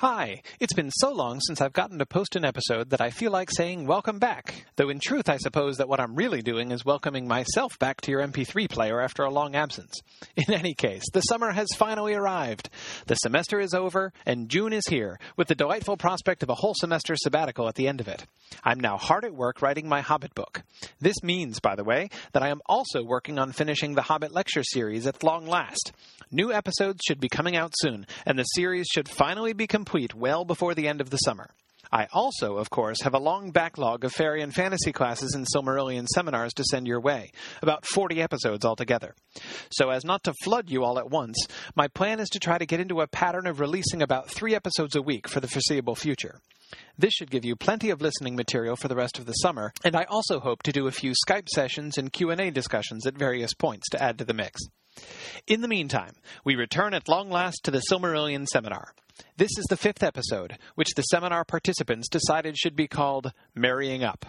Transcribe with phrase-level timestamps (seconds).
[0.00, 3.30] Hi, it's been so long since I've gotten to post an episode that I feel
[3.30, 4.64] like saying welcome back.
[4.76, 8.10] Though in truth, I suppose that what I'm really doing is welcoming myself back to
[8.10, 9.92] your MP3 player after a long absence.
[10.36, 12.70] In any case, the summer has finally arrived.
[13.08, 16.72] The semester is over, and June is here, with the delightful prospect of a whole
[16.74, 18.24] semester sabbatical at the end of it.
[18.64, 20.62] I'm now hard at work writing my Hobbit book.
[20.98, 24.64] This means, by the way, that I am also working on finishing the Hobbit lecture
[24.64, 25.92] series at long last.
[26.32, 30.44] New episodes should be coming out soon, and the series should finally be complete well
[30.44, 31.50] before the end of the summer.
[31.92, 36.06] I also, of course, have a long backlog of fairy and fantasy classes and Silmarillion
[36.06, 39.14] seminars to send your way, about 40 episodes altogether.
[39.72, 41.36] So, as not to flood you all at once,
[41.74, 44.94] my plan is to try to get into a pattern of releasing about three episodes
[44.94, 46.40] a week for the foreseeable future.
[46.96, 49.96] This should give you plenty of listening material for the rest of the summer, and
[49.96, 53.88] I also hope to do a few Skype sessions and Q&A discussions at various points
[53.88, 54.60] to add to the mix.
[55.46, 56.14] In the meantime,
[56.44, 58.94] we return at long last to the Silmarillion seminar.
[59.36, 64.24] This is the fifth episode, which the seminar participants decided should be called "Marrying Up."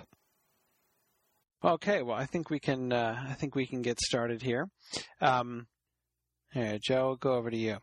[1.63, 2.91] Okay, well, I think we can.
[2.91, 4.67] Uh, I think we can get started here.
[5.21, 5.67] Um,
[6.51, 7.77] here, Joe, go over to you.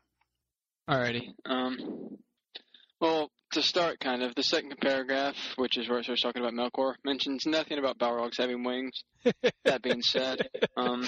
[0.88, 1.28] Alrighty.
[1.44, 2.18] Um,
[3.00, 6.54] well, to start, kind of, the second paragraph, which is where it starts talking about
[6.54, 9.02] Melkor, mentions nothing about Balrogs having wings.
[9.64, 11.04] that being said, um,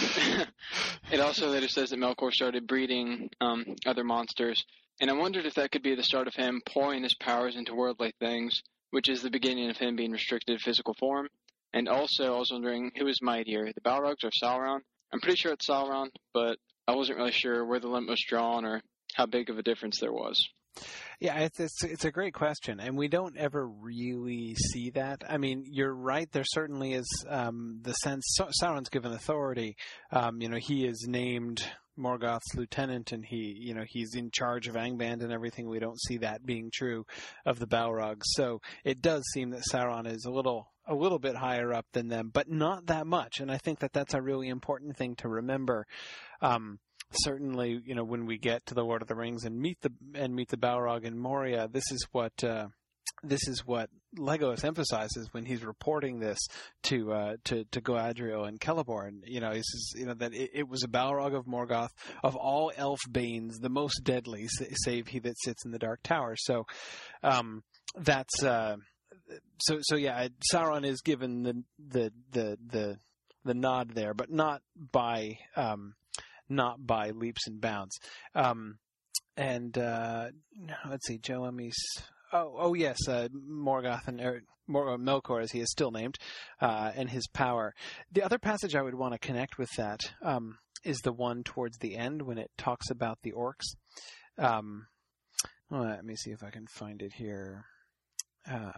[1.13, 4.65] it also later says that Melkor started breeding um, other monsters,
[5.01, 7.75] and I wondered if that could be the start of him pouring his powers into
[7.75, 11.29] worldly things, which is the beginning of him being restricted to physical form.
[11.73, 14.81] And also, I was wondering who is mightier, the Balrogs or Sauron?
[15.13, 18.65] I'm pretty sure it's Sauron, but I wasn't really sure where the limit was drawn
[18.65, 18.83] or
[19.15, 20.49] how big of a difference there was.
[21.19, 25.23] Yeah, it's, it's it's a great question, and we don't ever really see that.
[25.29, 26.31] I mean, you're right.
[26.33, 29.77] There certainly is um, the sense Sauron's given authority.
[30.11, 31.65] Um, you know, he is named
[31.99, 35.69] Morgoth's lieutenant, and he, you know, he's in charge of Angband and everything.
[35.69, 37.05] We don't see that being true
[37.45, 38.25] of the Balrogs.
[38.25, 42.09] So it does seem that Sauron is a little a little bit higher up than
[42.09, 43.39] them, but not that much.
[43.39, 45.87] And I think that that's a really important thing to remember.
[46.41, 46.81] Um,
[47.13, 49.93] certainly, you know, when we get to the Lord of the Rings and meet the
[50.15, 52.69] and meet the Balrog in Moria, this is what uh,
[53.23, 56.39] this is what Legolas emphasizes when he's reporting this
[56.85, 59.21] to uh, to to Galadriel and Celeborn.
[59.25, 61.91] You know, he says you know that it, it, was a Balrog of Morgoth
[62.23, 64.47] of all elf banes, the most deadly,
[64.85, 66.35] save he that sits in the Dark Tower.
[66.37, 66.67] So
[67.23, 67.63] um,
[67.97, 68.77] that's uh,
[69.59, 70.29] so so yeah.
[70.53, 72.97] Sauron is given the the the the
[73.45, 75.95] the nod there, but not by um,
[76.51, 77.97] not by leaps and bounds.
[78.35, 78.79] Um,
[79.37, 80.29] and uh,
[80.89, 81.79] let's see, Joe Emmy's
[82.33, 86.17] Oh, oh yes, uh, Morgoth and er, Mor- uh, Melkor, as he is still named,
[86.61, 87.75] uh, and his power.
[88.13, 91.79] The other passage I would want to connect with that um, is the one towards
[91.79, 93.75] the end when it talks about the orcs.
[94.39, 94.87] Um,
[95.71, 97.65] well, let me see if I can find it here.
[98.49, 98.71] Uh,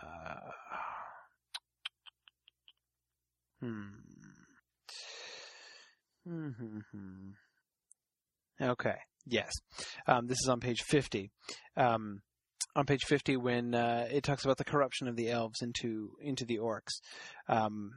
[3.60, 3.82] hmm.
[6.28, 7.30] Mm-hmm.
[8.60, 8.96] Okay.
[9.26, 9.52] Yes.
[10.06, 11.30] Um, this is on page 50.
[11.76, 12.22] Um,
[12.74, 16.44] on page 50 when uh, it talks about the corruption of the elves into into
[16.44, 17.00] the orcs.
[17.48, 17.92] Um,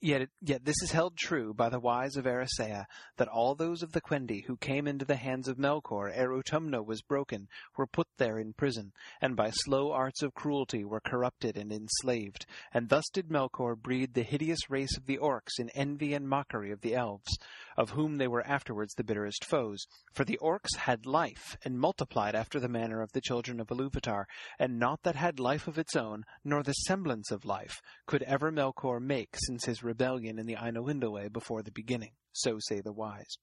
[0.00, 2.84] Yet, yet this is held true by the wise of Eressëa,
[3.16, 6.86] that all those of the Quendi who came into the hands of Melkor ere Utumno
[6.86, 11.56] was broken were put there in prison, and by slow arts of cruelty were corrupted
[11.56, 12.46] and enslaved.
[12.72, 16.70] And thus did Melkor breed the hideous race of the Orcs in envy and mockery
[16.70, 17.36] of the Elves,
[17.78, 19.86] of whom they were afterwards the bitterest foes.
[20.12, 24.24] For the Orcs had life, and multiplied after the manner of the children of Iluvatar,
[24.58, 28.50] and naught that had life of its own, nor the semblance of life, could ever
[28.50, 32.10] Melkor make since his rebellion in the Ainulindalë before the beginning.
[32.38, 33.36] So say the wise.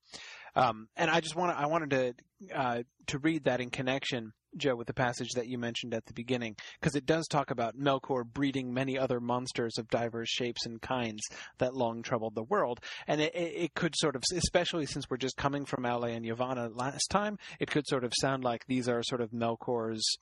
[0.56, 4.76] Um, and I just want I wanted to uh, to read that in connection, Joe,
[4.76, 8.24] with the passage that you mentioned at the beginning, because it does talk about Melkor
[8.26, 11.22] breeding many other monsters of diverse shapes and kinds
[11.58, 15.36] that long troubled the world, and it, it, could sort of, especially since we're just
[15.36, 19.04] coming from Aule and Yavanna last time, it could sort of sound like these are
[19.04, 20.18] sort of Melkor's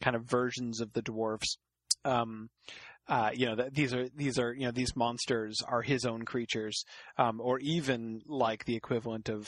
[0.00, 1.58] kind of versions of the dwarfs.
[2.04, 2.48] Um,
[3.08, 6.84] uh, you know, these are these are you know these monsters are his own creatures,
[7.18, 9.46] um, or even like the equivalent of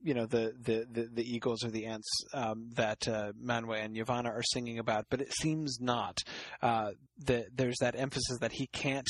[0.00, 3.96] you know the the the, the eagles or the ants um, that uh, Manwë and
[3.96, 6.18] Yavanna are singing about, but it seems not.
[6.60, 6.90] Uh,
[7.26, 9.08] that there's that emphasis that he can't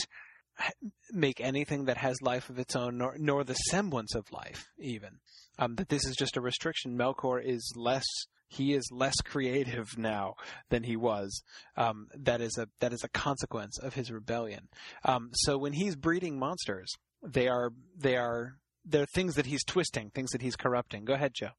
[1.10, 5.18] make anything that has life of its own, nor nor the semblance of life, even.
[5.58, 6.96] Um, that this is just a restriction.
[6.96, 8.06] Melkor is less
[8.52, 10.34] he is less creative now
[10.68, 11.42] than he was.
[11.76, 14.68] Um, that is a that is a consequence of his rebellion.
[15.04, 20.10] Um, so when he's breeding monsters, they are they are they're things that he's twisting,
[20.10, 21.04] things that he's corrupting.
[21.04, 21.50] Go ahead, Joe.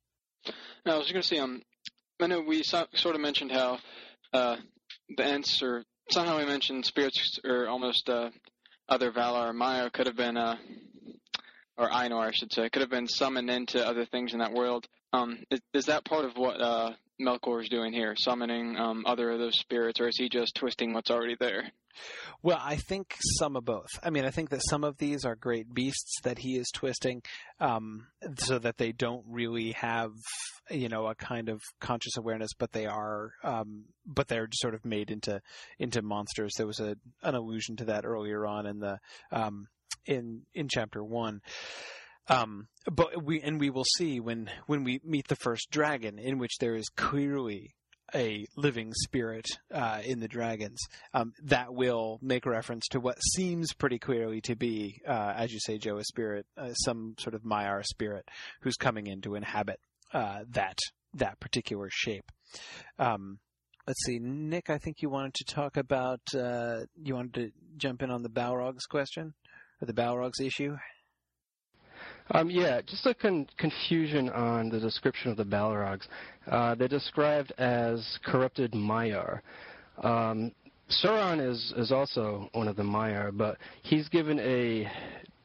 [0.86, 1.62] I was just going to say, um,
[2.20, 3.80] I know we so, sort of mentioned how
[4.34, 4.58] uh,
[5.16, 8.30] the Ents or somehow we mentioned spirits or almost uh,
[8.90, 10.58] other Valar or Maiar could have been, uh,
[11.78, 14.86] or Ainur, I should say, could have been summoned into other things in that world.
[15.14, 19.30] Um, is, is that part of what uh, Melkor is doing here, summoning um, other
[19.30, 21.72] of those spirits, or is he just twisting what's already there?
[22.42, 23.90] Well, I think some of both.
[24.02, 27.22] I mean, I think that some of these are great beasts that he is twisting,
[27.60, 28.08] um,
[28.38, 30.12] so that they don't really have,
[30.72, 34.84] you know, a kind of conscious awareness, but they are, um, but they're sort of
[34.84, 35.40] made into
[35.78, 36.54] into monsters.
[36.58, 38.98] There was a an allusion to that earlier on in the
[39.32, 39.68] um,
[40.08, 41.42] in in chapter one.
[42.28, 46.38] Um, but we and we will see when when we meet the first dragon, in
[46.38, 47.76] which there is clearly
[48.16, 50.80] a living spirit uh, in the dragons,
[51.14, 55.60] um, that will make reference to what seems pretty clearly to be, uh, as you
[55.60, 58.28] say, Joe, a spirit, uh, some sort of Maiar spirit
[58.62, 59.80] who's coming in to inhabit
[60.14, 60.78] uh, that
[61.16, 62.32] that particular shape.
[63.00, 63.40] Um,
[63.88, 64.70] let's see, Nick.
[64.70, 68.30] I think you wanted to talk about uh, you wanted to jump in on the
[68.30, 69.34] Balrogs question
[69.82, 70.78] or the Balrogs issue.
[72.32, 76.08] Um, yeah, just a con- confusion on the description of the Balrogs.
[76.50, 79.42] Uh, they're described as corrupted Maiar.
[80.02, 80.52] Um,
[80.90, 84.90] Sauron is, is also one of the Maiar, but he's given a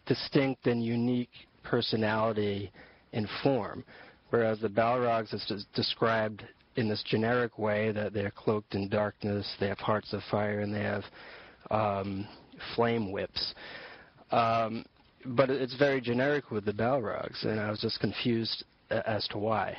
[0.07, 1.31] distinct and unique
[1.63, 2.71] personality
[3.13, 3.85] and form,
[4.31, 6.45] whereas the Balrogs is described
[6.77, 10.73] in this generic way that they're cloaked in darkness, they have hearts of fire, and
[10.73, 11.05] they have
[11.71, 12.27] um,
[12.77, 13.55] flame whips.
[14.31, 14.85] Um,
[15.29, 19.77] but it's very generic with the Balrogs, and I was just confused as to why.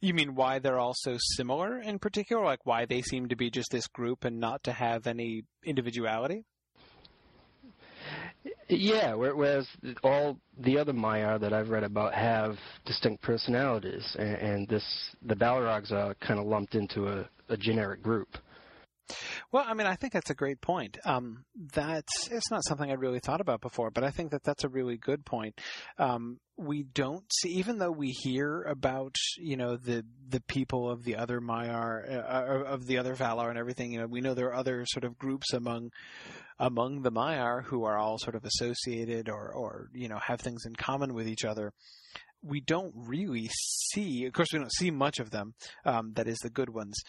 [0.00, 2.44] You mean why they're all so similar in particular?
[2.44, 6.44] Like why they seem to be just this group and not to have any individuality?
[8.68, 9.68] Yeah, whereas
[10.02, 14.84] all the other Maiar that I've read about have distinct personalities, and, this
[15.22, 18.38] the Balrogs are kind of lumped into a, a generic group.
[19.50, 20.98] Well, I mean, I think that's a great point.
[21.04, 21.44] Um,
[21.74, 24.68] that's it's not something I'd really thought about before, but I think that that's a
[24.68, 25.60] really good point.
[25.98, 31.04] Um, we don't see, even though we hear about you know the the people of
[31.04, 33.92] the other Maiar, uh, of the other Valar and everything.
[33.92, 35.90] You know, we know there are other sort of groups among
[36.58, 40.64] among the Maiar who are all sort of associated or or you know have things
[40.66, 41.72] in common with each other
[42.42, 45.54] we don't really see, of course, we don't see much of them.
[45.84, 47.00] Um, that is the good ones,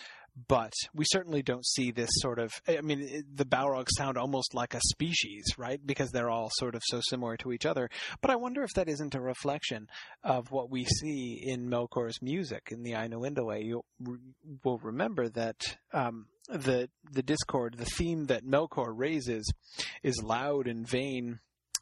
[0.47, 2.51] but we certainly don't see this sort of.
[2.67, 5.79] I mean, the Balrogs sound almost like a species, right?
[5.85, 7.89] Because they're all sort of so similar to each other.
[8.21, 9.87] But I wonder if that isn't a reflection
[10.23, 13.63] of what we see in Melkor's music in the Ainulindalë.
[13.63, 13.83] You
[14.63, 19.51] will remember that um, the the discord, the theme that Melkor raises,
[20.01, 21.39] is loud and vain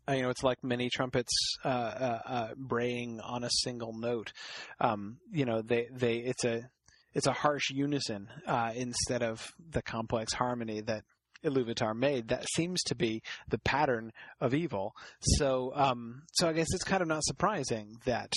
[0.09, 1.31] you know, it's like many trumpets
[1.63, 4.33] uh, uh, uh, braying on a single note.
[4.79, 6.69] Um, you know, they they it's a
[7.13, 11.03] it's a harsh unison uh, instead of the complex harmony that
[11.43, 12.27] Iluvatar made.
[12.27, 14.93] That seems to be the pattern of evil.
[15.21, 18.31] So, um, so I guess it's kind of not surprising that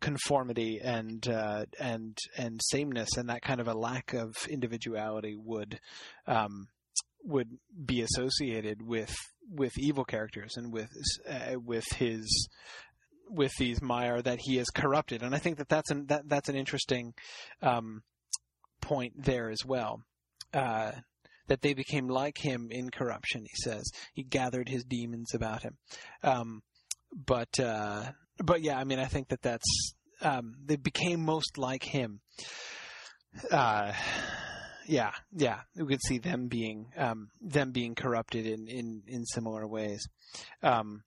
[0.00, 5.78] conformity and uh, and and sameness and that kind of a lack of individuality would
[6.26, 6.68] um,
[7.24, 9.14] would be associated with
[9.48, 10.90] with evil characters and with
[11.28, 12.48] uh, with his
[13.28, 16.48] with these Maiar that he has corrupted, and I think that that's an that, that's
[16.48, 17.14] an interesting
[17.62, 18.02] um,
[18.82, 20.02] point there as well.
[20.52, 20.92] Uh,
[21.48, 23.42] that they became like him in corruption.
[23.42, 25.76] He says he gathered his demons about him,
[26.22, 26.62] um,
[27.14, 31.82] but uh, but yeah, I mean, I think that that's um, they became most like
[31.82, 32.20] him.
[33.50, 33.92] Uh,
[34.86, 39.66] yeah, yeah, we could see them being um, them being corrupted in in in similar
[39.66, 40.06] ways.
[40.62, 41.02] Um,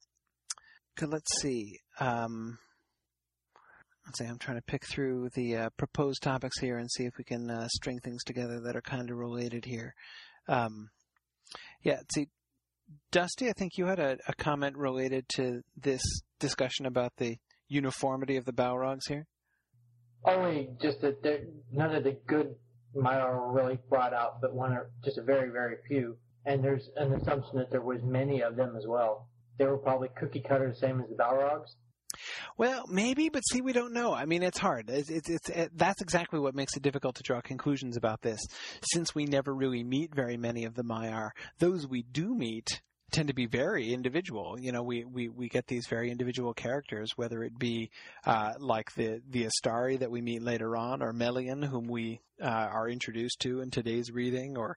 [1.02, 1.80] let's see.
[2.00, 2.58] Um,
[4.06, 4.26] let's see.
[4.26, 7.50] I'm trying to pick through the uh, proposed topics here and see if we can
[7.50, 9.94] uh, string things together that are kind of related here.
[10.48, 10.90] Um,
[11.84, 12.28] yeah, see,
[13.12, 16.04] Dusty, I think you had a, a comment related to this
[16.40, 19.26] discussion about the uniformity of the Balrogs here.
[20.24, 22.56] Only just that none of the good
[22.96, 26.18] Maiar were really brought out, but one or just a very, very few.
[26.46, 29.28] And there's an assumption that there was many of them as well.
[29.58, 31.76] They were probably cookie cutter, the same as the Balrogs.
[32.58, 34.14] Well, maybe, but see, we don't know.
[34.14, 34.90] I mean, it's hard.
[34.90, 38.40] It's, it's, it's it, that's exactly what makes it difficult to draw conclusions about this,
[38.94, 41.32] since we never really meet very many of the Maiar.
[41.60, 42.82] Those we do meet
[43.12, 44.60] tend to be very individual.
[44.60, 47.90] You know, we, we, we get these very individual characters, whether it be
[48.26, 52.48] uh, like the the Istari that we meet later on, or Melian, whom we uh,
[52.48, 54.76] are introduced to in today's reading, or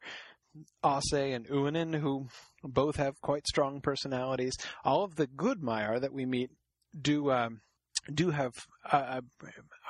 [0.85, 2.27] Ossë and Uinen, who
[2.63, 4.55] both have quite strong personalities.
[4.85, 6.51] All of the good Maiar that we meet
[6.99, 7.61] do um,
[8.13, 8.53] do have
[8.91, 9.21] uh,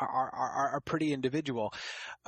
[0.00, 1.72] are, are are pretty individual,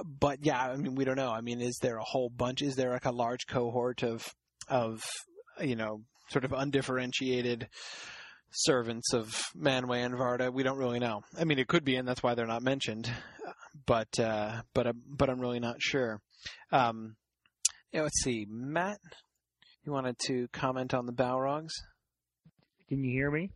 [0.04, 1.30] but yeah, I mean we don't know.
[1.30, 2.62] I mean, is there a whole bunch?
[2.62, 4.32] Is there like a large cohort of
[4.68, 5.02] of
[5.60, 7.68] you know sort of undifferentiated
[8.52, 10.52] servants of Manwë and Varda?
[10.52, 11.22] We don't really know.
[11.38, 13.10] I mean, it could be, and that's why they're not mentioned.
[13.86, 16.20] But uh, but uh, but I'm really not sure.
[16.72, 17.16] Um,
[17.92, 18.98] yeah, let's see, Matt.
[19.84, 21.72] You wanted to comment on the Balrogs?
[22.88, 23.50] Can you hear me?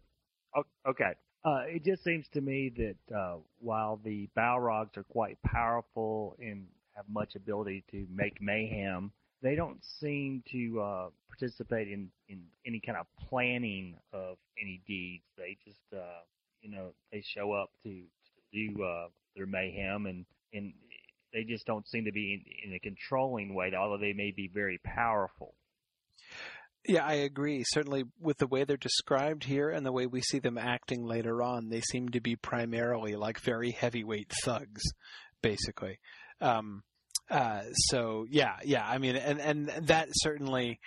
[0.87, 1.13] Okay.
[1.45, 6.67] Uh, it just seems to me that uh, while the Balrogs are quite powerful and
[6.95, 12.81] have much ability to make mayhem, they don't seem to uh, participate in, in any
[12.81, 15.25] kind of planning of any deeds.
[15.37, 16.23] They just, uh,
[16.63, 20.73] you know, they show up to, to do uh, their mayhem, and and
[21.33, 22.33] they just don't seem to be
[22.65, 25.55] in, in a controlling way, although they may be very powerful.
[26.87, 27.65] Yeah, I agree.
[27.67, 31.43] Certainly, with the way they're described here and the way we see them acting later
[31.43, 34.83] on, they seem to be primarily like very heavyweight thugs,
[35.41, 35.99] basically.
[36.41, 36.83] Um,
[37.31, 38.87] uh, so yeah, yeah.
[38.87, 40.79] I mean, and and that certainly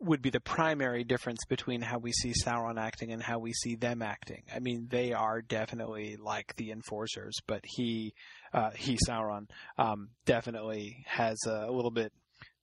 [0.00, 3.76] would be the primary difference between how we see Sauron acting and how we see
[3.76, 4.42] them acting.
[4.54, 8.14] I mean, they are definitely like the enforcers, but he,
[8.54, 12.12] uh, he Sauron, um, definitely has a, a little bit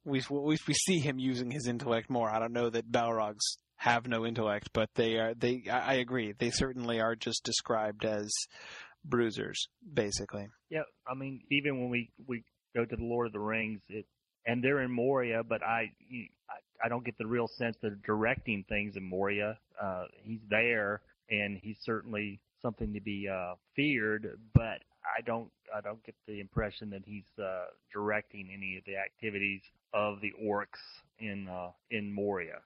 [0.08, 2.30] we we see him using his intellect more.
[2.30, 5.64] I don't know that Balrogs have no intellect, but they are they.
[5.70, 6.34] I agree.
[6.38, 8.32] They certainly are just described as
[9.04, 10.48] bruisers, basically.
[10.70, 12.44] Yeah, I mean, even when we we
[12.76, 14.06] go to the Lord of the Rings, it
[14.46, 15.92] and they're in Moria, but I
[16.50, 19.58] I, I don't get the real sense they're directing things in Moria.
[19.82, 24.82] Uh, he's there, and he's certainly something to be uh, feared, but
[25.18, 29.62] I don't I don't get the impression that he's uh, directing any of the activities
[29.94, 30.82] of the orcs
[31.20, 32.62] in uh, in Moria.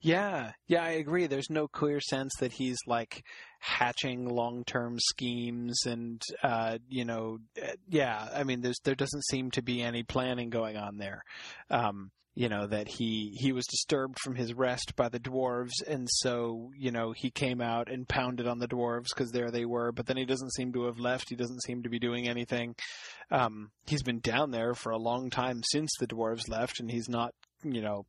[0.00, 1.26] Yeah, yeah, I agree.
[1.26, 3.24] There's no clear sense that he's like
[3.60, 8.28] hatching long-term schemes, and uh, you know, uh, yeah.
[8.34, 11.22] I mean, there's there doesn't seem to be any planning going on there.
[11.70, 15.82] Um, you know that he he was disturbed from his rest by the dwarves.
[15.86, 19.64] And so you know he came out and pounded on the dwarves because there they
[19.64, 19.92] were.
[19.92, 21.28] But then he doesn't seem to have left.
[21.28, 22.74] He doesn't seem to be doing anything.
[23.30, 26.80] Um he's been down there for a long time since the dwarves left.
[26.80, 28.06] And he's not you know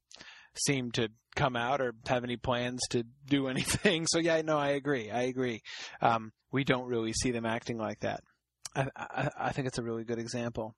[0.56, 4.06] seemed to come out or have any plans to do anything.
[4.08, 5.12] So yeah no i agree.
[5.12, 5.62] I agree.
[6.02, 8.22] Um we don't really see them acting like that.
[8.74, 10.76] I i, I think it's a really good example.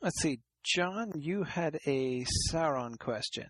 [0.00, 3.48] Let's see John, you had a Sauron question.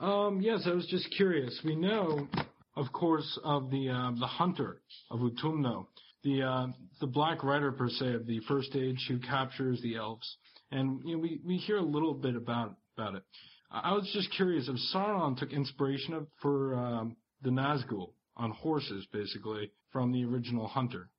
[0.00, 1.60] Um, yes, I was just curious.
[1.64, 2.28] We know,
[2.76, 5.86] of course, of the uh, the hunter of Utumno,
[6.22, 6.66] the uh,
[7.00, 10.36] the Black Rider per se of the First Age who captures the elves,
[10.70, 13.22] and you know, we we hear a little bit about about it.
[13.70, 19.06] I was just curious if Sauron took inspiration of, for um, the Nazgul on horses,
[19.12, 21.10] basically from the original Hunter.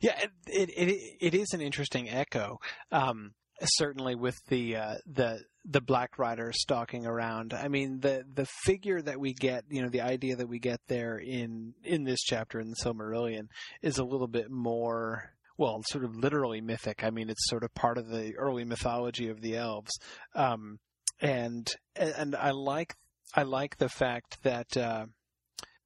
[0.00, 2.60] Yeah, it it it is an interesting echo.
[2.92, 7.52] Um, certainly with the uh, the the Black Rider stalking around.
[7.52, 10.80] I mean, the the figure that we get, you know, the idea that we get
[10.88, 13.48] there in in this chapter in the Silmarillion
[13.82, 15.30] is a little bit more.
[15.56, 17.02] Well, sort of literally mythic.
[17.02, 19.98] I mean, it's sort of part of the early mythology of the elves,
[20.34, 20.78] um,
[21.20, 22.94] and and I like
[23.34, 25.06] I like the fact that uh,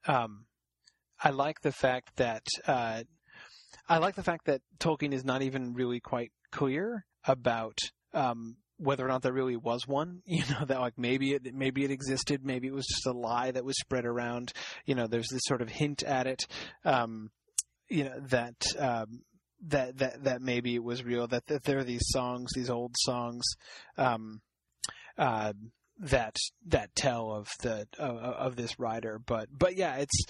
[0.07, 0.45] um,
[1.23, 3.03] I like the fact that uh,
[3.89, 7.79] I like the fact that Tolkien is not even really quite clear about
[8.15, 10.23] um, whether or not there really was one.
[10.27, 13.51] You know that like maybe it maybe it existed, maybe it was just a lie
[13.51, 14.53] that was spread around.
[14.87, 16.47] You know, there's this sort of hint at it.
[16.85, 17.31] Um,
[17.89, 18.65] you know that.
[18.79, 19.23] Um,
[19.65, 22.97] that, that that maybe it was real that, that there are these songs these old
[22.99, 23.45] songs
[23.97, 24.41] um,
[25.17, 25.53] uh,
[26.01, 26.35] that
[26.67, 30.25] that tell of the of, of this rider but but yeah it's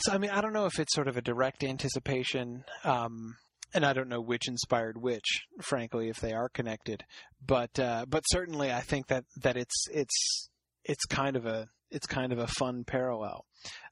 [0.00, 3.36] so I mean I don't know if it's sort of a direct anticipation um,
[3.74, 7.04] and I don't know which inspired which, frankly, if they are connected.
[7.44, 10.48] But uh, but certainly, I think that that it's it's
[10.84, 13.44] it's kind of a it's kind of a fun parallel.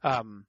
[0.02, 0.46] Um,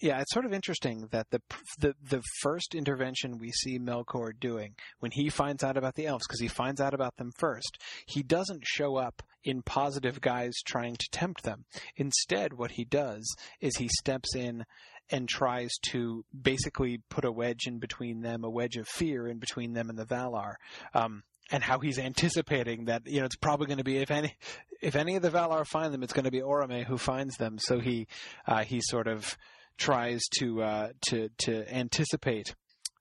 [0.00, 1.40] yeah, it's sort of interesting that the
[1.78, 6.26] the the first intervention we see Melkor doing when he finds out about the elves,
[6.26, 10.96] because he finds out about them first, he doesn't show up in positive guise trying
[10.96, 11.64] to tempt them.
[11.96, 13.24] Instead, what he does
[13.60, 14.64] is he steps in
[15.10, 19.38] and tries to basically put a wedge in between them, a wedge of fear in
[19.38, 20.54] between them and the Valar.
[20.94, 24.36] Um, and how he's anticipating that you know it's probably going to be if any
[24.80, 27.58] if any of the Valar find them, it's going to be Orome who finds them.
[27.58, 28.06] So he
[28.46, 29.36] uh, he sort of
[29.76, 32.54] tries to uh, to to anticipate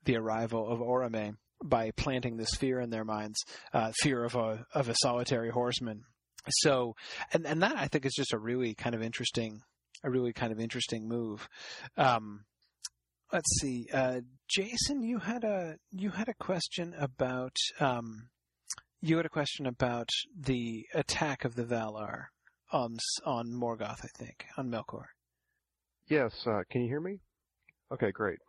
[0.06, 3.38] the arrival of Orome by planting this fear in their minds,
[3.74, 6.04] uh, fear of a of a solitary horseman.
[6.50, 6.96] So,
[7.34, 9.62] and and that I think is just a really kind of interesting
[10.04, 11.48] a really kind of interesting move.
[11.98, 12.46] Um,
[13.32, 13.88] let's see.
[13.94, 18.30] Uh, Jason, you had a you had a question about um,
[19.02, 22.26] you had a question about the attack of the Valar
[22.72, 25.06] on on Morgoth, I think, on Melkor.
[26.08, 27.20] Yes, uh, can you hear me?
[27.92, 28.40] Okay, great.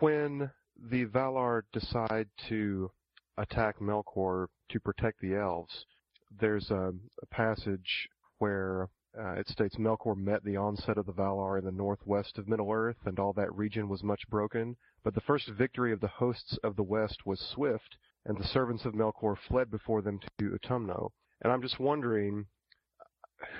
[0.00, 0.50] When
[0.90, 2.90] the Valar decide to
[3.36, 5.84] attack Melkor to protect the elves,
[6.40, 6.92] there's a,
[7.22, 8.88] a passage where
[9.18, 12.72] uh, it states Melkor met the onset of the Valar in the northwest of Middle
[12.72, 14.76] Earth, and all that region was much broken.
[15.04, 18.84] But the first victory of the hosts of the west was swift, and the servants
[18.84, 21.10] of Melkor fled before them to Utumno.
[21.42, 22.46] And I'm just wondering,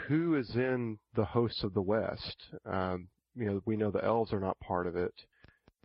[0.06, 2.36] who is in the hosts of the west?
[2.64, 5.14] Um, you know, we know the elves are not part of it.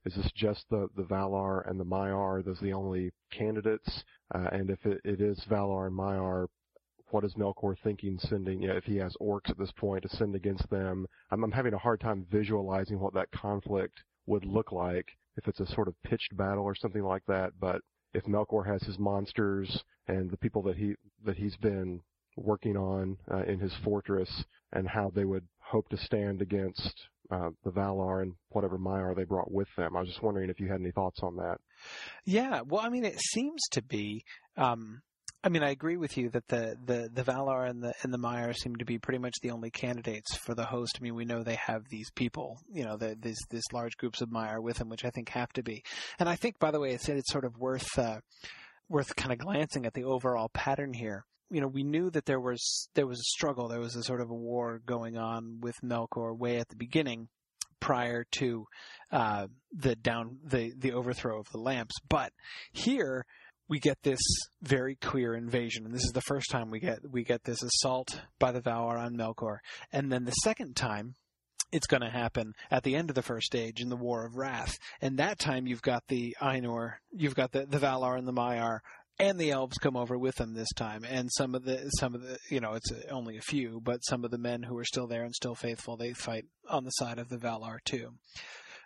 [0.06, 2.44] Is this just the, the Valar and the Maiar?
[2.44, 4.04] Those are the only candidates?
[4.34, 6.48] Uh, and if it, it is Valar and Maiar,
[7.10, 10.10] what is Melkor thinking sending, you know, if he has orcs at this point to
[10.10, 11.08] send against them?
[11.32, 15.60] I'm, I'm having a hard time visualizing what that conflict would look like if it's
[15.60, 17.54] a sort of pitched battle or something like that.
[17.60, 17.82] But
[18.14, 22.02] if Melkor has his monsters and the people that he that he's been
[22.36, 24.30] working on uh, in his fortress
[24.74, 29.24] and how they would hope to stand against uh, the Valar and whatever Maiar they
[29.24, 29.96] brought with them.
[29.96, 31.58] I was just wondering if you had any thoughts on that.
[32.26, 34.24] Yeah, well, I mean, it seems to be.
[34.56, 35.02] Um,
[35.44, 38.17] I mean, I agree with you that the, the, the Valar and the and the
[38.17, 40.98] Maiar seem to be pretty much the only candidates for the host.
[41.00, 44.22] I mean, we know they have these people, you know, the, these this large groups
[44.22, 45.84] of Maiar with them, which I think have to be.
[46.20, 48.20] And I think, by the way, it's it's sort of worth uh,
[48.89, 52.41] worth kind of glancing at the overall pattern here you know, we knew that there
[52.41, 55.75] was there was a struggle, there was a sort of a war going on with
[55.84, 57.29] Melkor way at the beginning,
[57.79, 58.65] prior to
[59.12, 61.96] uh, the down the the overthrow of the lamps.
[62.08, 62.34] But
[62.72, 63.25] here
[63.70, 64.20] we get this
[64.62, 68.22] very clear invasion, and this is the first time we get we get this assault
[68.40, 69.58] by the Valar on Melkor,
[69.92, 71.16] and then the second time
[71.72, 74.38] it's going to happen at the end of the first stage in the War of
[74.38, 74.78] Wrath.
[75.02, 78.80] And that time you've got the Ainur, you've got the, the Valar and the Maiar
[79.20, 81.04] and the elves come over with them this time.
[81.04, 84.24] And some of the some of the you know it's only a few but some
[84.24, 87.20] of the men who are still there and still faithful they fight on the side
[87.20, 88.14] of the Valar too.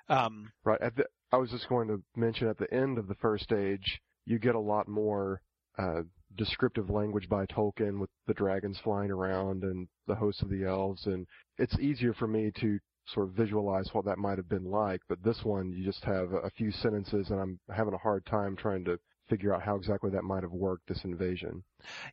[0.10, 3.44] Um, right the, I was just going to mention at the end of the first
[3.44, 5.41] stage you get a lot more
[5.77, 6.01] uh,
[6.36, 11.05] descriptive language by Tolkien with the dragons flying around and the hosts of the elves
[11.05, 11.25] and
[11.57, 15.21] it's easier for me to sort of visualize what that might have been like but
[15.23, 18.86] this one you just have a few sentences and I'm having a hard time trying
[18.86, 18.97] to
[19.31, 21.63] figure out how exactly that might have worked this invasion.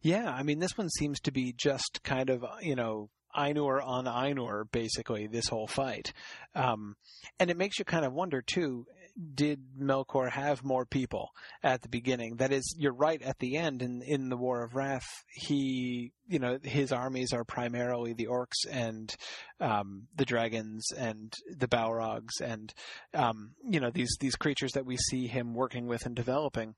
[0.03, 4.05] Yeah, I mean, this one seems to be just kind of, you know, Ainur on
[4.05, 6.13] Ainur, basically, this whole fight.
[6.55, 6.95] Um,
[7.39, 8.87] and it makes you kind of wonder, too,
[9.35, 11.31] did Melkor have more people
[11.63, 12.37] at the beginning?
[12.37, 16.39] That is, you're right, at the end, in, in the War of Wrath, he, you
[16.39, 19.15] know, his armies are primarily the orcs and,
[19.61, 22.73] um, the dragons and the Balrogs and,
[23.15, 26.75] um, you know, these, these creatures that we see him working with and developing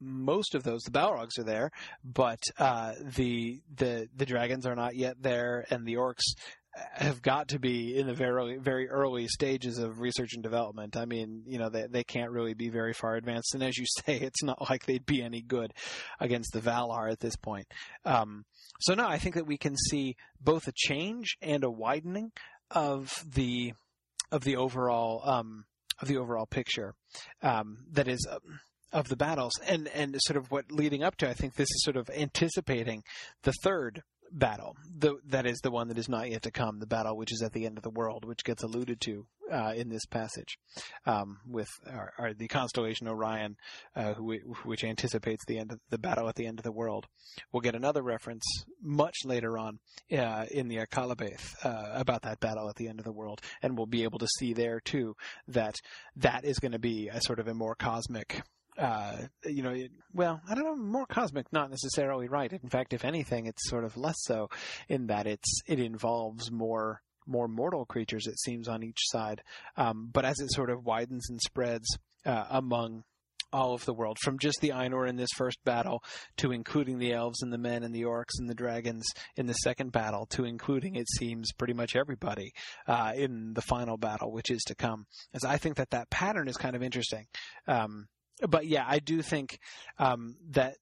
[0.00, 0.82] most of those.
[0.82, 1.70] The Balrogs are there,
[2.02, 6.34] but uh, the the the dragons are not yet there, and the orcs
[6.74, 10.96] have got to be in the very very early stages of research and development.
[10.96, 13.84] I mean, you know, they they can't really be very far advanced, and as you
[14.06, 15.72] say, it's not like they'd be any good
[16.20, 17.66] against the Valar at this point.
[18.04, 18.44] Um,
[18.80, 22.32] so no, I think that we can see both a change and a widening
[22.70, 23.74] of the
[24.30, 25.64] of the overall um,
[26.00, 26.94] of the overall picture
[27.42, 28.26] um, that is.
[28.30, 28.38] Uh,
[28.94, 31.82] of the battles and and sort of what leading up to I think this is
[31.82, 33.02] sort of anticipating
[33.42, 36.86] the third battle the that is the one that is not yet to come the
[36.86, 39.88] battle which is at the end of the world which gets alluded to uh, in
[39.88, 40.58] this passage
[41.06, 43.56] um, with our, our, the constellation Orion
[43.94, 47.06] uh, who, which anticipates the end of the battle at the end of the world.
[47.52, 48.44] We'll get another reference
[48.80, 49.78] much later on
[50.10, 53.76] uh, in the Akallabêth uh, about that battle at the end of the world and
[53.76, 55.14] we'll be able to see there too
[55.48, 55.76] that
[56.16, 58.42] that is going to be a sort of a more cosmic
[58.78, 59.76] uh, you know,
[60.12, 62.52] well, I don't know, more cosmic, not necessarily right.
[62.52, 64.48] In fact, if anything, it's sort of less so
[64.88, 69.42] in that it's, it involves more, more mortal creatures, it seems, on each side.
[69.76, 71.86] Um, but as it sort of widens and spreads,
[72.24, 73.04] uh, among
[73.52, 76.02] all of the world, from just the Ainur in this first battle
[76.38, 79.04] to including the elves and the men and the orcs and the dragons
[79.36, 82.52] in the second battle to including, it seems, pretty much everybody
[82.88, 85.04] uh, in the final battle, which is to come.
[85.34, 87.26] As I think that that pattern is kind of interesting.
[87.68, 88.06] Um,
[88.48, 89.58] but yeah, I do think
[89.98, 90.76] um, that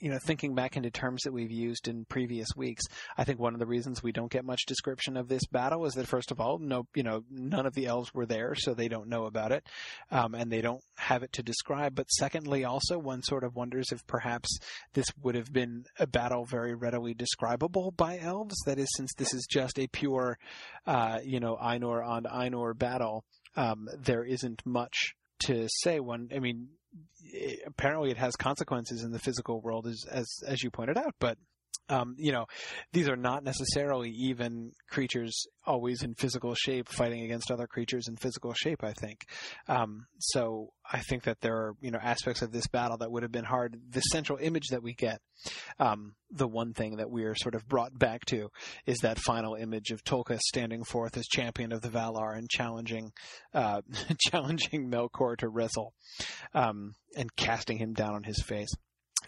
[0.00, 2.84] you know, thinking back into terms that we've used in previous weeks,
[3.16, 5.94] I think one of the reasons we don't get much description of this battle is
[5.94, 8.88] that first of all, no, you know, none of the elves were there, so they
[8.88, 9.66] don't know about it,
[10.10, 11.94] um, and they don't have it to describe.
[11.94, 14.58] But secondly, also one sort of wonders if perhaps
[14.94, 18.56] this would have been a battle very readily describable by elves.
[18.66, 20.38] That is, since this is just a pure,
[20.86, 23.24] uh, you know, Ainur on Ainur battle,
[23.56, 26.00] um, there isn't much to say.
[26.00, 26.68] One, I mean,
[27.24, 31.14] it, apparently it has consequences in the physical world, as as as you pointed out,
[31.18, 31.38] but
[31.88, 32.46] um, you know,
[32.92, 38.16] these are not necessarily even creatures always in physical shape fighting against other creatures in
[38.16, 38.84] physical shape.
[38.84, 39.26] I think.
[39.68, 43.22] Um, so I think that there are you know aspects of this battle that would
[43.22, 43.76] have been hard.
[43.90, 45.20] The central image that we get,
[45.78, 48.50] um, the one thing that we are sort of brought back to,
[48.86, 53.12] is that final image of Tulkas standing forth as champion of the Valar and challenging,
[53.52, 53.82] uh,
[54.18, 55.92] challenging Melkor to wrestle,
[56.54, 58.70] um, and casting him down on his face.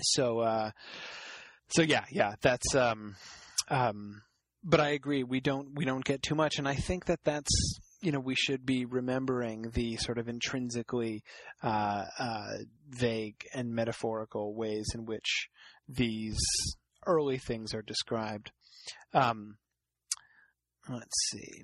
[0.00, 0.40] So.
[0.40, 0.70] Uh,
[1.72, 3.16] so yeah, yeah, that's um,
[3.68, 4.22] um,
[4.64, 5.22] but I agree.
[5.24, 8.34] We don't we don't get too much, and I think that that's you know we
[8.34, 11.22] should be remembering the sort of intrinsically
[11.62, 12.52] uh, uh,
[12.88, 15.48] vague and metaphorical ways in which
[15.88, 16.38] these
[17.06, 18.52] early things are described.
[19.14, 19.56] Um,
[20.88, 21.62] let's see.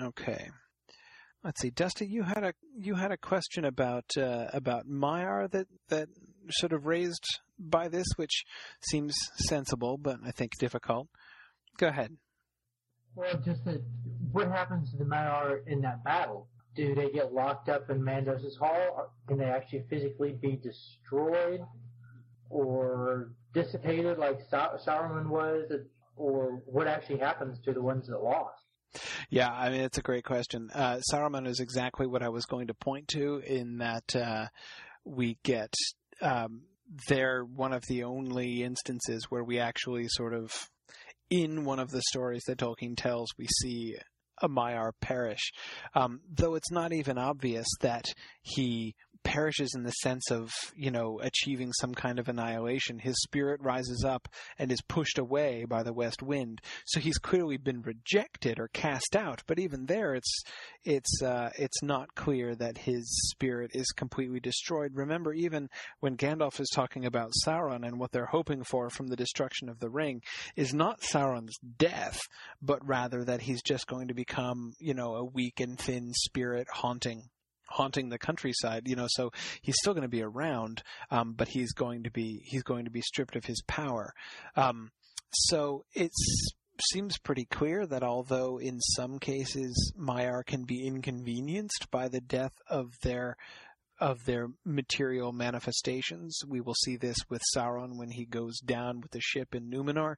[0.00, 0.48] Okay.
[1.44, 2.06] Let's see, Dusty.
[2.06, 6.08] You had a you had a question about uh, about Maiar that that
[6.50, 7.22] sort of raised
[7.58, 8.44] by this, which
[8.80, 11.08] seems sensible, but I think difficult.
[11.76, 12.16] Go ahead.
[13.14, 13.82] Well, just that,
[14.32, 16.48] what happens to the Maiar in that battle?
[16.74, 19.12] Do they get locked up in Mandos' hall?
[19.28, 21.60] Can they actually physically be destroyed
[22.48, 25.70] or dissipated like Sa- Saruman was?
[26.16, 28.63] Or what actually happens to the ones that lost?
[29.30, 30.70] Yeah, I mean it's a great question.
[30.74, 34.46] Uh, Saruman is exactly what I was going to point to in that uh,
[35.04, 35.72] we get
[36.20, 36.62] um,
[37.08, 40.68] they're one of the only instances where we actually sort of
[41.30, 43.96] in one of the stories that Tolkien tells we see
[44.42, 45.52] a Maiar perish,
[45.94, 48.06] um, though it's not even obvious that
[48.42, 48.94] he
[49.24, 52.98] perishes in the sense of, you know, achieving some kind of annihilation.
[52.98, 56.60] His spirit rises up and is pushed away by the west wind.
[56.86, 59.42] So he's clearly been rejected or cast out.
[59.46, 60.42] But even there, it's
[60.84, 64.92] it's uh, it's not clear that his spirit is completely destroyed.
[64.94, 65.68] Remember, even
[66.00, 69.80] when Gandalf is talking about Sauron and what they're hoping for from the destruction of
[69.80, 70.22] the ring,
[70.56, 72.20] is not Sauron's death,
[72.60, 76.68] but rather that he's just going to become, you know, a weak and thin spirit
[76.70, 77.22] haunting
[77.74, 78.86] haunting the countryside.
[78.86, 79.30] You know, so
[79.62, 82.90] he's still going to be around, um, but he's going to be he's going to
[82.90, 84.12] be stripped of his power.
[84.56, 84.90] Um,
[85.30, 86.12] so it
[86.92, 92.54] seems pretty clear that although in some cases Maiar can be inconvenienced by the death
[92.68, 93.36] of their
[94.00, 96.40] of their material manifestations.
[96.46, 100.16] We will see this with Sauron when he goes down with the ship in Numenor.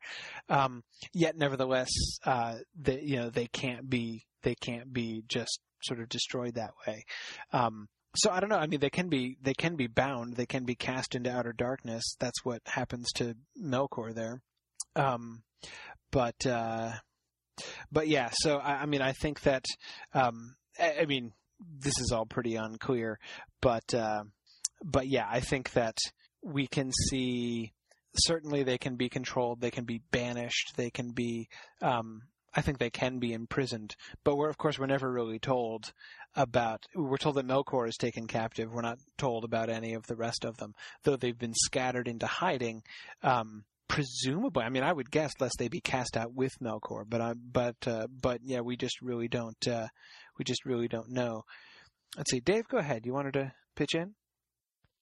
[0.49, 1.91] Um, yet, nevertheless,
[2.25, 6.73] uh, they, you know they can't be they can't be just sort of destroyed that
[6.87, 7.05] way.
[7.53, 8.59] Um, so I don't know.
[8.59, 10.37] I mean, they can be they can be bound.
[10.37, 12.17] They can be cast into outer darkness.
[12.19, 14.41] That's what happens to Melkor there.
[14.95, 15.43] Um,
[16.11, 16.93] but uh,
[17.93, 18.31] but yeah.
[18.33, 19.65] So I, I mean, I think that
[20.15, 23.19] um, I, I, mean this is all pretty unclear.
[23.61, 24.25] But uh,
[24.83, 25.99] but yeah, I think that
[26.43, 27.73] we can see
[28.15, 29.61] certainly they can be controlled.
[29.61, 30.73] They can be banished.
[30.77, 31.49] They can be
[31.83, 32.23] um,
[32.57, 33.95] I think they can be imprisoned.
[34.25, 35.93] But we're, of course, we're never really told
[36.35, 38.73] about, we're told that Melkor is taken captive.
[38.73, 42.27] We're not told about any of the rest of them, though they've been scattered into
[42.27, 42.83] hiding.
[43.23, 47.21] Um, presumably, I mean, I would guess lest they be cast out with Melkor, but,
[47.21, 49.89] uh, but, uh, but yeah, we just really don't, uh,
[50.39, 51.45] we just really don't know.
[52.17, 53.05] Let's see, Dave, go ahead.
[53.05, 54.15] You wanted to pitch in?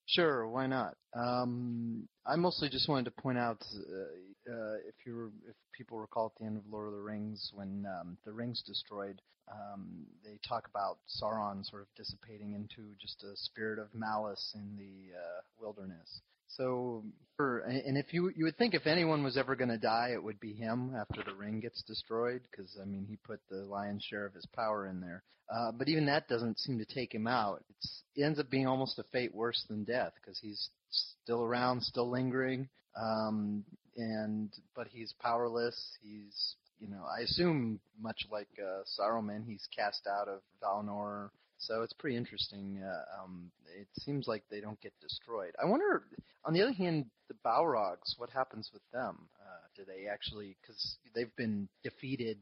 [0.07, 0.97] Sure, why not?
[1.15, 6.27] Um, I mostly just wanted to point out uh, uh, if you if people recall
[6.27, 10.39] at the end of Lord of the Rings when um, the ring's destroyed, um, they
[10.47, 15.41] talk about Sauron sort of dissipating into just a spirit of malice in the uh,
[15.59, 16.21] wilderness.
[16.49, 17.05] So,
[17.37, 20.23] for, and if you you would think if anyone was ever going to die, it
[20.23, 24.05] would be him after the ring gets destroyed, because I mean he put the lion's
[24.05, 25.25] share of his power in there.
[25.53, 27.63] Uh, but even that doesn't seem to take him out.
[27.71, 31.83] It's, it ends up being almost a fate worse than death, because he's still around,
[31.83, 33.65] still lingering, um,
[33.97, 35.99] and but he's powerless.
[36.03, 41.83] He's you know I assume much like uh, Saruman, he's cast out of Valinor so
[41.83, 42.83] it's pretty interesting.
[42.83, 45.55] Uh, um, it seems like they don't get destroyed.
[45.61, 46.03] I wonder,
[46.45, 49.17] on the other hand, the Balrogs, what happens with them?
[49.41, 52.39] Uh, do they actually, because they've been defeated,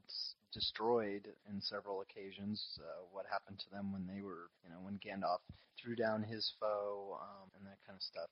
[0.52, 2.78] destroyed in several occasions.
[2.78, 5.38] Uh, what happened to them when they were, you know, when Gandalf
[5.80, 8.28] threw down his foe um, and that kind of stuff?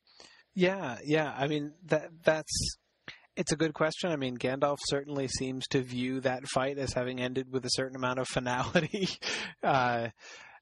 [0.55, 1.35] Yeah, yeah.
[1.37, 2.77] I mean, that that's
[3.37, 4.11] it's a good question.
[4.11, 7.97] I mean, Gandalf certainly seems to view that fight as having ended with a certain
[7.97, 9.09] amount of finality.
[9.63, 10.09] uh,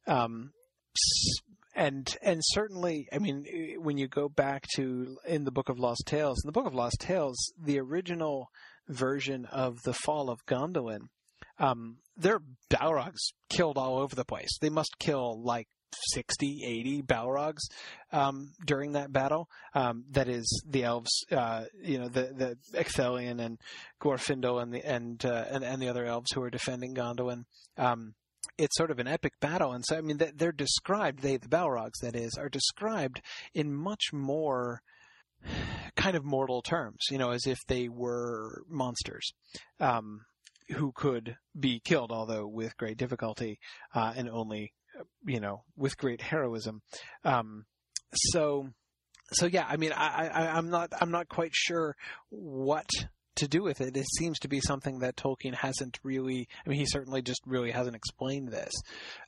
[0.08, 0.50] um,
[1.74, 3.44] and and certainly, I mean,
[3.78, 6.74] when you go back to in the Book of Lost Tales, in the Book of
[6.74, 8.50] Lost Tales, the original
[8.88, 11.08] version of the fall of Gondolin
[11.58, 12.40] um, their
[12.70, 14.58] Balrogs killed all over the place.
[14.60, 15.68] They must kill like
[16.12, 17.62] 60, 80 Balrogs
[18.12, 19.48] um, during that battle.
[19.74, 23.58] Um, that is the elves, uh, you know, the the Ecthelion and
[24.02, 27.44] Glorfindel and the and, uh, and and the other elves who are defending Gondolin.
[27.76, 28.14] Um,
[28.58, 31.20] it's sort of an epic battle, and so I mean they're described.
[31.20, 33.22] They, the Balrogs, that is, are described
[33.54, 34.82] in much more
[35.96, 37.06] kind of mortal terms.
[37.10, 39.32] You know, as if they were monsters.
[39.80, 40.22] Um,
[40.72, 43.58] who could be killed, although with great difficulty,
[43.94, 44.74] uh, and only
[45.24, 46.82] you know, with great heroism.
[47.24, 47.64] Um,
[48.14, 48.68] so,
[49.32, 51.96] so yeah, I mean, I, I, I'm not, I'm not quite sure
[52.30, 52.88] what
[53.38, 53.96] to do with it.
[53.96, 56.48] It seems to be something that Tolkien hasn't really.
[56.64, 58.72] I mean, he certainly just really hasn't explained this,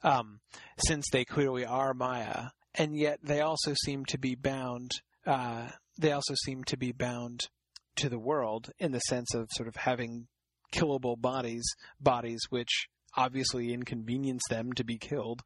[0.02, 0.40] um,
[0.86, 4.90] since they clearly are Maiar, and yet they also seem to be bound.
[5.26, 5.68] Uh,
[5.98, 7.48] they also seem to be bound
[7.96, 10.26] to the world in the sense of sort of having
[10.72, 11.64] killable bodies,
[12.00, 15.42] bodies which obviously inconvenience them to be killed.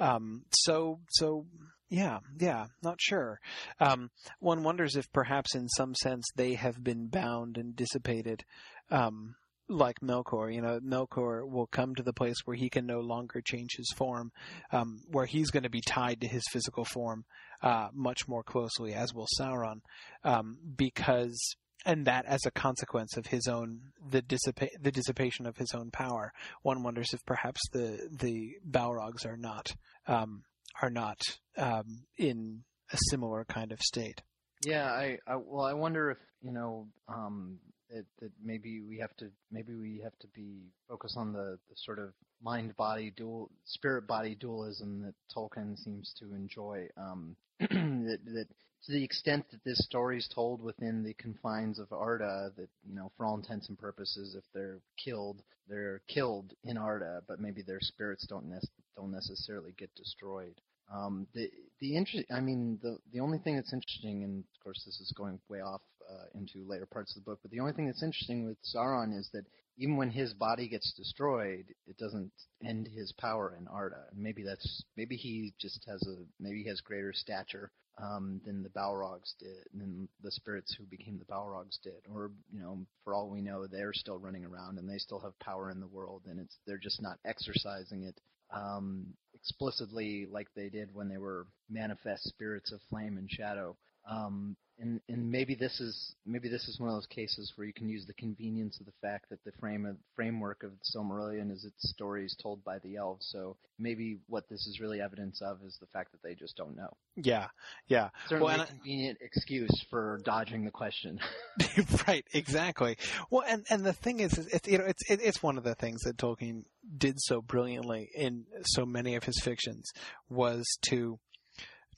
[0.00, 1.46] Um, so, so
[1.88, 3.40] yeah, yeah, not sure.
[3.80, 8.44] Um, one wonders if perhaps in some sense they have been bound and dissipated,
[8.90, 9.34] um,
[9.68, 10.52] like Melkor.
[10.52, 13.92] You know, Melkor will come to the place where he can no longer change his
[13.96, 14.32] form,
[14.72, 17.24] um, where he's going to be tied to his physical form
[17.62, 19.80] uh, much more closely, as will Sauron,
[20.24, 25.56] um, because and that as a consequence of his own the dissipa- the dissipation of
[25.56, 26.32] his own power.
[26.62, 29.74] One wonders if perhaps the the Balrogs are not
[30.06, 30.44] um,
[30.82, 31.20] are not
[31.56, 34.22] um, in a similar kind of state.
[34.64, 37.58] Yeah, I, I well, I wonder if you know um,
[37.90, 41.76] that, that maybe we have to maybe we have to be focused on the, the
[41.76, 42.10] sort of
[42.42, 46.88] mind body dual spirit body dualism that Tolkien seems to enjoy.
[46.96, 48.46] Um, that, that
[48.86, 52.94] to the extent that this story is told within the confines of Arda, that you
[52.94, 57.62] know, for all intents and purposes, if they're killed, they're killed in Arda, but maybe
[57.62, 58.58] their spirits don't ne-
[58.96, 60.60] don't necessarily get destroyed.
[60.92, 64.82] Um, the the interest, I mean, the the only thing that's interesting, and of course
[64.84, 67.72] this is going way off uh, into later parts of the book, but the only
[67.72, 69.44] thing that's interesting with Sauron is that
[69.76, 72.30] even when his body gets destroyed, it doesn't
[72.64, 74.04] end his power in Arda.
[74.14, 77.70] Maybe that's maybe he just has a maybe he has greater stature
[78.02, 82.60] um, than the Balrogs did, than the spirits who became the Balrogs did, or you
[82.60, 85.80] know, for all we know, they're still running around and they still have power in
[85.80, 88.20] the world, and it's they're just not exercising it
[88.54, 93.76] um, explicitly like they did when they were manifest spirits of flame and shadow.
[94.10, 97.72] Um, and and maybe this is maybe this is one of those cases where you
[97.72, 101.64] can use the convenience of the fact that the frame of, framework of Silmarillion is
[101.64, 103.26] its stories told by the elves.
[103.30, 106.76] So maybe what this is really evidence of is the fact that they just don't
[106.76, 106.92] know.
[107.16, 107.48] Yeah,
[107.86, 108.10] yeah.
[108.28, 111.20] Certainly well, a convenient I, excuse for dodging the question.
[112.08, 112.96] right, exactly.
[113.30, 116.00] Well, and and the thing is, it's you know, it's it's one of the things
[116.02, 116.64] that Tolkien
[116.96, 119.90] did so brilliantly in so many of his fictions
[120.28, 121.18] was to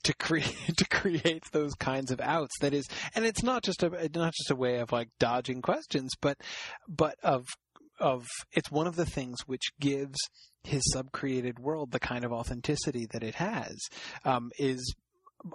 [0.03, 2.55] to create to create those kinds of outs.
[2.61, 6.13] That is, and it's not just a not just a way of like dodging questions,
[6.19, 6.37] but
[6.87, 7.45] but of
[7.99, 10.17] of it's one of the things which gives
[10.63, 13.77] his sub-created world the kind of authenticity that it has.
[14.25, 14.93] Um, is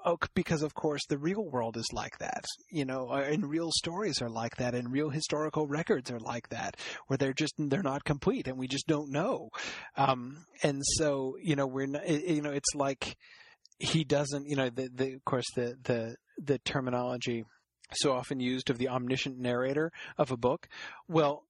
[0.04, 3.70] oh, because of course the real world is like that, you know, uh, and real
[3.72, 6.76] stories are like that, and real historical records are like that,
[7.06, 9.50] where they're just they're not complete, and we just don't know.
[9.96, 13.16] Um, and so you know we're not, you know it's like
[13.82, 17.44] he doesn't, you know, the, the, of course, the, the, the terminology
[17.92, 20.68] so often used of the omniscient narrator of a book.
[21.08, 21.44] Well,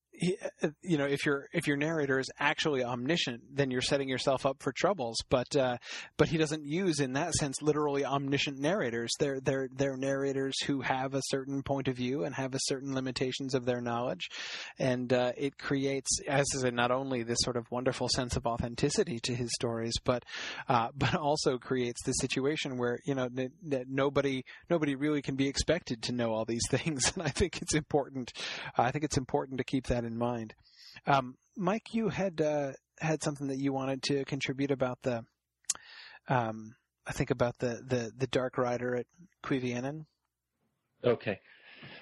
[0.83, 4.63] you know, if your if your narrator is actually omniscient, then you're setting yourself up
[4.63, 5.17] for troubles.
[5.29, 5.79] But uh,
[6.17, 9.11] but he doesn't use, in that sense, literally omniscient narrators.
[9.19, 12.95] They're they're they're narrators who have a certain point of view and have a certain
[12.95, 14.29] limitations of their knowledge,
[14.79, 19.19] and uh, it creates, as is not only this sort of wonderful sense of authenticity
[19.21, 20.25] to his stories, but
[20.69, 25.49] uh, but also creates the situation where you know that nobody nobody really can be
[25.49, 27.13] expected to know all these things.
[27.15, 28.33] And I think it's important.
[28.77, 30.55] I think it's important to keep that in mind.
[31.07, 35.25] Um, Mike, you had uh, had something that you wanted to contribute about the,
[36.29, 36.75] um,
[37.07, 39.07] I think about the, the, the Dark Rider at
[39.45, 40.07] Cuiviénen.
[41.05, 41.41] Okay.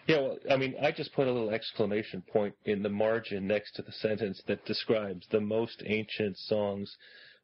[0.07, 3.73] Yeah, well, I mean, I just put a little exclamation point in the margin next
[3.77, 6.95] to the sentence that describes the most ancient songs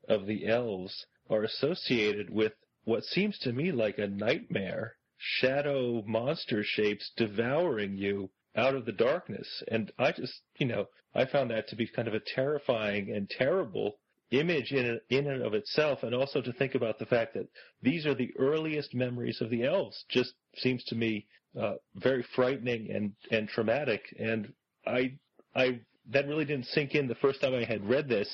[0.09, 2.53] of the elves are associated with
[2.85, 4.97] what seems to me like a nightmare.
[5.19, 9.63] Shadow monster shapes devouring you out of the darkness.
[9.69, 13.29] And I just, you know, I found that to be kind of a terrifying and
[13.29, 13.99] terrible
[14.31, 17.49] image in in and of itself, and also to think about the fact that
[17.83, 20.05] these are the earliest memories of the elves.
[20.09, 21.27] Just seems to me
[21.59, 24.03] uh, very frightening and and traumatic.
[24.19, 24.53] And
[24.87, 25.15] I
[25.55, 28.29] I that really didn't sink in the first time I had read this.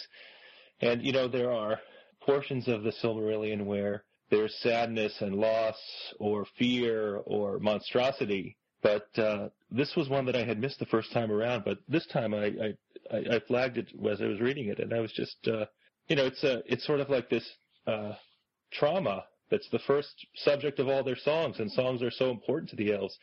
[0.80, 1.78] And you know, there are
[2.20, 5.76] portions of the Silmarillion where there's sadness and loss
[6.18, 8.56] or fear or monstrosity.
[8.82, 11.64] But uh, this was one that I had missed the first time around.
[11.64, 12.74] But this time I
[13.10, 15.66] I, I flagged it as I was reading it, and I was just uh,
[16.08, 17.48] you know it's a it's sort of like this
[17.86, 18.12] uh,
[18.72, 22.76] trauma that's the first subject of all their songs, and songs are so important to
[22.76, 23.16] the elves.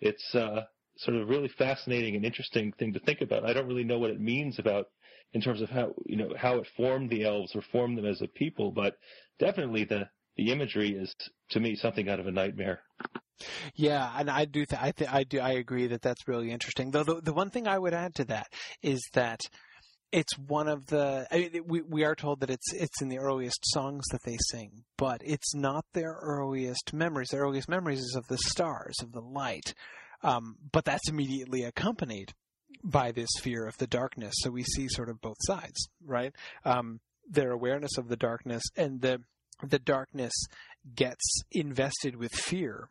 [0.00, 0.64] It's uh,
[0.98, 3.44] sort of really fascinating and interesting thing to think about.
[3.44, 4.86] I don't really know what it means about
[5.32, 8.22] in terms of how you know how it formed the elves or formed them as
[8.22, 8.96] a people, but
[9.38, 11.14] definitely the the imagery is
[11.50, 12.80] to me something out of a nightmare.
[13.74, 14.64] Yeah, and I do.
[14.64, 15.40] Th- I th- I do.
[15.40, 16.90] I agree that that's really interesting.
[16.90, 18.46] Though the, the one thing I would add to that
[18.82, 19.40] is that
[20.12, 21.26] it's one of the.
[21.30, 24.36] I mean, we we are told that it's it's in the earliest songs that they
[24.50, 27.30] sing, but it's not their earliest memories.
[27.30, 29.74] Their earliest memories is of the stars, of the light,
[30.22, 32.32] um, but that's immediately accompanied
[32.84, 34.34] by this fear of the darkness.
[34.38, 36.34] So we see sort of both sides, right?
[36.64, 39.22] Um, their awareness of the darkness and the
[39.70, 40.32] the darkness
[40.94, 42.88] gets invested with fear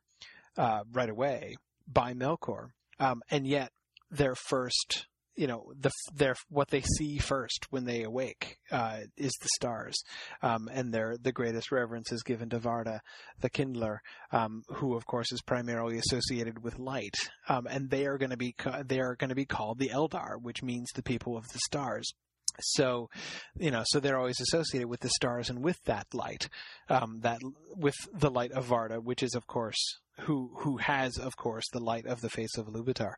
[0.58, 1.56] uh, right away
[1.88, 3.72] by Melkor, um, and yet
[4.12, 9.32] their first, you know, the their what they see first when they awake uh, is
[9.42, 9.96] the stars,
[10.42, 13.00] um, and their the greatest reverence is given to Varda,
[13.42, 17.16] the Kindler, um, who of course is primarily associated with light,
[17.50, 18.56] um, and they are going to be
[18.86, 22.14] they are going to be called the Eldar, which means the people of the stars
[22.60, 23.10] so
[23.58, 26.50] you know so they're always associated with the stars and with that light
[26.89, 27.39] um, that
[27.76, 31.84] with the light of Varda which is of course who who has of course the
[31.84, 33.13] light of the face of Iluvatar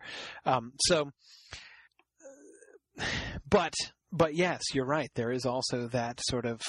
[0.45, 1.11] um, so
[3.49, 3.73] but
[4.11, 5.11] but yes you're right.
[5.15, 6.61] There is also that sort of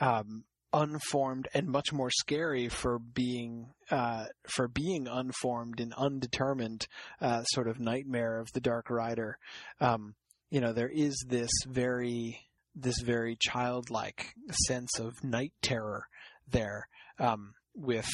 [0.00, 6.86] um, unformed and much more scary for being uh, for being unformed and undetermined
[7.20, 9.38] uh, sort of nightmare of the Dark Rider.
[9.80, 10.14] Um,
[10.50, 12.40] you know, there is this very
[12.74, 14.34] this very childlike
[14.66, 16.04] sense of night terror
[16.46, 16.86] there
[17.18, 18.08] um, with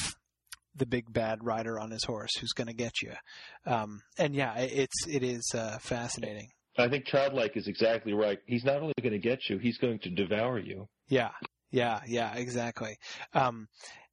[0.75, 3.13] the big bad rider on his horse who's going to get you.
[3.65, 6.49] Um, and yeah, it's it is uh, fascinating.
[6.77, 8.39] I think childlike is exactly right.
[8.47, 10.87] He's not only going to get you, he's going to devour you.
[11.07, 11.31] Yeah,
[11.71, 12.97] yeah, yeah, exactly.
[13.33, 13.67] Um,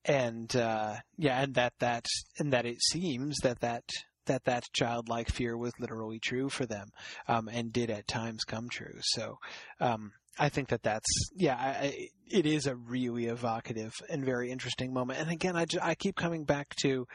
[0.04, 2.06] and uh, yeah, and that that
[2.38, 3.84] and that it seems that that
[4.26, 6.88] that that childlike fear was literally true for them
[7.28, 8.98] um, and did at times come true.
[9.00, 9.38] So
[9.80, 14.92] um, I think that that's yeah, I, it is a really evocative and very interesting
[14.92, 15.20] moment.
[15.20, 17.06] And again, I, just, I keep coming back to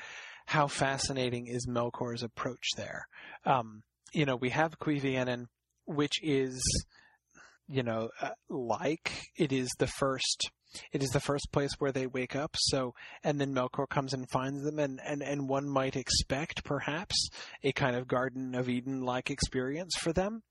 [0.46, 3.08] how fascinating is Melkor's approach there.
[3.46, 5.46] Um, you know, we have Cuiviénen,
[5.86, 6.62] which is
[7.68, 10.52] you know, uh, like it is the first
[10.92, 12.56] it is the first place where they wake up.
[12.58, 17.30] So, and then Melkor comes and finds them, and, and, and one might expect perhaps
[17.64, 20.44] a kind of Garden of Eden like experience for them.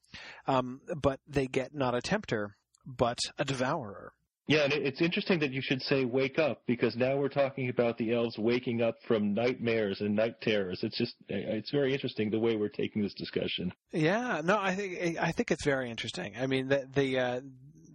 [0.46, 2.56] Um, but they get not a tempter,
[2.86, 4.12] but a devourer.
[4.46, 7.96] Yeah, and it's interesting that you should say wake up because now we're talking about
[7.96, 10.80] the elves waking up from nightmares and night terrors.
[10.82, 13.72] It's just it's very interesting the way we're taking this discussion.
[13.92, 16.34] Yeah, no, I think I think it's very interesting.
[16.38, 17.40] I mean, the the uh,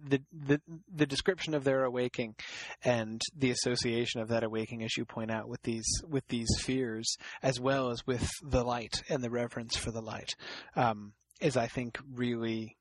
[0.08, 0.60] the,
[0.92, 2.34] the description of their awaking
[2.84, 7.16] and the association of that awaking, as you point out, with these with these fears,
[7.42, 10.34] as well as with the light and the reverence for the light,
[10.76, 12.76] um, is I think really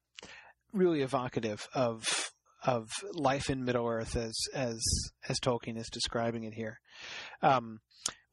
[0.74, 2.32] really evocative of
[2.64, 4.80] of life in Middle Earth as as
[5.28, 6.80] as Tolkien is describing it here.
[7.42, 7.80] Um,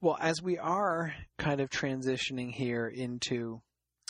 [0.00, 3.62] well, as we are kind of transitioning here into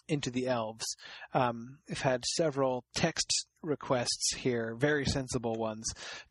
[0.08, 0.86] into the elves.
[1.34, 5.84] Um, I've had several text requests here, very sensible ones,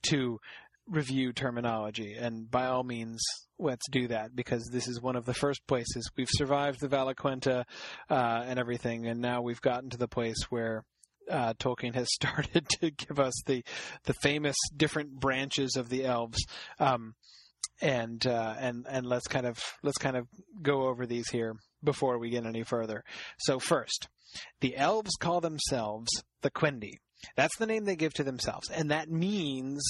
[0.10, 0.40] to
[0.88, 2.16] review terminology.
[2.16, 3.22] And by all means,
[3.60, 7.66] let's do that because this is one of the first places we've survived the Valaquenta
[8.10, 10.84] uh, and everything, and now we've gotten to the place where.
[11.28, 13.64] Uh, Tolkien has started to give us the
[14.04, 16.38] the famous different branches of the elves,
[16.80, 17.16] um,
[17.82, 20.28] and uh, and and let's kind of let's kind of
[20.62, 23.04] go over these here before we get any further.
[23.40, 24.08] So first,
[24.62, 26.10] the elves call themselves
[26.44, 26.98] the Quendi.
[27.36, 29.84] That's the name they give to themselves, and that means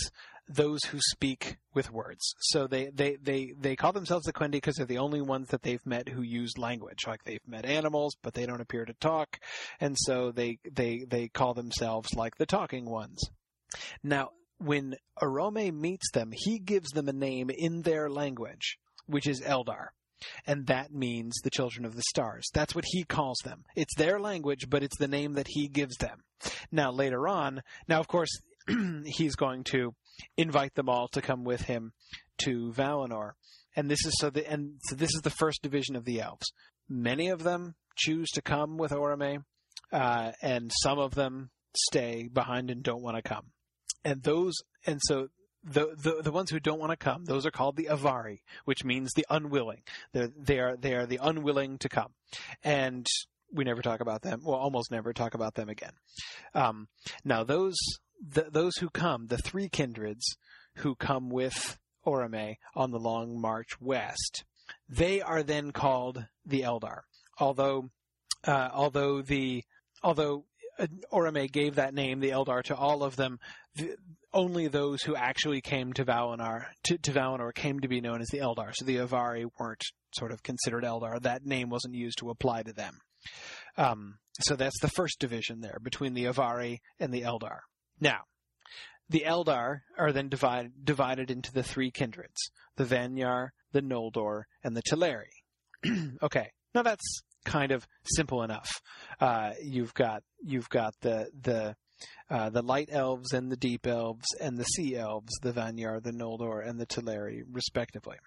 [0.48, 2.36] those who speak with words.
[2.40, 5.64] So they they they they call themselves the Quendi because they're the only ones that
[5.64, 7.00] they've met who use language.
[7.08, 9.40] Like they've met animals, but they don't appear to talk,
[9.80, 13.20] and so they they they call themselves like the talking ones.
[14.04, 18.78] Now, when Orome meets them, he gives them a name in their language,
[19.08, 19.90] which is Eldar
[20.46, 22.46] and that means the children of the stars.
[22.54, 23.66] That's what he calls them.
[23.76, 26.24] It's their language, but it's the name that he gives them.
[26.72, 28.30] Now, later on, now of course,
[29.06, 29.94] he's going to
[30.38, 31.94] invite them all to come with him
[32.40, 33.32] to Valinor.
[33.76, 36.46] And this is so the and so this is the first division of the elves.
[36.88, 39.44] Many of them choose to come with Orome.
[39.92, 43.48] uh, and some of them stay behind and don't want to come.
[44.04, 44.54] And those,
[44.86, 45.28] and so
[45.64, 48.84] the, the the ones who don't want to come, those are called the avari, which
[48.84, 49.82] means the unwilling.
[50.14, 52.14] They're they are they are the unwilling to come,
[52.64, 53.06] and
[53.54, 54.42] we never talk about them.
[54.44, 55.94] Well, almost never talk about them again.
[56.54, 56.88] Um,
[57.24, 57.78] now those
[58.52, 60.38] those who come, the three kindreds
[60.78, 64.46] who come with Orome on the long march west,
[64.88, 67.02] they are then called the Eldar.
[67.40, 67.90] Although
[68.46, 69.64] uh, although the
[70.04, 70.46] although
[70.80, 73.40] uh, Orome gave that name, the Eldar, to all of them.
[73.76, 73.96] The,
[74.36, 78.28] only those who actually came to Valinor to, to Valinor came to be known as
[78.28, 78.74] the Eldar.
[78.76, 79.82] So the Avari weren't
[80.14, 81.22] sort of considered Eldar.
[81.22, 83.00] That name wasn't used to apply to them.
[83.78, 87.60] Um, so that's the first division there between the Avari and the Eldar.
[88.00, 88.22] Now,
[89.10, 94.76] the Eldar are then divided divided into the three kindreds: the Vanyar, the Noldor, and
[94.76, 95.44] the Teleri.
[96.24, 98.82] okay, now that's kind of simple enough.
[99.20, 101.76] Uh, you've got you've got the the
[102.30, 106.12] uh, the light elves and the deep elves and the sea elves, the Vanyar, the
[106.12, 108.18] Noldor, and the Teleri, respectively.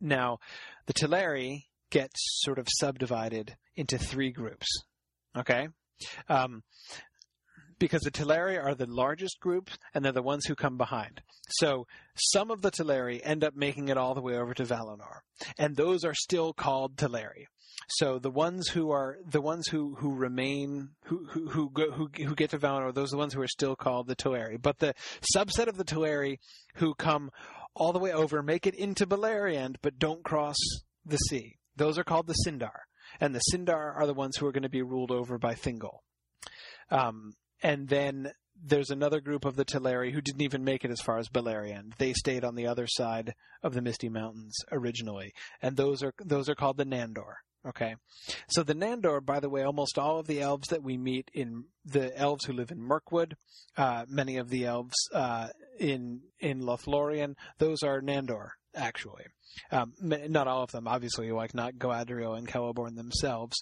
[0.00, 0.38] Now,
[0.86, 1.64] the Teleri
[1.94, 4.66] get sort of subdivided into three groups.
[5.38, 5.68] Okay?
[6.28, 6.64] Um,
[7.78, 11.22] because the Teleri are the largest group and they're the ones who come behind.
[11.50, 11.86] So
[12.16, 15.20] some of the Teleri end up making it all the way over to Valinor,
[15.56, 17.46] and those are still called Teleri.
[17.88, 22.08] So the ones who are the ones who who remain who who who go, who,
[22.16, 24.60] who get to Valinor, those are the ones who are still called the Teleri.
[24.60, 24.94] But the
[25.36, 26.38] subset of the Teleri
[26.76, 27.30] who come
[27.74, 30.56] all the way over, make it into Beleriand, but don't cross
[31.04, 31.56] the sea.
[31.76, 32.86] Those are called the Sindar,
[33.20, 35.98] and the Sindar are the ones who are going to be ruled over by Thingol.
[36.90, 41.00] Um, and then there's another group of the Teleri who didn't even make it as
[41.00, 41.96] far as Beleriand.
[41.96, 46.48] They stayed on the other side of the Misty Mountains originally, and those are those
[46.48, 47.34] are called the Nandor.
[47.66, 47.96] Okay,
[48.48, 51.64] so the Nandor, by the way, almost all of the elves that we meet in
[51.84, 53.36] the elves who live in Mirkwood,
[53.78, 55.48] uh, many of the elves uh,
[55.80, 59.24] in in Lothlorien, those are Nandor actually.
[59.70, 63.56] Um, not all of them, obviously, like not Galadriel and Celeborn themselves,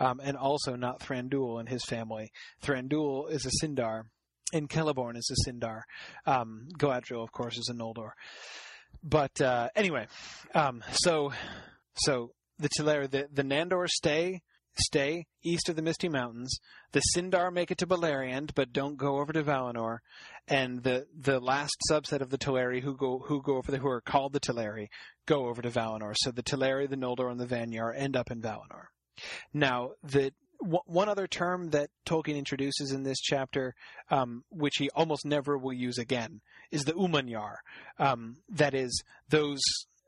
[0.00, 2.30] um, and also not Thranduil and his family.
[2.62, 4.04] Thranduil is a Sindar,
[4.52, 5.82] and Celeborn is a Sindar.
[6.26, 8.10] Um, Galadriel, of course, is a Noldor.
[9.02, 10.06] But uh, anyway,
[10.54, 11.32] um, so
[11.96, 14.40] so the Teleri, the, the Nandor stay
[14.78, 16.58] stay east of the Misty Mountains.
[16.92, 19.98] The Sindar make it to Beleriand, but don't go over to Valinor.
[20.46, 23.88] And the the last subset of the Teleri who go who go over the, who
[23.88, 24.86] are called the Teleri
[25.26, 26.14] go over to Valinor.
[26.16, 28.86] So the Teleri, the Noldor, and the Vanyar end up in Valinor.
[29.52, 33.74] Now the one other term that Tolkien introduces in this chapter,
[34.10, 37.56] um, which he almost never will use again, is the Umanyar.
[37.98, 39.60] Um, that is those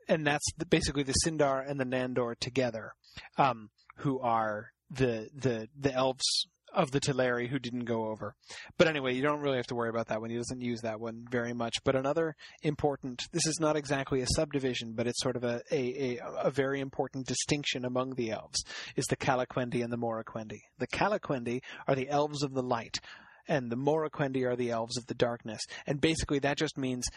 [0.07, 2.93] and that's the, basically the Sindar and the Nandor together,
[3.37, 8.35] um, who are the the the elves of the Teleri who didn't go over.
[8.77, 10.29] But anyway, you don't really have to worry about that one.
[10.29, 11.75] He doesn't use that one very much.
[11.83, 16.17] But another important, this is not exactly a subdivision, but it's sort of a, a,
[16.17, 18.63] a, a very important distinction among the elves,
[18.95, 20.59] is the Calaquendi and the Moraquendi.
[20.77, 22.99] The Calaquendi are the elves of the light,
[23.47, 25.61] and the Moraquendi are the elves of the darkness.
[25.87, 27.07] And basically that just means,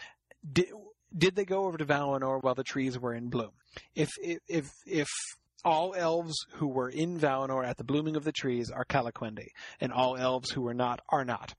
[0.53, 3.51] did they go over to Valinor while the trees were in bloom?
[3.95, 5.07] If if if
[5.63, 9.47] all elves who were in Valinor at the blooming of the trees are Calaquendi,
[9.79, 11.53] and all elves who were not are not.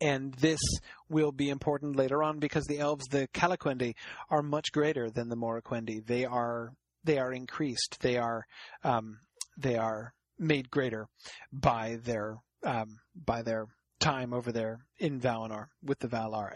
[0.00, 0.60] And this
[1.08, 3.94] will be important later on because the elves, the Calaquendi,
[4.28, 6.04] are much greater than the Moraquendi.
[6.04, 6.72] They are
[7.04, 7.98] they are increased.
[8.00, 8.44] They are
[8.84, 9.20] um,
[9.56, 11.08] they are made greater
[11.52, 13.66] by their um, by their
[14.00, 16.50] time over there in Valinor with the Valar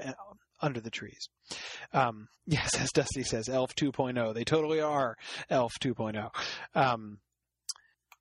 [0.60, 1.28] under the trees.
[1.92, 4.34] Um, yes, as Dusty says, Elf 2.0.
[4.34, 5.16] They totally are
[5.48, 6.30] Elf 2.0.
[6.74, 7.18] Um,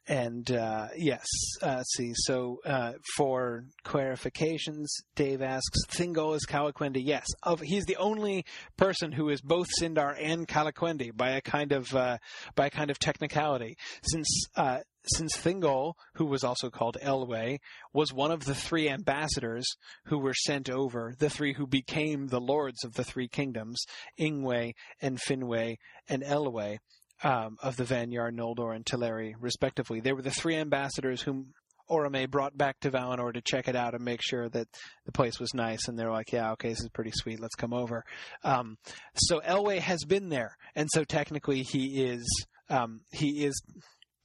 [0.10, 1.26] and uh, yes,
[1.62, 2.14] uh, see.
[2.16, 7.02] So uh, for clarifications, Dave asks, Thingol is Calaquendi.
[7.06, 8.44] Yes, of, he's the only
[8.76, 12.18] person who is both Sindar and Calaquendi by a kind of uh,
[12.56, 13.78] by a kind of technicality.
[14.02, 17.58] Since uh, since Thingol, who was also called Elwë,
[17.94, 19.66] was one of the three ambassadors
[20.06, 23.84] who were sent over, the three who became the lords of the three kingdoms,
[24.20, 25.76] Ingwe and Finwë
[26.08, 26.78] and Elwë
[27.24, 30.00] um, of the Vanyar, Noldor, and Teleri, respectively.
[30.00, 31.54] They were the three ambassadors whom
[31.90, 34.68] Orome brought back to Valinor to check it out and make sure that
[35.06, 35.88] the place was nice.
[35.88, 37.40] And they're like, yeah, okay, this is pretty sweet.
[37.40, 38.04] Let's come over.
[38.44, 38.78] Um,
[39.16, 40.56] so Elwë has been there.
[40.76, 42.28] And so technically he is,
[42.70, 43.60] um, he is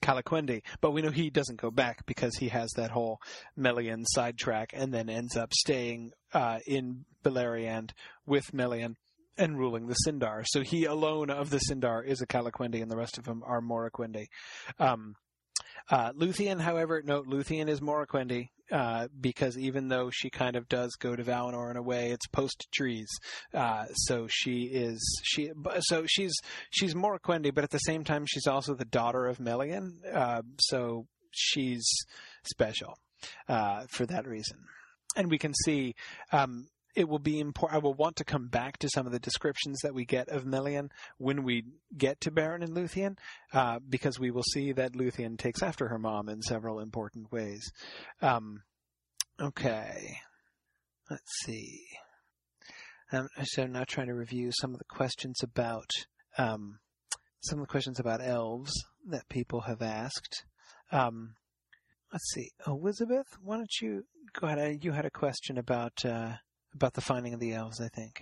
[0.05, 3.20] Calaquendi, but we know he doesn't go back because he has that whole
[3.57, 7.90] Melian sidetrack and then ends up staying uh, in Beleriand
[8.26, 8.96] with Melian
[9.38, 10.44] and ruling the Sindar.
[10.46, 13.61] So he alone of the Sindar is a Calaquendi, and the rest of them are
[13.61, 14.26] Moraquendi.
[14.78, 15.16] Um,
[15.90, 18.48] uh, Luthien, however, note Luthien is Moraquendi.
[18.72, 22.26] uh, because even though she kind of does go to Valinor in a way, it's
[22.28, 23.08] post trees.
[23.52, 25.50] Uh, so she is she
[25.80, 26.32] so she's
[26.70, 30.00] she's Moraquendi, but at the same time she's also the daughter of Melian.
[30.12, 31.86] Uh, so she's
[32.44, 32.96] special
[33.48, 34.58] uh, for that reason.
[35.16, 35.94] And we can see
[36.32, 37.76] um, it will be important.
[37.76, 40.47] I will want to come back to some of the descriptions that we get of
[40.47, 41.64] Melian when we
[41.97, 43.18] get to Beren and Luthien,
[43.53, 47.70] uh, because we will see that Luthien takes after her mom in several important ways.
[48.22, 48.62] Um,
[49.40, 50.18] okay,
[51.11, 51.80] let's see.
[53.12, 55.90] Um, so I'm now trying to review some of the questions about
[56.38, 56.78] um,
[57.40, 58.72] some of the questions about elves
[59.09, 60.45] that people have asked.
[60.90, 61.34] Um,
[62.12, 64.84] let's see, Elizabeth, why don't you go ahead?
[64.84, 66.05] You had a question about.
[66.05, 66.34] Uh,
[66.74, 68.20] about the finding of the elves, I think.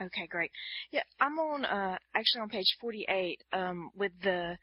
[0.00, 0.50] Okay, great.
[0.90, 4.56] Yeah, I'm on uh, actually on page 48 um, with the,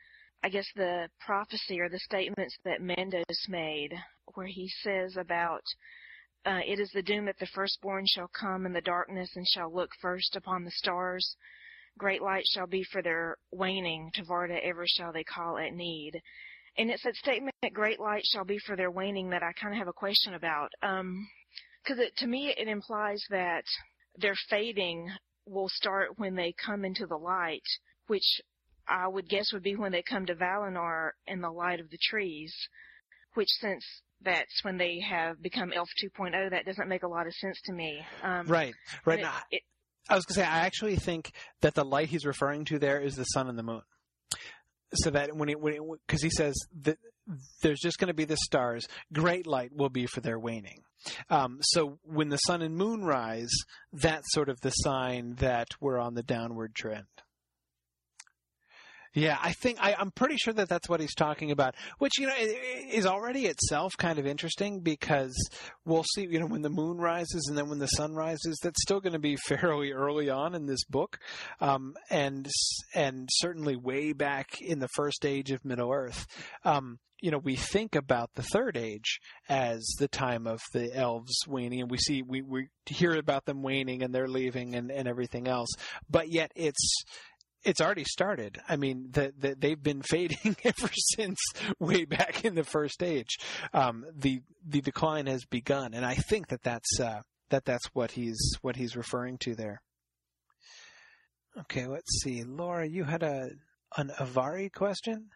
[0.44, 3.94] I guess the prophecy or the statements that Mandos made,
[4.34, 5.64] where he says about
[6.46, 9.74] uh, it is the doom that the firstborn shall come in the darkness and shall
[9.74, 11.36] look first upon the stars.
[11.98, 14.10] Great light shall be for their waning.
[14.16, 16.20] To Varda ever shall they call at need.
[16.78, 19.74] And it's that statement that great light shall be for their waning that I kind
[19.74, 20.72] of have a question about.
[20.82, 21.28] Um,
[21.84, 23.64] because to me it implies that
[24.18, 25.10] their fading
[25.46, 27.64] will start when they come into the light,
[28.08, 28.42] which
[28.88, 31.98] I would guess would be when they come to Valinor in the light of the
[32.10, 32.54] trees,
[33.36, 33.84] which since
[34.22, 37.74] that's when they have become Elf 2.0, that doesn't make a lot of sense to
[37.74, 38.06] me.
[38.22, 38.74] Um, right,
[39.06, 39.20] right.
[39.20, 39.64] it- Now, it-
[40.10, 43.00] I was going to say, I actually think that the light he's referring to there
[43.00, 43.82] is the sun and the moon.
[44.96, 46.98] So that when he, because he says that
[47.62, 50.84] there's just going to be the stars, great light will be for their waning.
[51.30, 53.52] Um, so when the sun and moon rise,
[53.94, 57.06] that's sort of the sign that we're on the downward trend.
[59.14, 62.28] Yeah, I think I, I'm pretty sure that that's what he's talking about, which you
[62.28, 65.36] know is already itself kind of interesting because
[65.84, 66.26] we'll see.
[66.26, 69.14] You know, when the moon rises and then when the sun rises, that's still going
[69.14, 71.18] to be fairly early on in this book,
[71.60, 72.50] um, and
[72.96, 76.26] and certainly way back in the first age of Middle Earth.
[76.64, 81.36] Um, you know, we think about the third age as the time of the elves
[81.48, 85.08] waning, and we see we we hear about them waning and they're leaving and and
[85.08, 85.70] everything else,
[86.10, 87.04] but yet it's
[87.64, 88.60] it's already started.
[88.68, 91.40] I mean, the, the, they've been fading ever since
[91.80, 93.38] way back in the first age.
[93.74, 98.12] Um, the the decline has begun, and I think that that's uh, that that's what
[98.12, 99.82] he's what he's referring to there.
[101.60, 103.50] Okay, let's see, Laura, you had a
[103.98, 105.30] an Avari question.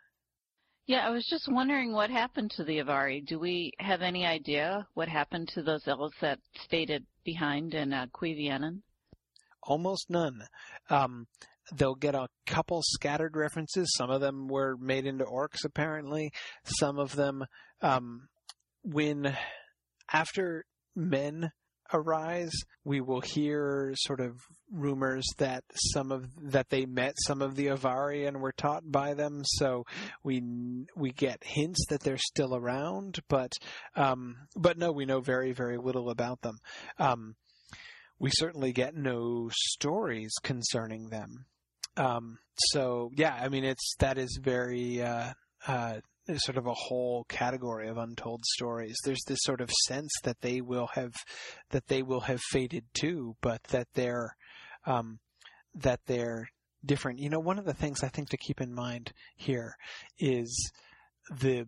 [0.88, 3.26] Yeah, I was just wondering what happened to the Avari.
[3.26, 6.92] Do we have any idea what happened to those elves that stayed
[7.24, 8.82] behind in uh, Cuiviénen?
[9.64, 10.44] Almost none.
[10.92, 11.26] Um,
[11.74, 13.92] they'll get a couple scattered references.
[13.98, 16.32] Some of them were made into orcs, apparently.
[16.66, 17.46] Some of them,
[17.82, 18.28] um,
[18.84, 19.36] when
[20.14, 20.66] after
[20.96, 21.52] men
[21.94, 24.40] arise, we will hear sort of
[24.72, 25.64] rumors that
[25.94, 29.42] some of that they met some of the Avari and were taught by them.
[29.44, 29.86] So
[30.24, 30.42] we
[30.96, 33.54] we get hints that they're still around, but
[33.96, 36.58] um, but no, we know very very little about them.
[36.98, 37.36] Um,
[38.20, 41.46] we certainly get no stories concerning them.
[41.98, 42.38] Um,
[42.72, 45.34] so yeah, I mean, it's that is very uh,
[45.68, 46.00] uh,
[46.38, 48.96] sort of a whole category of untold stories.
[49.04, 51.14] There's this sort of sense that they will have
[51.72, 54.36] that they will have faded too, but that they're
[54.86, 55.20] um,
[55.74, 56.50] that they're
[56.86, 57.20] different.
[57.20, 59.76] You know, one of the things I think to keep in mind here
[60.20, 60.72] is
[61.30, 61.68] the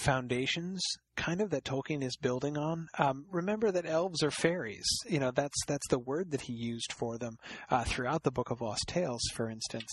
[0.00, 0.80] foundations
[1.16, 2.86] kind of that Tolkien is building on.
[2.98, 4.86] Um, remember that elves are fairies.
[5.06, 7.36] You know, that's that's the word that he used for them
[7.70, 9.90] uh, throughout the Book of Lost Tales, for instance.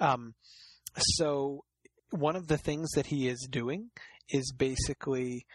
[0.00, 0.34] Um,
[0.98, 1.64] so
[2.10, 3.90] one of the things that he is doing
[4.28, 5.46] is basically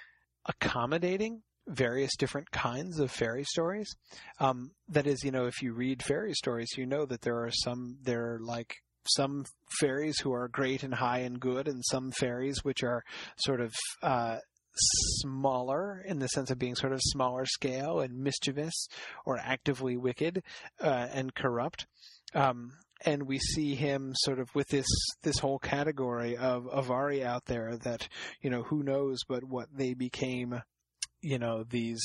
[0.46, 3.88] accommodating various different kinds of fairy stories.
[4.40, 7.52] Um, that is, you know, if you read fairy stories, you know that there are
[7.52, 8.76] some, there are like
[9.08, 9.46] some
[9.80, 13.04] fairies who are great and high and good, and some fairies which are
[13.38, 13.72] sort of
[14.04, 14.38] uh,
[14.76, 18.88] smaller in the sense of being sort of smaller scale and mischievous
[19.26, 20.44] or actively wicked
[20.82, 21.88] uh, and corrupt.
[22.34, 22.72] Um,
[23.06, 24.88] and we see him sort of with this
[25.24, 28.08] this whole category of Avari out there that
[28.42, 30.62] you know who knows but what they became,
[31.22, 32.04] you know these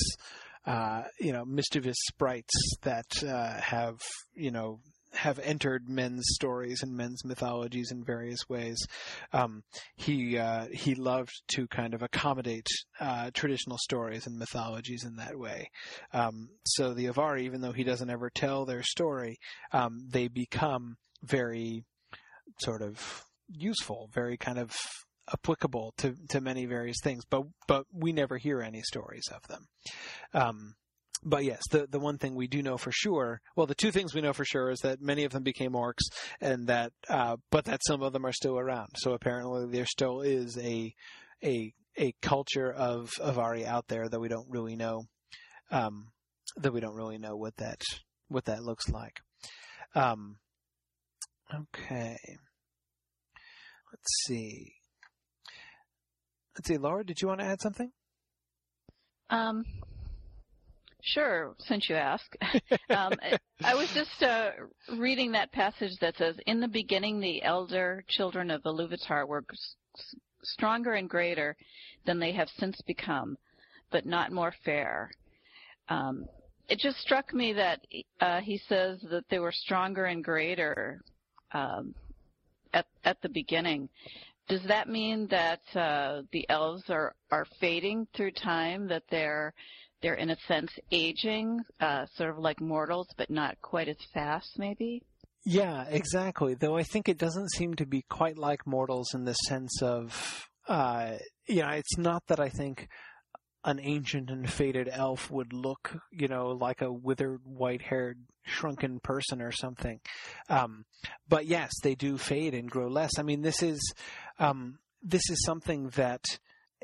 [0.67, 4.01] uh, you know mischievous sprites that uh, have
[4.35, 4.81] you know
[5.13, 8.79] have entered men's stories and men's mythologies in various ways.
[9.33, 9.63] Um,
[9.97, 12.67] he uh, he loved to kind of accommodate
[13.01, 15.71] uh, traditional stories and mythologies in that way.
[16.13, 19.39] Um, so the Avari, even though he doesn't ever tell their story,
[19.73, 21.85] um, they become very
[22.61, 24.75] sort of useful, very kind of
[25.33, 29.67] applicable to, to many various things, but but we never hear any stories of them.
[31.23, 34.15] But yes, the the one thing we do know for sure, well, the two things
[34.15, 36.05] we know for sure is that many of them became orcs,
[36.41, 38.91] and that uh, but that some of them are still around.
[38.97, 40.95] So apparently, there still is a
[41.43, 45.05] a a culture of of Avari out there that we don't really know,
[45.71, 46.09] um,
[46.57, 47.81] that we don't really know what that
[48.29, 49.21] what that looks like.
[49.95, 50.37] Um,
[51.53, 52.19] okay,
[53.93, 54.75] let's see.
[56.57, 57.91] Let's see, Laura, did you want to add something?
[59.29, 59.65] Um,
[61.07, 62.25] sure, since you ask.
[62.91, 63.13] um,
[63.63, 64.51] I was just uh,
[64.99, 70.15] reading that passage that says, "In the beginning, the elder children of Iluvatar were s-
[70.43, 71.57] stronger and greater
[72.05, 73.37] than they have since become,
[73.91, 75.11] but not more fair."
[75.89, 76.27] Um,
[76.69, 77.81] it just struck me that
[78.21, 81.01] uh, he says that they were stronger and greater
[81.53, 81.95] um,
[82.73, 83.89] at at the beginning.
[84.49, 88.89] Does that mean that uh, the elves are are fading through time?
[88.89, 89.55] That they're
[90.03, 94.59] they're in a sense aging, uh, sort of like mortals, but not quite as fast,
[94.59, 95.03] maybe.
[95.45, 96.55] Yeah, exactly.
[96.55, 100.49] Though I think it doesn't seem to be quite like mortals in the sense of,
[100.69, 101.13] uh,
[101.47, 102.89] you know, it's not that I think
[103.65, 109.43] an ancient and faded elf would look, you know, like a withered, white-haired, shrunken person
[109.43, 110.01] or something.
[110.49, 110.85] Um,
[111.29, 113.19] but yes, they do fade and grow less.
[113.19, 113.81] I mean, this is,
[114.39, 116.25] um, this is something that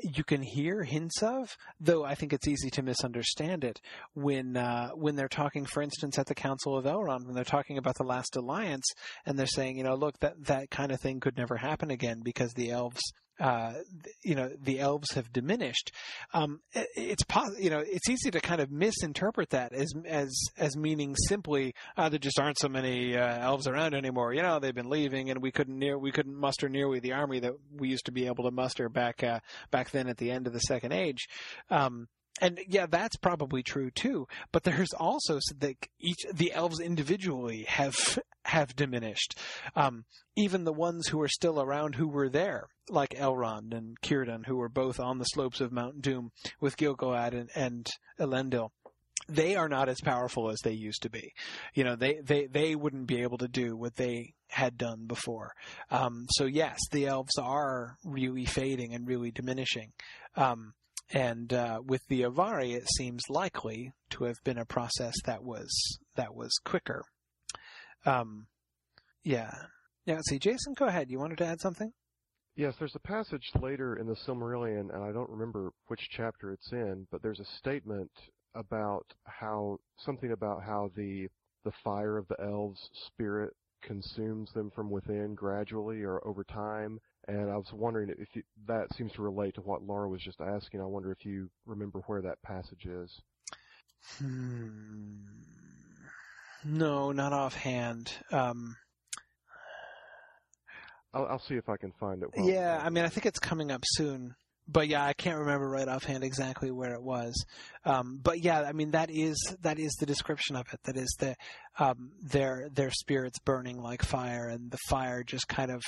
[0.01, 3.79] you can hear hints of, though I think it's easy to misunderstand it
[4.13, 7.77] when uh, when they're talking, for instance, at the Council of Elrond, when they're talking
[7.77, 8.85] about the Last Alliance,
[9.25, 12.21] and they're saying, you know, look, that that kind of thing could never happen again
[12.23, 13.01] because the elves.
[13.39, 13.73] Uh,
[14.23, 15.91] you know, the elves have diminished.
[16.33, 20.31] Um, it, it's pos- you know, it's easy to kind of misinterpret that as as
[20.57, 24.33] as meaning simply uh, there just aren't so many uh, elves around anymore.
[24.33, 27.39] You know, they've been leaving, and we couldn't near we couldn't muster nearly the army
[27.39, 29.39] that we used to be able to muster back uh,
[29.71, 31.27] back then at the end of the Second Age.
[31.69, 32.07] Um,
[32.41, 34.27] and yeah, that's probably true too.
[34.51, 37.95] But there's also that each the elves individually have
[38.45, 39.37] have diminished.
[39.75, 44.45] Um, even the ones who are still around who were there, like Elrond and Círdan,
[44.45, 47.87] who were both on the slopes of Mount Doom with Gil-galad and, and
[48.19, 48.69] Elendil
[49.27, 51.33] they are not as powerful as they used to be.
[51.73, 55.53] You know, they, they, they wouldn't be able to do what they had done before.
[55.89, 59.91] Um, so yes, the elves are really fading and really diminishing.
[60.35, 60.73] Um,
[61.11, 65.99] and uh, with the Avari, it seems likely to have been a process that was
[66.15, 67.03] that was quicker.
[68.05, 68.47] Um,
[69.23, 69.51] yeah.
[70.05, 71.09] Let's see, Jason, go ahead.
[71.09, 71.91] You wanted to add something?
[72.55, 76.71] Yes, there's a passage later in the Silmarillion, and I don't remember which chapter it's
[76.71, 78.11] in, but there's a statement
[78.53, 81.27] about how something about how the
[81.63, 86.99] the fire of the elves' spirit consumes them from within gradually or over time.
[87.27, 90.41] And I was wondering if you, that seems to relate to what Laura was just
[90.41, 90.81] asking.
[90.81, 93.21] I wonder if you remember where that passage is.
[94.17, 95.15] Hmm.
[96.65, 98.11] No, not offhand.
[98.31, 98.75] Um,
[101.13, 102.29] I'll, I'll see if I can find it.
[102.37, 104.35] yeah, I mean, I think it's coming up soon.
[104.65, 107.33] But yeah, I can't remember right offhand exactly where it was.
[107.83, 110.79] Um, but yeah, I mean that is that is the description of it.
[110.85, 111.35] That is the
[111.77, 115.81] um, their their spirits burning like fire, and the fire just kind of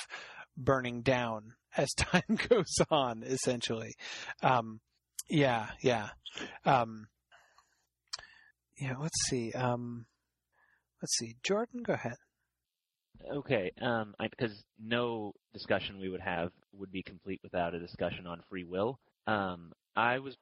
[0.58, 3.24] burning down as time goes on.
[3.24, 3.94] Essentially,
[4.44, 4.82] um,
[5.30, 6.10] yeah, yeah,
[6.66, 7.08] um,
[8.78, 8.96] yeah.
[9.00, 9.54] Let's see.
[9.54, 10.06] Um,
[11.06, 11.36] let's see.
[11.44, 12.16] Jordan, go ahead.
[13.32, 18.26] Okay, um, I, because no discussion we would have would be complete without a discussion
[18.26, 18.98] on free will.
[19.28, 20.36] Um, I was,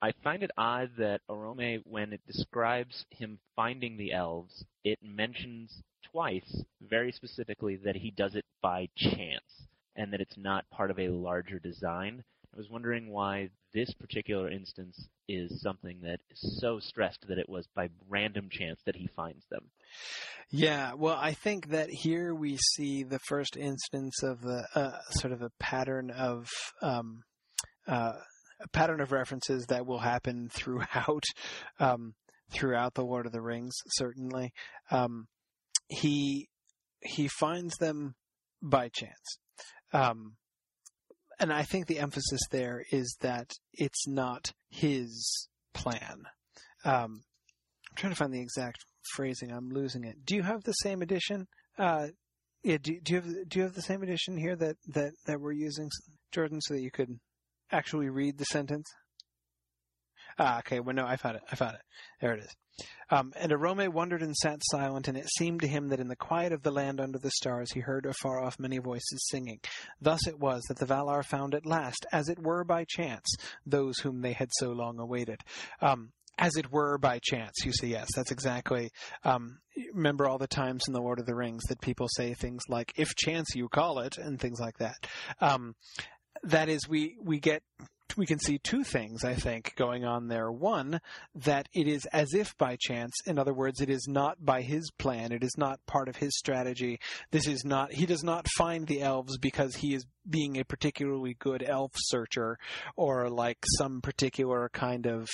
[0.00, 5.82] I find it odd that Orome, when it describes him finding the elves, it mentions
[6.12, 11.00] twice, very specifically, that he does it by chance and that it's not part of
[11.00, 12.22] a larger design.
[12.58, 17.48] I was wondering why this particular instance is something that is so stressed that it
[17.48, 19.70] was by random chance that he finds them.
[20.50, 25.32] Yeah, well, I think that here we see the first instance of the uh, sort
[25.32, 26.48] of a pattern of
[26.82, 27.22] um,
[27.86, 28.14] uh,
[28.60, 31.22] a pattern of references that will happen throughout
[31.78, 32.14] um,
[32.50, 33.76] throughout the Lord of the Rings.
[33.90, 34.50] Certainly,
[34.90, 35.28] um,
[35.86, 36.48] he
[37.04, 38.16] he finds them
[38.60, 39.38] by chance.
[39.92, 40.38] Um,
[41.40, 46.22] and I think the emphasis there is that it's not his plan.
[46.84, 47.22] Um,
[47.90, 48.78] I'm trying to find the exact
[49.14, 49.52] phrasing.
[49.52, 50.24] I'm losing it.
[50.24, 51.46] Do you have the same edition?
[51.78, 52.08] Uh,
[52.62, 52.78] yeah.
[52.80, 55.52] Do, do you have do you have the same edition here that that that we're
[55.52, 55.88] using,
[56.32, 57.18] Jordan, so that you could
[57.70, 58.86] actually read the sentence?
[60.38, 60.80] Ah, okay.
[60.80, 61.42] Well, no, I found it.
[61.50, 61.82] I found it.
[62.20, 62.56] There it is.
[63.10, 66.16] Um, and Orome wondered and sat silent, and it seemed to him that in the
[66.16, 69.58] quiet of the land under the stars he heard afar off many voices singing.
[70.00, 73.26] Thus it was that the Valar found at last, as it were by chance,
[73.66, 75.40] those whom they had so long awaited.
[75.80, 77.64] Um, as it were by chance.
[77.64, 78.90] You see, yes, that's exactly.
[79.24, 79.58] Um,
[79.92, 82.92] remember all the times in the Lord of the Rings that people say things like
[82.96, 85.08] "if chance you call it" and things like that.
[85.40, 85.74] Um,
[86.44, 87.62] that is, we we get
[88.16, 90.50] we can see two things, I think, going on there.
[90.50, 91.00] One,
[91.34, 93.12] that it is as if by chance.
[93.26, 95.32] In other words, it is not by his plan.
[95.32, 96.98] It is not part of his strategy.
[97.30, 101.36] This is not, he does not find the elves because he is being a particularly
[101.38, 102.58] good elf searcher
[102.96, 105.28] or like some particular kind of,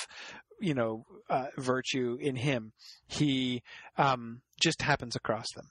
[0.60, 2.72] you know, uh, virtue in him.
[3.06, 3.62] He
[3.96, 5.66] um, just happens across them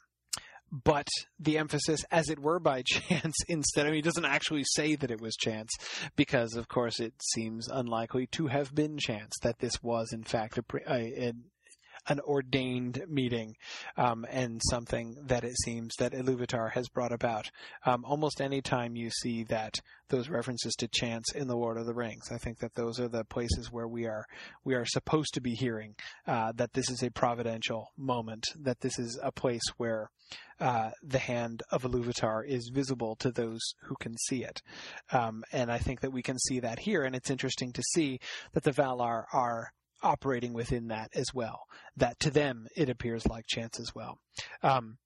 [0.74, 1.07] but
[1.39, 3.86] the emphasis, as it were by chance, instead.
[3.86, 5.69] Of he doesn't actually say that it was chance,
[6.15, 10.57] because of course it seems unlikely to have been chance that this was in fact
[10.57, 11.34] a, a,
[12.22, 13.56] ordained meeting
[13.97, 17.49] um, and something that it seems that Iluvatar has brought about.
[17.86, 19.80] Um, almost any time you see that
[20.10, 23.08] those references to chance in the Lord of the Rings, I think that those are
[23.08, 24.26] the places where we are
[24.64, 25.95] we are supposed to be hearing
[26.28, 30.10] uh, that this is a providential moment, that this is a place where
[30.60, 34.62] uh, the hand of Iluvatar is visible to those who can see it.
[35.12, 38.20] Um, and I think that we can see that here, and it's interesting to see
[38.54, 39.74] that the Valar are
[40.04, 41.62] operating within that as well.
[41.95, 44.20] That to them it appears like chance as well.
[44.62, 44.97] Um,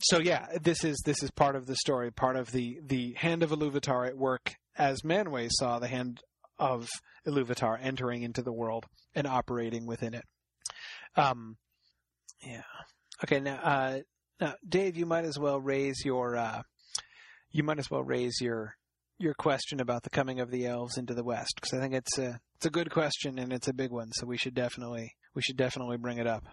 [0.00, 3.42] so yeah, this is this is part of the story, part of the the hand
[3.42, 6.20] of Iluvatar at work, as Manwë saw the hand
[6.58, 6.88] of
[7.26, 10.24] Iluvatar entering into the world and operating within it.
[11.16, 11.56] Um,
[12.44, 12.62] yeah.
[13.24, 13.40] Okay.
[13.40, 13.98] Now, uh,
[14.40, 16.62] now, Dave, you might as well raise your uh,
[17.50, 18.74] you might as well raise your
[19.18, 22.18] your question about the coming of the elves into the West because I think it's
[22.18, 25.42] a it's a good question and it's a big one, so we should definitely we
[25.42, 26.44] should definitely bring it up.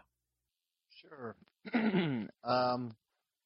[1.02, 1.36] Sure.
[1.74, 2.96] um,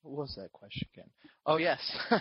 [0.02, 1.10] what was that question again?
[1.46, 1.80] Oh yes.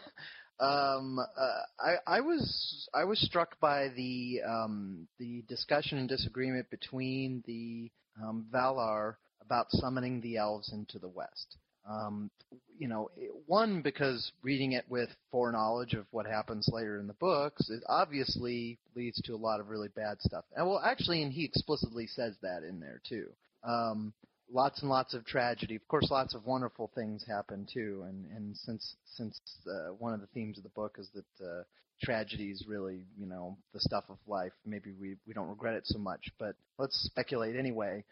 [0.61, 6.71] um, uh, I, I was I was struck by the um, the discussion and disagreement
[6.71, 7.91] between the
[8.23, 11.59] um, Valar about summoning the elves into the West.
[11.89, 12.31] Um,
[12.79, 13.11] you know,
[13.47, 18.79] one because reading it with foreknowledge of what happens later in the books, it obviously
[18.95, 20.45] leads to a lot of really bad stuff.
[20.55, 23.29] And well, actually, and he explicitly says that in there too.
[23.65, 24.13] Um,
[24.53, 25.77] lots and lots of tragedy.
[25.77, 28.05] Of course, lots of wonderful things happen too.
[28.07, 31.63] And and since since uh, one of the themes of the book is that uh,
[32.03, 35.87] tragedy is really you know the stuff of life, maybe we we don't regret it
[35.87, 36.31] so much.
[36.39, 38.05] But let's speculate anyway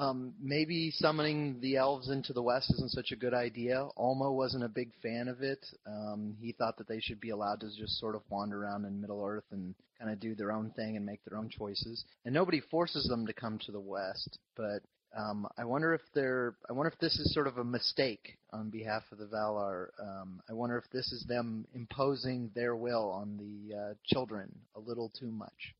[0.00, 3.86] um, maybe summoning the elves into the west isn't such a good idea.
[3.98, 5.64] Ulmo wasn't a big fan of it.
[5.86, 9.00] Um, he thought that they should be allowed to just sort of wander around in
[9.00, 12.04] Middle Earth and kind of do their own thing and make their own choices.
[12.24, 14.80] And nobody forces them to come to the west, but
[15.14, 16.54] um, I wonder if they're.
[16.68, 19.88] I wonder if this is sort of a mistake on behalf of the Valar.
[20.00, 24.80] Um, I wonder if this is them imposing their will on the uh, children a
[24.80, 25.74] little too much.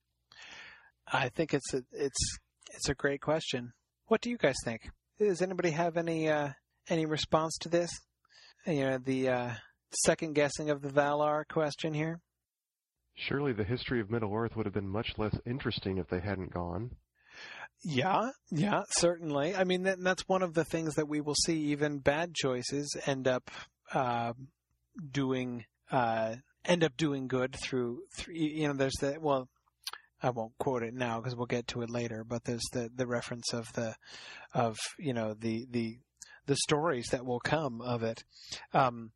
[1.06, 2.38] I think it's a, it's
[2.74, 3.72] it's a great question.
[4.10, 4.90] What do you guys think?
[5.20, 6.48] Does anybody have any uh,
[6.88, 7.92] any response to this?
[8.66, 9.50] You know, the uh,
[10.04, 12.18] second guessing of the Valar question here.
[13.14, 16.52] Surely the history of Middle Earth would have been much less interesting if they hadn't
[16.52, 16.90] gone.
[17.84, 19.54] Yeah, yeah, certainly.
[19.54, 21.58] I mean, that, that's one of the things that we will see.
[21.66, 23.48] Even bad choices end up
[23.94, 24.32] uh,
[25.08, 26.34] doing uh,
[26.64, 28.34] end up doing good through, through.
[28.34, 29.48] You know, there's the well,
[30.22, 32.24] I won't quote it now because we'll get to it later.
[32.24, 33.94] But there's the the reference of the
[34.52, 35.98] of you know the the
[36.46, 38.24] the stories that will come of it.
[38.72, 39.12] Um,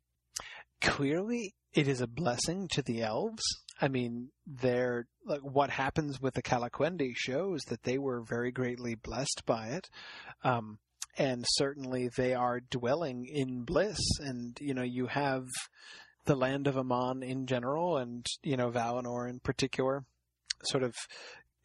[0.81, 3.43] clearly, it is a blessing to the elves.
[3.81, 8.95] I mean, they're like what happens with the Calaquendi shows that they were very greatly
[8.95, 9.89] blessed by it.
[10.43, 10.79] Um,
[11.17, 15.47] and certainly they are dwelling in bliss and you know you have
[16.25, 20.03] the land of Aman in general and you know Valinor in particular
[20.67, 20.93] sort of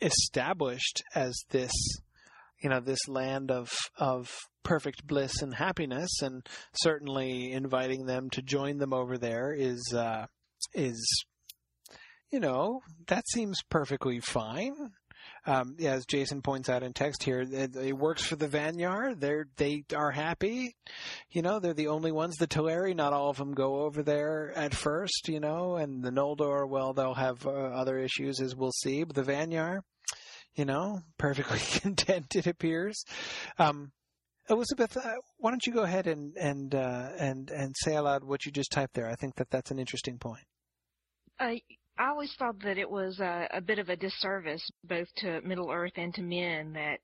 [0.01, 1.73] established as this
[2.61, 4.31] you know this land of of
[4.63, 6.11] perfect bliss and happiness.
[6.23, 10.27] And certainly inviting them to join them over there is uh
[10.75, 11.25] is
[12.31, 14.75] you know that seems perfectly fine
[15.47, 19.19] um, yeah, as Jason points out in text here, it, it, works for the Vanyar.
[19.19, 20.77] They're they are happy.
[21.31, 22.37] You know, they're the only ones.
[22.37, 25.29] The Teleri, not all of them go over there at first.
[25.29, 29.05] You know, and the Noldor, well, they'll have uh, other issues as we'll see.
[29.05, 29.81] But the Vanyar,
[30.55, 33.05] you know, perfectly content it appears.
[33.59, 33.93] Um,
[34.51, 38.45] Elizabeth, uh, why don't you go ahead and and uh, and and say aloud what
[38.45, 39.09] you just typed there?
[39.09, 40.45] I think that that's an interesting point.
[41.39, 41.63] I
[42.01, 45.71] I always thought that it was a, a bit of a disservice both to Middle
[45.71, 46.99] Earth and to men that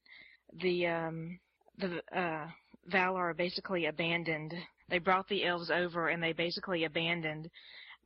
[0.62, 1.38] the um,
[1.76, 2.46] the uh,
[2.90, 4.54] Valar basically abandoned.
[4.88, 7.50] They brought the elves over and they basically abandoned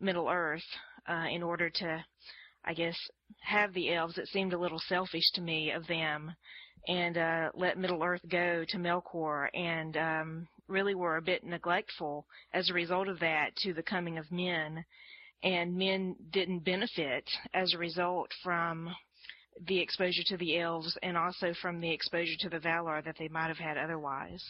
[0.00, 0.64] Middle Earth
[1.08, 2.04] uh, in order to,
[2.64, 2.96] I guess,
[3.38, 4.18] have the elves.
[4.18, 6.34] It seemed a little selfish to me of them,
[6.88, 12.26] and uh, let Middle Earth go to Melkor, and um, really were a bit neglectful
[12.52, 14.84] as a result of that to the coming of men,
[15.42, 17.24] and men didn't benefit
[17.54, 18.88] as a result from
[19.66, 23.28] the exposure to the elves and also from the exposure to the Valar that they
[23.28, 24.42] might have had otherwise.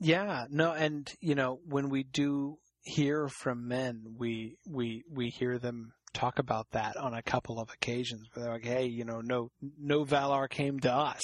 [0.00, 5.58] Yeah, no, and you know when we do hear from men, we we we hear
[5.58, 9.20] them talk about that on a couple of occasions where they're like, hey, you know,
[9.20, 11.22] no no Valar came to us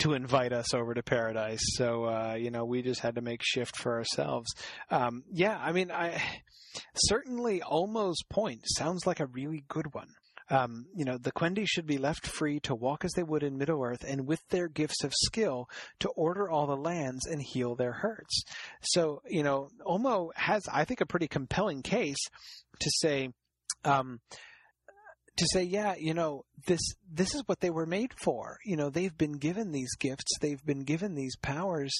[0.00, 3.40] to invite us over to paradise, so uh, you know we just had to make
[3.42, 4.48] shift for ourselves.
[4.90, 6.22] Um, yeah, I mean, I
[6.94, 10.08] certainly Ulmo's point sounds like a really good one.
[10.50, 13.58] Um, you know, the Quendi should be left free to walk as they would in
[13.58, 15.68] Middle Earth and with their gifts of skill
[16.00, 18.44] to order all the lands and heal their hurts.
[18.80, 22.20] So, you know, Ulmo has, I think, a pretty compelling case
[22.80, 23.28] to say,
[23.84, 24.20] um,
[25.36, 28.58] to say, yeah, you know, this this is what they were made for.
[28.64, 31.92] You know, they've been given these gifts, they've been given these powers.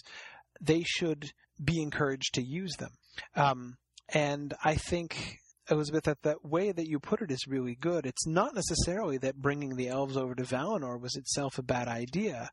[0.61, 1.31] They should
[1.63, 2.91] be encouraged to use them.
[3.37, 3.77] Um,
[4.13, 5.39] and I think
[5.71, 8.07] Elizabeth, that the way that you put it is really good.
[8.07, 12.49] It's not necessarily that bringing the elves over to Valinor was itself a bad idea,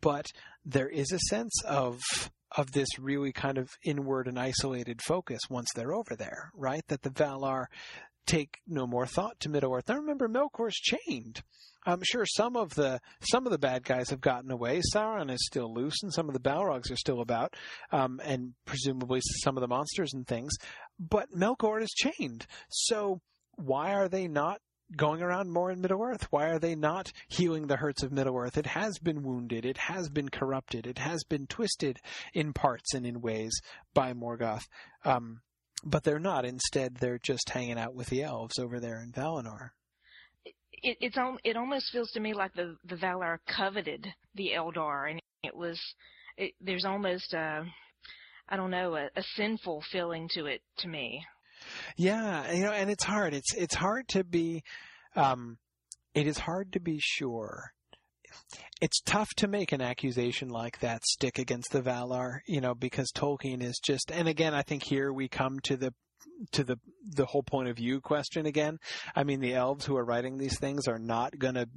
[0.00, 0.26] but
[0.64, 2.00] there is a sense of
[2.56, 6.86] of this really kind of inward and isolated focus once they're over there, right?
[6.86, 7.66] That the Valar
[8.26, 9.88] take no more thought to Middle Earth.
[9.88, 11.42] Now remember, Melkor's chained.
[11.86, 14.80] I'm sure some of the some of the bad guys have gotten away.
[14.94, 17.54] Sauron is still loose, and some of the Balrogs are still about,
[17.92, 20.54] um, and presumably some of the monsters and things.
[20.98, 22.46] But Melkor is chained.
[22.70, 23.20] So
[23.56, 24.60] why are they not
[24.96, 26.26] going around more in Middle Earth?
[26.30, 28.56] Why are they not healing the hurts of Middle Earth?
[28.56, 29.64] It has been wounded.
[29.64, 30.86] It has been corrupted.
[30.86, 31.98] It has been twisted
[32.32, 33.52] in parts and in ways
[33.92, 34.66] by Morgoth.
[35.04, 35.40] Um,
[35.84, 36.44] but they're not.
[36.44, 39.70] Instead, they're just hanging out with the elves over there in Valinor
[40.84, 45.20] it, it's it almost feels to me like the the Valar coveted the Eldar, and
[45.42, 45.80] it was
[46.36, 47.64] it, there's almost a
[48.48, 51.24] I don't know a, a sinful feeling to it to me.
[51.96, 53.34] Yeah, you know, and it's hard.
[53.34, 54.62] It's it's hard to be.
[55.16, 55.58] Um,
[56.14, 57.72] it is hard to be sure.
[58.80, 63.10] It's tough to make an accusation like that stick against the Valar, you know, because
[63.12, 65.94] Tolkien is just, and again, I think here we come to the
[66.52, 66.78] to the
[67.10, 68.78] the whole point of view question again.
[69.14, 71.68] I mean, the elves who are writing these things are not going to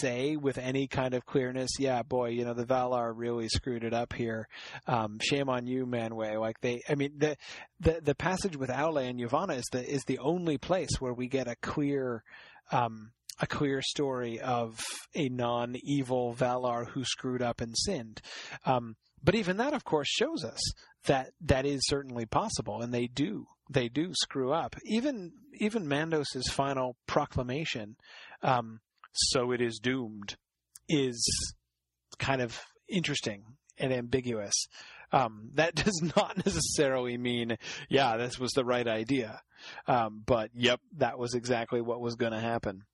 [0.00, 3.94] say with any kind of clearness, yeah, boy, you know, the Valar really screwed it
[3.94, 4.48] up here.
[4.86, 6.40] Um, shame on you, Manwë.
[6.40, 7.36] Like they, I mean, the,
[7.80, 11.28] the, the passage with Aule and Yavanna is the, is the only place where we
[11.28, 12.24] get a clear,
[12.72, 14.80] um, a clear story of
[15.14, 18.20] a non-evil Valar who screwed up and sinned.
[18.64, 20.60] Um, but even that, of course, shows us
[21.04, 24.76] that that is certainly possible, and they do they do screw up.
[24.84, 27.96] Even even Mandos's final proclamation,
[28.42, 28.80] um,
[29.12, 30.36] "So it is doomed,"
[30.88, 31.22] is
[32.18, 33.44] kind of interesting
[33.78, 34.54] and ambiguous.
[35.12, 37.56] Um, that does not necessarily mean,
[37.88, 39.40] yeah, this was the right idea.
[39.86, 42.84] Um, but yep, that was exactly what was going to happen.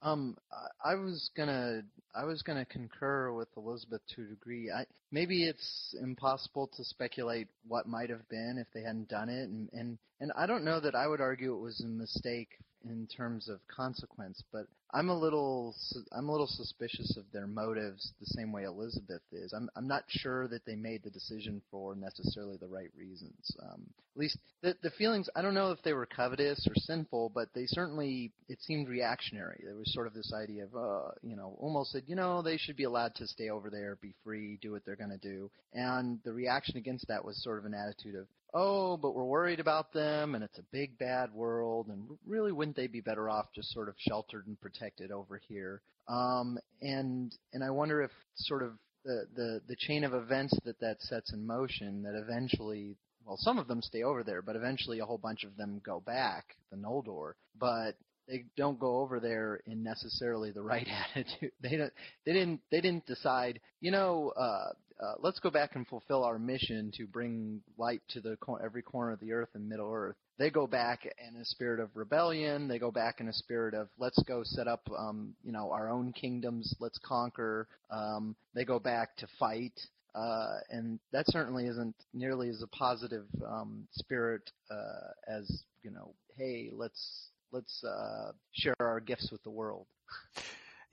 [0.00, 0.36] Um,
[0.84, 1.82] I was gonna,
[2.14, 4.70] I was gonna concur with Elizabeth to a degree.
[4.70, 9.48] I, maybe it's impossible to speculate what might have been if they hadn't done it,
[9.48, 12.50] and and and I don't know that I would argue it was a mistake
[12.84, 15.74] in terms of consequence, but I'm a little
[16.12, 19.52] I'm a little suspicious of their motives the same way Elizabeth is.
[19.52, 23.50] I'm I'm not sure that they made the decision for necessarily the right reasons.
[23.62, 23.82] Um,
[24.16, 27.48] at least the the feelings I don't know if they were covetous or sinful, but
[27.54, 29.60] they certainly it seemed reactionary.
[29.62, 32.56] There was sort of this idea of uh, you know almost said you know they
[32.56, 35.50] should be allowed to stay over there, be free, do what they're going to do,
[35.74, 39.60] and the reaction against that was sort of an attitude of oh, but we're worried
[39.60, 43.46] about them and it's a big bad world and really wouldn't they be better off
[43.54, 45.82] just sort of sheltered and protected over here?
[46.08, 48.72] Um, and and I wonder if sort of
[49.04, 53.58] the, the the chain of events that that sets in motion that eventually well some
[53.58, 56.76] of them stay over there but eventually a whole bunch of them go back the
[56.76, 57.96] Noldor but
[58.28, 61.52] they don't go over there in necessarily the right attitude.
[61.62, 61.92] They don't.
[62.26, 62.60] They didn't.
[62.70, 63.60] They didn't decide.
[63.80, 64.72] You know, uh,
[65.02, 68.82] uh, let's go back and fulfill our mission to bring light to the cor- every
[68.82, 70.16] corner of the earth and Middle Earth.
[70.38, 72.68] They go back in a spirit of rebellion.
[72.68, 75.88] They go back in a spirit of let's go set up, um, you know, our
[75.88, 76.74] own kingdoms.
[76.80, 77.68] Let's conquer.
[77.90, 79.78] Um, they go back to fight.
[80.14, 86.14] Uh, and that certainly isn't nearly as a positive um, spirit uh, as you know.
[86.36, 89.86] Hey, let's let's uh, share our gifts with the world.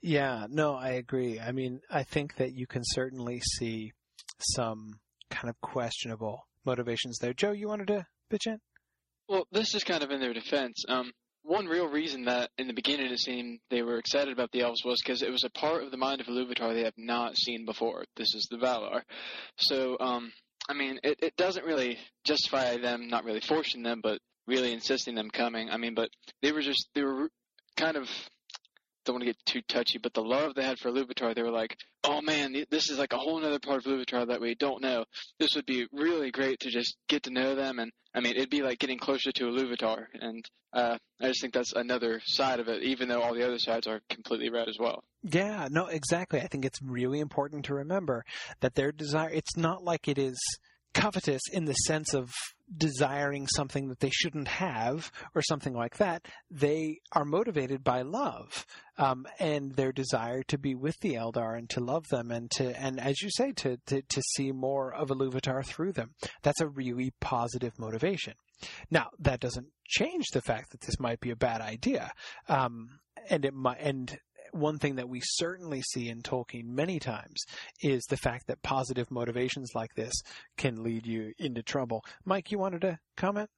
[0.02, 1.40] Yeah, no, I agree.
[1.40, 3.92] I mean, I think that you can certainly see
[4.40, 5.00] some
[5.30, 7.32] kind of questionable motivations there.
[7.32, 8.60] Joe, you wanted to pitch in?
[9.28, 10.84] Well, this is kind of in their defense.
[10.88, 14.62] Um, one real reason that in the beginning it seemed they were excited about the
[14.62, 17.36] elves was because it was a part of the mind of Iluvatar they have not
[17.36, 18.04] seen before.
[18.16, 19.02] This is the Valar.
[19.56, 20.32] So, um,
[20.68, 25.14] I mean, it, it doesn't really justify them not really forcing them, but really insisting
[25.14, 25.70] them coming.
[25.70, 26.10] I mean, but
[26.42, 27.28] they were just, they were
[27.76, 28.08] kind of
[29.06, 31.50] don't want to get too touchy, but the love they had for Iluvatar, they were
[31.50, 34.82] like, oh man, this is like a whole other part of Iluvatar that we don't
[34.82, 35.04] know.
[35.38, 38.50] This would be really great to just get to know them, and I mean, it'd
[38.50, 42.68] be like getting closer to Iluvatar, and uh, I just think that's another side of
[42.68, 45.04] it, even though all the other sides are completely red as well.
[45.22, 46.40] Yeah, no, exactly.
[46.40, 48.24] I think it's really important to remember
[48.60, 50.36] that their desire, it's not like it is
[50.96, 52.32] covetous in the sense of
[52.74, 56.26] desiring something that they shouldn't have or something like that.
[56.50, 58.66] They are motivated by love
[58.98, 62.80] um, and their desire to be with the Eldar and to love them and to
[62.80, 66.14] and as you say to to, to see more of Iluvatar through them.
[66.42, 68.34] That's a really positive motivation.
[68.90, 72.10] Now that doesn't change the fact that this might be a bad idea,
[72.48, 74.18] um, and it might and
[74.58, 77.44] one thing that we certainly see in Tolkien many times
[77.80, 80.14] is the fact that positive motivations like this
[80.56, 82.04] can lead you into trouble.
[82.24, 83.50] Mike, you wanted to comment?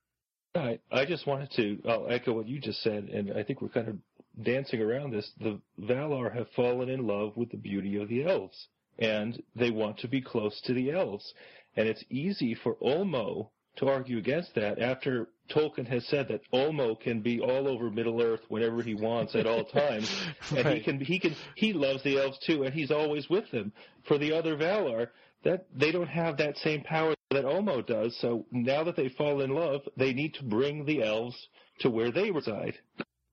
[0.55, 3.69] I, I just wanted to I'll echo what you just said, and I think we're
[3.69, 3.97] kind of
[4.43, 5.31] dancing around this.
[5.41, 8.69] The Valar have fallen in love with the beauty of the elves,
[8.99, 11.33] and they want to be close to the elves.
[11.77, 16.99] And it's easy for Ulmo to argue against that after Tolkien has said that Ulmo
[17.01, 20.11] can be all over Middle Earth whenever he wants at all times,
[20.57, 23.73] and he can he can he loves the elves too, and he's always with them.
[24.07, 25.09] For the other Valar,
[25.45, 28.17] that they don't have that same power that Ulmo does.
[28.21, 31.37] So now that they fall in love, they need to bring the elves
[31.81, 32.79] to where they reside.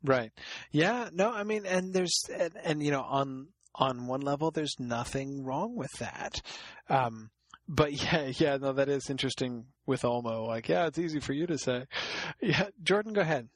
[0.03, 0.31] Right.
[0.71, 1.09] Yeah.
[1.11, 1.31] No.
[1.31, 5.75] I mean, and there's and, and you know on on one level, there's nothing wrong
[5.75, 6.41] with that.
[6.89, 7.29] Um,
[7.67, 8.57] but yeah, yeah.
[8.57, 10.47] No, that is interesting with Ulmo.
[10.47, 11.85] Like, yeah, it's easy for you to say.
[12.41, 13.49] Yeah, Jordan, go ahead.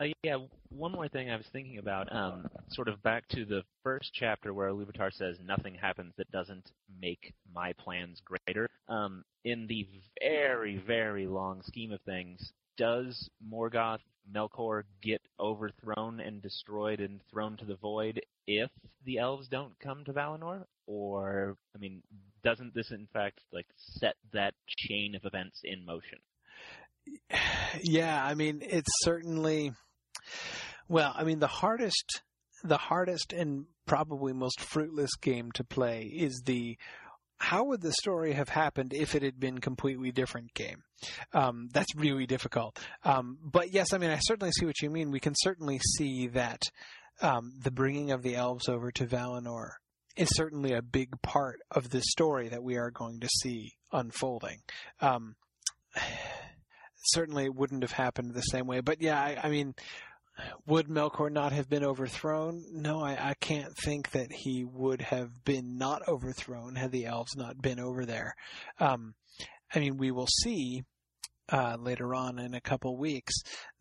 [0.00, 0.36] Uh, yeah,
[0.68, 4.54] one more thing I was thinking about, um, sort of back to the first chapter
[4.54, 8.68] where Iluvatar says nothing happens that doesn't make my plans greater.
[8.88, 9.88] Um, in the
[10.22, 13.98] very, very long scheme of things, does Morgoth
[14.32, 18.70] Melkor get overthrown and destroyed and thrown to the void if
[19.04, 20.64] the elves don't come to Valinor?
[20.86, 22.02] Or, I mean,
[22.42, 26.18] doesn't this in fact like set that chain of events in motion?
[27.82, 29.72] Yeah, I mean, it's certainly.
[30.88, 32.22] Well, I mean, the hardest,
[32.64, 36.78] the hardest and probably most fruitless game to play is the
[37.38, 40.82] how would the story have happened if it had been completely different game?
[41.32, 42.78] Um, that's really difficult.
[43.04, 45.12] Um, but yes, I mean, I certainly see what you mean.
[45.12, 46.62] We can certainly see that
[47.22, 49.70] um, the bringing of the elves over to Valinor
[50.18, 54.58] is certainly a big part of the story that we are going to see unfolding.
[55.00, 55.36] Um,
[56.96, 58.80] certainly it wouldn't have happened the same way.
[58.80, 59.74] But yeah, I, I mean,
[60.66, 62.64] would Melkor not have been overthrown?
[62.72, 67.36] No, I, I can't think that he would have been not overthrown had the elves
[67.36, 68.34] not been over there.
[68.78, 69.14] Um,
[69.74, 70.82] I mean, we will see
[71.50, 73.34] uh, later on in a couple weeks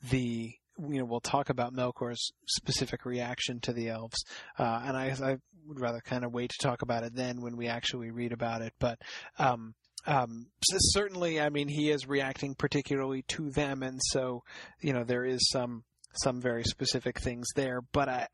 [0.09, 4.23] the you know we'll talk about Melkor's specific reaction to the elves,
[4.57, 7.57] uh, and I, I would rather kind of wait to talk about it then when
[7.57, 8.73] we actually read about it.
[8.79, 8.99] But
[9.37, 9.75] um,
[10.05, 14.43] um, certainly, I mean, he is reacting particularly to them, and so
[14.81, 17.81] you know there is some some very specific things there.
[17.81, 18.27] But I,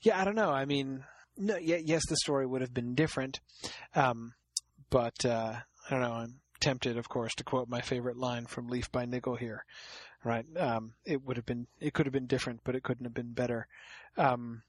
[0.00, 0.50] yeah, I don't know.
[0.50, 1.04] I mean,
[1.36, 3.40] no, yes, the story would have been different,
[3.94, 4.34] um,
[4.90, 5.54] but uh,
[5.88, 6.12] I don't know.
[6.12, 9.64] I'm tempted, of course, to quote my favorite line from Leaf by Niggle here.
[10.24, 10.46] Right?
[10.56, 13.32] Um, it would have been, it could have been different, but it couldn't have been
[13.32, 13.66] better.
[14.16, 14.62] Um,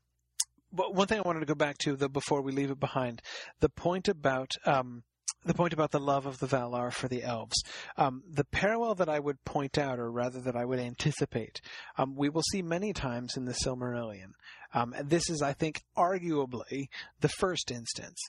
[0.72, 3.22] but one thing I wanted to go back to, though, before we leave it behind,
[3.62, 5.04] the point about um,
[5.46, 7.56] the point about the love of the Valar for the elves.
[7.98, 11.62] Um, the parallel that I would point out, or rather that I would anticipate,
[11.98, 14.32] um, we will see many times in the Silmarillion.
[14.74, 16.88] Um, this is, I think, arguably
[17.22, 18.20] the first instance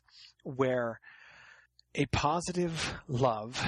[0.45, 1.01] where
[1.95, 3.64] a positive love,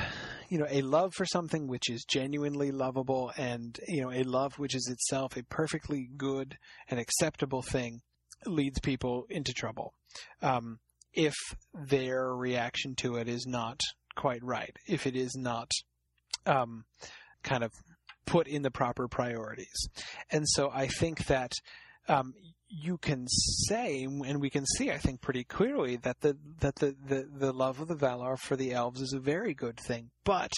[0.49, 4.59] you know, a love for something which is genuinely lovable and, you know, a love
[4.59, 6.57] which is itself a perfectly good
[6.89, 8.01] and acceptable thing
[8.47, 9.93] leads people into trouble.
[10.43, 10.79] Um,
[11.13, 11.35] if
[11.75, 13.81] their reaction to it is not
[14.17, 15.71] quite right, if it is not
[16.47, 16.85] um,
[17.43, 17.73] kind of
[18.27, 19.89] put in the proper priorities.
[20.31, 21.53] And so I think that
[22.09, 22.35] um,
[22.69, 26.95] you can say, and we can see, I think, pretty clearly that the that the,
[27.07, 30.51] the, the love of the Valar for the elves is a very good thing, but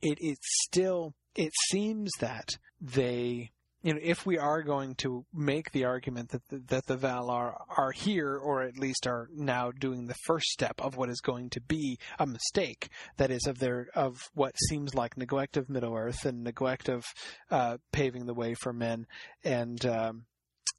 [0.00, 2.48] it it still it seems that
[2.80, 3.50] they
[3.82, 7.54] you know, if we are going to make the argument that the, that the Valar
[7.78, 11.48] are here, or at least are now doing the first step of what is going
[11.50, 15.96] to be a mistake, that is of their of what seems like neglect of Middle
[15.96, 17.06] Earth and neglect of
[17.50, 19.06] uh, paving the way for men,
[19.44, 20.24] and um,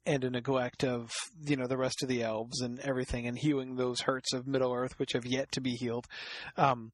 [0.04, 1.10] and a neglect of
[1.44, 4.72] you know the rest of the elves and everything, and healing those hurts of Middle
[4.72, 6.06] Earth which have yet to be healed.
[6.56, 6.92] Um,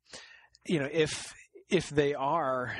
[0.66, 1.32] you know, if
[1.68, 2.74] if they are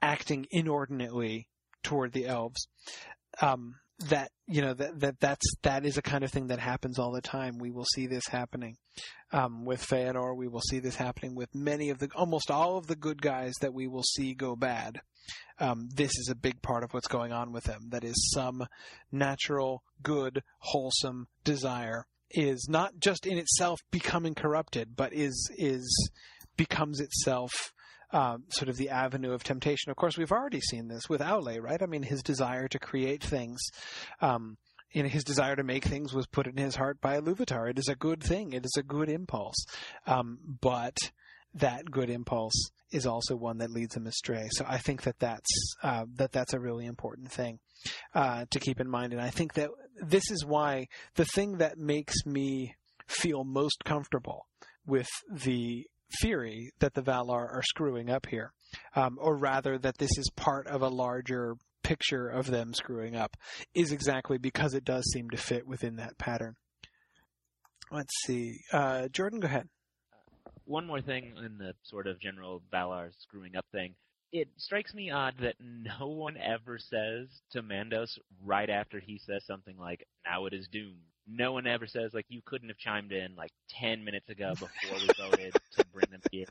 [0.00, 1.48] acting inordinately
[1.82, 2.66] toward the elves.
[3.40, 3.76] Um,
[4.08, 7.12] that you know that that that's that is a kind of thing that happens all
[7.12, 7.58] the time.
[7.58, 8.76] We will see this happening
[9.32, 10.36] um, with Feanor.
[10.36, 13.54] We will see this happening with many of the almost all of the good guys
[13.60, 15.00] that we will see go bad.
[15.58, 17.90] Um, this is a big part of what's going on with them.
[17.90, 18.66] That is some
[19.12, 26.10] natural, good, wholesome desire is not just in itself becoming corrupted, but is is
[26.56, 27.72] becomes itself
[28.12, 29.90] um, sort of the avenue of temptation.
[29.90, 31.82] Of course, we've already seen this with Aule, right?
[31.82, 33.60] I mean, his desire to create things,
[34.20, 34.56] um,
[34.90, 37.70] you know, his desire to make things was put in his heart by Iluvatar.
[37.70, 38.52] It is a good thing.
[38.52, 39.64] It is a good impulse.
[40.06, 40.96] Um, but
[41.54, 44.48] that good impulse is also one that leads him astray.
[44.52, 45.50] So I think that that's
[45.82, 47.58] uh, that that's a really important thing
[48.14, 49.12] uh, to keep in mind.
[49.12, 52.74] And I think that this is why the thing that makes me
[53.06, 54.46] feel most comfortable
[54.86, 55.86] with the
[56.20, 58.52] theory that the Valar are screwing up here,
[58.94, 63.36] um, or rather that this is part of a larger picture of them screwing up,
[63.74, 66.54] is exactly because it does seem to fit within that pattern.
[67.90, 68.58] Let's see.
[68.72, 69.68] Uh, Jordan, go ahead.
[70.64, 73.94] One more thing in the sort of general Valar screwing up thing.
[74.32, 79.44] It strikes me odd that no one ever says to Mandos right after he says
[79.46, 83.12] something like, now it is doomed no one ever says like you couldn't have chimed
[83.12, 86.46] in like ten minutes ago before we voted to bring them here.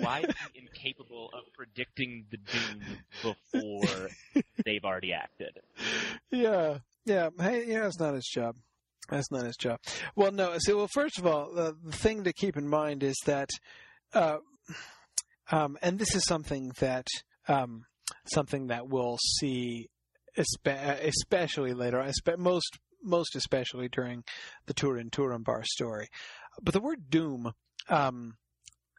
[0.00, 4.08] Why he incapable of predicting the doom before
[4.64, 5.58] they've already acted?
[6.30, 7.30] Yeah, yeah.
[7.38, 8.56] Hey, yeah, it's not his job.
[9.08, 9.80] That's not his job.
[10.16, 10.54] Well, no.
[10.58, 13.50] So, well, first of all, uh, the thing to keep in mind is that,
[14.12, 14.38] uh,
[15.52, 17.06] um, and this is something that
[17.46, 17.84] um,
[18.26, 19.88] something that we'll see
[20.36, 22.04] especially later,
[22.38, 24.24] most most especially during
[24.66, 26.08] the Turin Turambar story.
[26.62, 27.52] But the word doom,
[27.88, 28.36] um,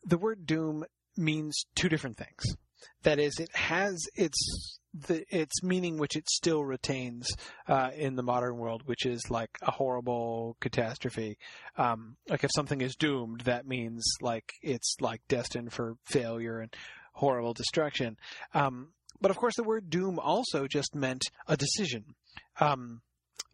[0.06, 0.86] the word doom
[1.18, 2.56] means two different things.
[3.03, 7.28] That is, it has its the, its meaning, which it still retains
[7.68, 11.38] uh, in the modern world, which is like a horrible catastrophe.
[11.78, 16.74] Um, like if something is doomed, that means like it's like destined for failure and
[17.14, 18.18] horrible destruction.
[18.53, 18.89] Um,
[19.22, 22.16] but of course, the word doom also just meant a decision.
[22.60, 23.01] Um,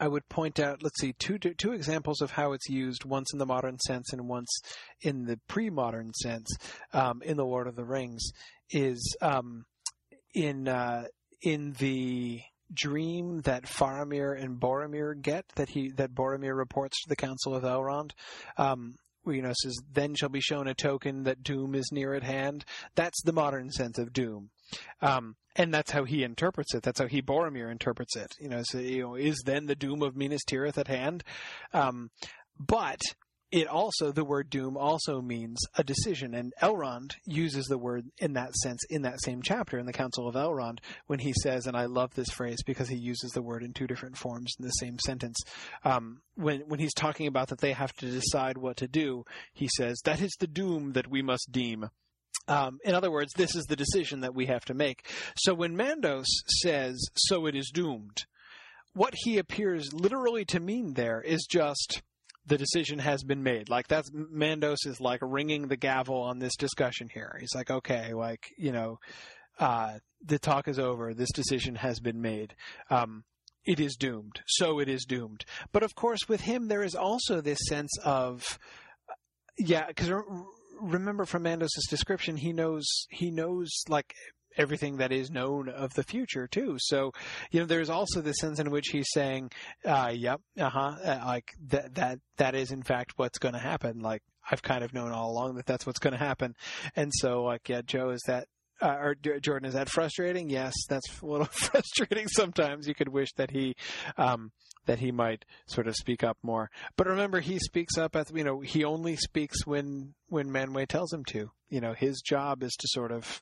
[0.02, 3.38] I would point out, let's see, two two examples of how it's used, once in
[3.38, 4.50] the modern sense and once
[5.02, 6.50] in the pre-modern sense,
[6.92, 8.32] um, in the Lord of the Rings,
[8.72, 9.66] is um,
[10.34, 11.06] in uh,
[11.44, 12.42] in the
[12.74, 17.64] dream that Faramir and Boromir get that he that Boromir reports to the Council of
[17.64, 18.12] Elrond.
[18.58, 18.96] Um,
[19.28, 22.66] you know, says, then shall be shown a token that doom is near at hand.
[22.96, 24.50] That's the modern sense of doom.
[25.00, 26.84] Um, and that's how he interprets it.
[26.84, 28.34] That's how he Boromir interprets it.
[28.40, 31.24] You know, so, you know, is then the doom of Minas Tirith at hand?
[31.74, 32.10] Um,
[32.60, 33.02] but
[33.52, 38.34] it also the word doom also means a decision, and Elrond uses the word in
[38.34, 41.76] that sense in that same chapter in the Council of Elrond when he says, and
[41.76, 44.72] I love this phrase because he uses the word in two different forms in the
[44.72, 45.38] same sentence.
[45.84, 49.68] Um, when when he's talking about that they have to decide what to do, he
[49.76, 51.90] says that is the doom that we must deem.
[52.48, 55.10] Um, in other words, this is the decision that we have to make.
[55.38, 56.26] So when Mandos
[56.62, 58.26] says, so it is doomed,
[58.94, 62.02] what he appears literally to mean there is just
[62.46, 63.70] the decision has been made.
[63.70, 67.38] Like that's Mandos is like ringing the gavel on this discussion here.
[67.40, 69.00] He's like, okay, like you know,
[69.60, 71.14] uh, the talk is over.
[71.14, 72.56] This decision has been made.
[72.90, 73.24] Um,
[73.64, 74.42] it is doomed.
[74.48, 75.46] So it is doomed.
[75.72, 78.58] But of course, with him, there is also this sense of,
[79.58, 80.12] yeah, because
[80.82, 84.14] remember from Mandos's description, he knows he knows like
[84.58, 86.76] everything that is known of the future too.
[86.80, 87.12] So,
[87.52, 89.52] you know, there's also the sense in which he's saying,
[89.86, 94.00] uh, "Yep, uh-huh, uh, like that that that is in fact what's going to happen."
[94.00, 96.56] Like I've kind of known all along that that's what's going to happen.
[96.96, 98.48] And so, like, yeah, Joe, is that
[98.82, 100.50] uh, or Jordan, is that frustrating?
[100.50, 102.88] Yes, that's a little frustrating sometimes.
[102.88, 103.76] You could wish that he,
[104.18, 104.52] um,
[104.86, 106.70] that he might sort of speak up more.
[106.98, 111.14] But remember, he speaks up at you know he only speaks when when Manwë tells
[111.14, 111.52] him to.
[111.70, 113.42] You know, his job is to sort of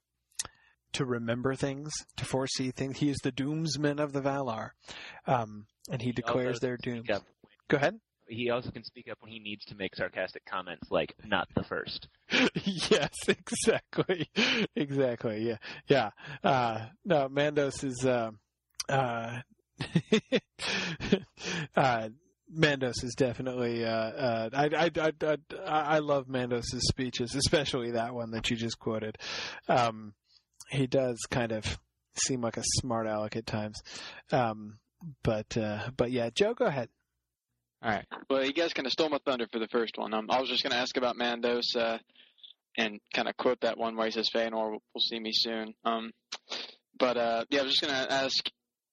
[0.93, 2.97] to remember things, to foresee things.
[2.97, 4.71] He is the doomsman of the Valar,
[5.27, 7.03] um, and he declares their doom.
[7.67, 7.99] Go ahead.
[8.27, 11.63] He also can speak up when he needs to make sarcastic comments, like "not the
[11.63, 12.07] first.
[12.63, 14.29] yes, exactly,
[14.75, 15.47] exactly.
[15.47, 15.57] Yeah,
[15.87, 16.11] yeah.
[16.43, 18.05] Uh, no, Mandos is.
[18.05, 18.31] Uh,
[18.87, 19.39] uh,
[21.79, 22.09] uh,
[22.55, 23.85] Mandos is definitely.
[23.85, 28.57] Uh, uh, I, I, I, I, I love Mandos's speeches, especially that one that you
[28.57, 29.17] just quoted.
[29.67, 30.13] Um,
[30.69, 31.79] he does kind of
[32.15, 33.81] seem like a smart aleck at times.
[34.31, 34.79] Um,
[35.23, 36.89] but uh, but yeah, Joe, go ahead.
[37.81, 38.05] All right.
[38.29, 40.13] Well, you guys kind of stole my thunder for the first one.
[40.13, 41.97] Um, I was just going to ask about Mandos uh,
[42.77, 45.73] and kind of quote that one where he says, "Feanor will, will see me soon."
[45.85, 46.11] Um,
[46.97, 48.43] but uh, yeah, I was just going to ask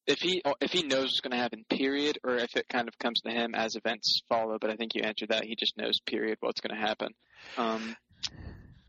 [0.06, 2.98] if he if he knows what's going to happen, period, or if it kind of
[2.98, 4.58] comes to him as events follow.
[4.60, 5.44] But I think you answered that.
[5.44, 7.08] He just knows, period, what's going to happen.
[7.56, 7.96] Um,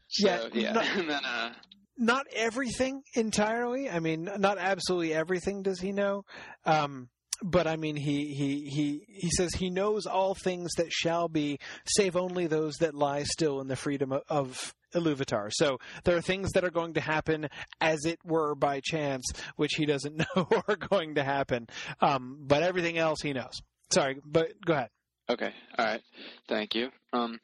[0.07, 0.71] so, Yeah, yeah.
[0.73, 1.53] no- and then uh,
[1.97, 3.89] not everything entirely.
[3.89, 6.23] I mean, not absolutely everything does he know.
[6.65, 7.09] Um,
[7.43, 11.59] but I mean, he, he, he, he says he knows all things that shall be,
[11.85, 15.49] save only those that lie still in the freedom of, of Iluvatar.
[15.51, 17.49] So there are things that are going to happen
[17.81, 21.67] as it were by chance, which he doesn't know are going to happen.
[22.01, 23.61] Um, but everything else he knows.
[23.91, 24.89] Sorry, but go ahead.
[25.29, 25.53] Okay.
[25.77, 26.01] All right.
[26.47, 26.89] Thank you.
[27.13, 27.39] Um,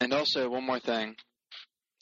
[0.00, 1.14] and also one more thing.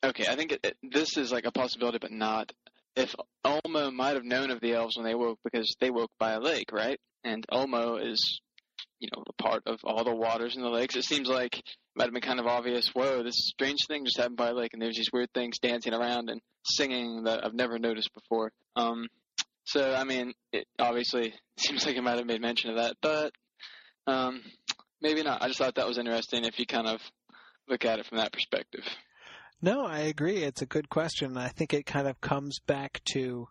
[0.02, 2.52] Okay, I think it, it, this is like a possibility, but not.
[2.96, 3.14] If
[3.44, 6.40] Ulmo might have known of the elves when they woke, because they woke by a
[6.40, 6.98] lake, right?
[7.22, 8.40] And Ulmo is,
[8.98, 10.96] you know, a part of all the waters in the lakes.
[10.96, 12.88] It seems like it might have been kind of obvious.
[12.94, 15.94] Whoa, this strange thing just happened by a lake, and there's these weird things dancing
[15.94, 18.52] around and singing that I've never noticed before.
[18.76, 19.08] Um,
[19.64, 23.32] so I mean, it obviously seems like it might have made mention of that, but
[24.06, 24.42] um,
[25.00, 25.42] maybe not.
[25.42, 27.00] I just thought that was interesting if you kind of
[27.68, 28.84] look at it from that perspective.
[29.62, 30.42] No, I agree.
[30.42, 31.36] It's a good question.
[31.36, 33.48] I think it kind of comes back to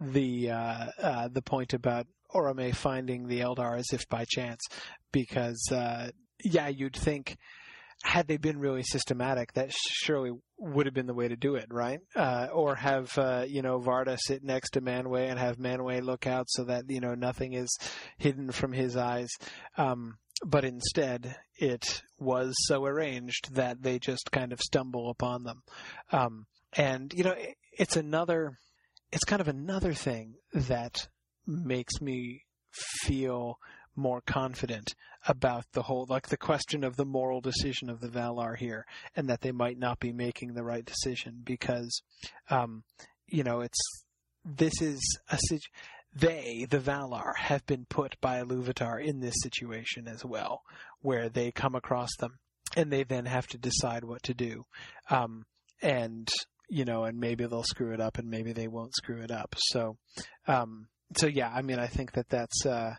[0.00, 4.60] the uh, uh, the point about Orome finding the Eldar as if by chance,
[5.12, 6.10] because uh,
[6.44, 7.36] yeah, you'd think
[8.02, 11.66] had they been really systematic, that surely would have been the way to do it,
[11.70, 12.00] right?
[12.16, 16.26] Uh, or have uh, you know Varda sit next to Manwë and have Manwë look
[16.26, 17.76] out so that you know nothing is
[18.18, 19.30] hidden from his eyes.
[19.76, 25.62] Um, but instead, it was so arranged that they just kind of stumble upon them.
[26.10, 28.58] Um, and you know, it, it's another,
[29.12, 31.06] it's kind of another thing that
[31.46, 32.42] makes me
[32.72, 33.58] feel
[33.94, 34.94] more confident
[35.26, 39.28] about the whole, like the question of the moral decision of the Valar here, and
[39.28, 42.02] that they might not be making the right decision because,
[42.50, 42.82] um,
[43.26, 43.78] you know, it's
[44.44, 45.00] this is
[45.30, 45.38] a
[46.14, 50.62] they, the Valar, have been put by Iluvatar in this situation as well,
[51.00, 52.38] where they come across them
[52.76, 54.64] and they then have to decide what to do.
[55.10, 55.44] Um,
[55.80, 56.30] and
[56.68, 59.54] you know, and maybe they'll screw it up, and maybe they won't screw it up.
[59.58, 59.98] So,
[60.46, 62.94] um, so yeah, I mean, I think that that's, uh,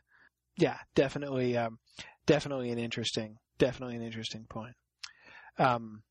[0.58, 1.80] yeah, definitely, um,
[2.26, 4.76] definitely an interesting, definitely an interesting point.
[5.58, 6.04] Um,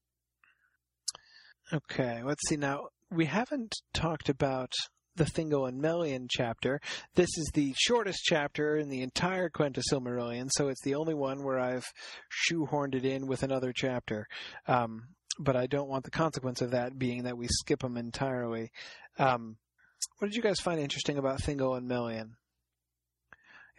[1.72, 2.88] okay, let's see now.
[3.10, 4.72] We haven't talked about
[5.16, 6.80] the Thingol and Melian chapter.
[7.14, 11.44] This is the shortest chapter in the entire Quenta Silmarillion, so it's the only one
[11.44, 11.86] where I've
[12.48, 14.26] shoehorned it in with another chapter.
[14.66, 15.08] Um,
[15.38, 18.70] but I don't want the consequence of that being that we skip them entirely.
[19.18, 19.56] Um,
[20.18, 22.32] what did you guys find interesting about Thingol and?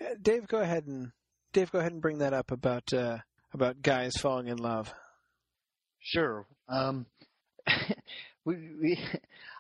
[0.02, 1.12] Uh, Dave, go ahead and
[1.54, 3.18] Dave, go ahead and bring that up about uh,
[3.54, 4.92] about guys falling in love.
[6.00, 6.46] Sure.
[6.68, 7.06] Um,
[8.46, 9.00] we, we,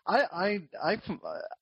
[0.06, 1.02] I, I, I,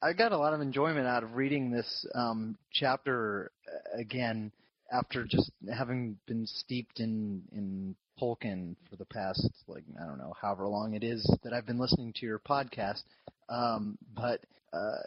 [0.02, 4.52] I got a lot of enjoyment out of reading this um, chapter uh, again
[4.92, 10.34] after just having been steeped in in Tolkien for the past like I don't know
[10.40, 13.04] however long it is that I've been listening to your podcast.
[13.52, 14.40] Um, but
[14.74, 15.04] uh,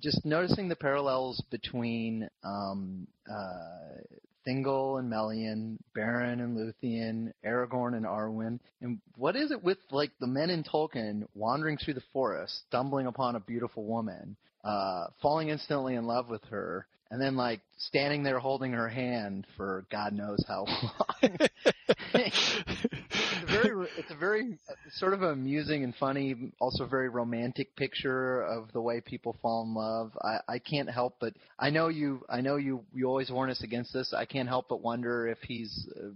[0.00, 4.02] just noticing the parallels between um, uh,
[4.46, 10.10] Thingol and Melian, Beren and Luthien, Aragorn and Arwen, and what is it with like
[10.20, 15.48] the men in Tolkien wandering through the forest, stumbling upon a beautiful woman, uh, falling
[15.48, 20.12] instantly in love with her, and then like standing there holding her hand for God
[20.12, 21.38] knows how long.
[23.48, 24.58] very, it's a very
[24.92, 29.74] sort of amusing and funny, also very romantic picture of the way people fall in
[29.74, 30.12] love.
[30.22, 33.62] I, I can't help but I know you, I know you, you always warn us
[33.62, 34.14] against this.
[34.14, 36.08] I can't help but wonder if he's uh,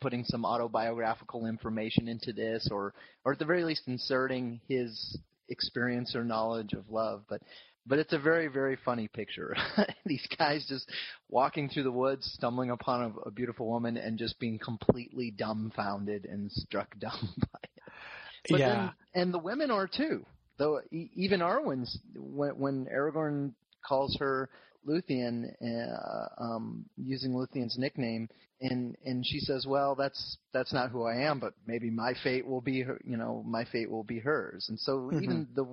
[0.00, 2.94] putting some autobiographical information into this, or,
[3.24, 5.18] or at the very least inserting his
[5.48, 7.22] experience or knowledge of love.
[7.28, 7.42] But
[7.86, 9.56] but it's a very very funny picture.
[10.06, 10.90] These guys just
[11.28, 16.26] walking through the woods stumbling upon a, a, beautiful woman and just being completely dumbfounded
[16.26, 17.82] and struck dumb by it.
[18.50, 18.68] But yeah.
[19.14, 20.24] then, and the women are too
[20.60, 23.52] though e- even arwen's when when aragorn
[23.84, 24.50] calls her
[24.88, 28.28] Luthien, uh, um, using Luthien's nickname,
[28.60, 32.46] and and she says, "Well, that's that's not who I am, but maybe my fate
[32.46, 33.00] will be her.
[33.04, 35.22] You know, my fate will be hers." And so Mhm.
[35.22, 35.64] even the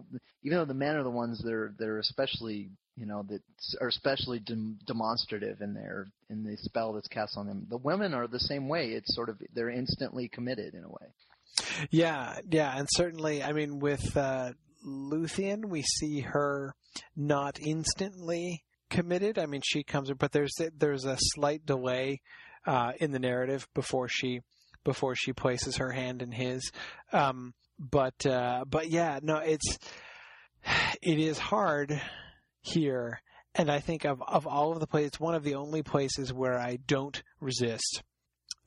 [0.44, 3.42] even though the men are the ones that are that are especially you know that
[3.82, 7.66] are especially dem- demonstrative in their in the spell that's cast on them.
[7.70, 8.90] The women are the same way.
[8.92, 11.14] It's sort of they're instantly committed in a way.
[11.90, 14.54] Yeah, yeah, and certainly, I mean, with uh,
[14.86, 16.76] Luthien, we see her
[17.16, 19.38] not instantly committed.
[19.40, 22.22] I mean, she comes, but there's there's a slight delay
[22.66, 24.42] uh, in the narrative before she
[24.84, 26.72] before she places her hand in his.
[27.12, 29.78] Um, but uh, but yeah, no, it's
[31.02, 32.02] it is hard
[32.62, 33.22] here,
[33.56, 36.60] and I think of of all of the places, one of the only places where
[36.60, 38.04] I don't resist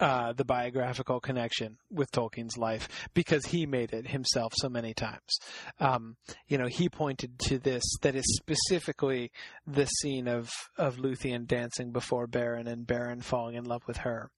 [0.00, 5.38] uh, the biographical connection with Tolkien's life because he made it himself so many times.
[5.78, 6.16] Um,
[6.48, 9.30] you know, he pointed to this that is specifically
[9.66, 14.30] the scene of of Luthien dancing before Beren and Beren falling in love with her.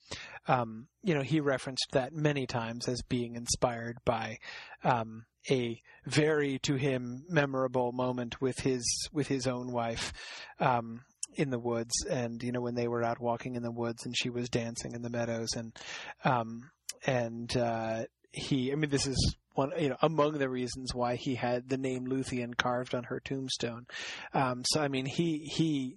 [0.48, 4.38] Um, you know, he referenced that many times as being inspired by
[4.82, 8.82] um, a very to him memorable moment with his
[9.12, 10.12] with his own wife.
[10.58, 11.02] Um,
[11.34, 14.14] in the woods and you know when they were out walking in the woods and
[14.16, 15.76] she was dancing in the meadows and
[16.24, 16.70] um
[17.06, 21.34] and uh he i mean this is one you know among the reasons why he
[21.34, 23.86] had the name Luthien carved on her tombstone.
[24.32, 25.96] Um so i mean he he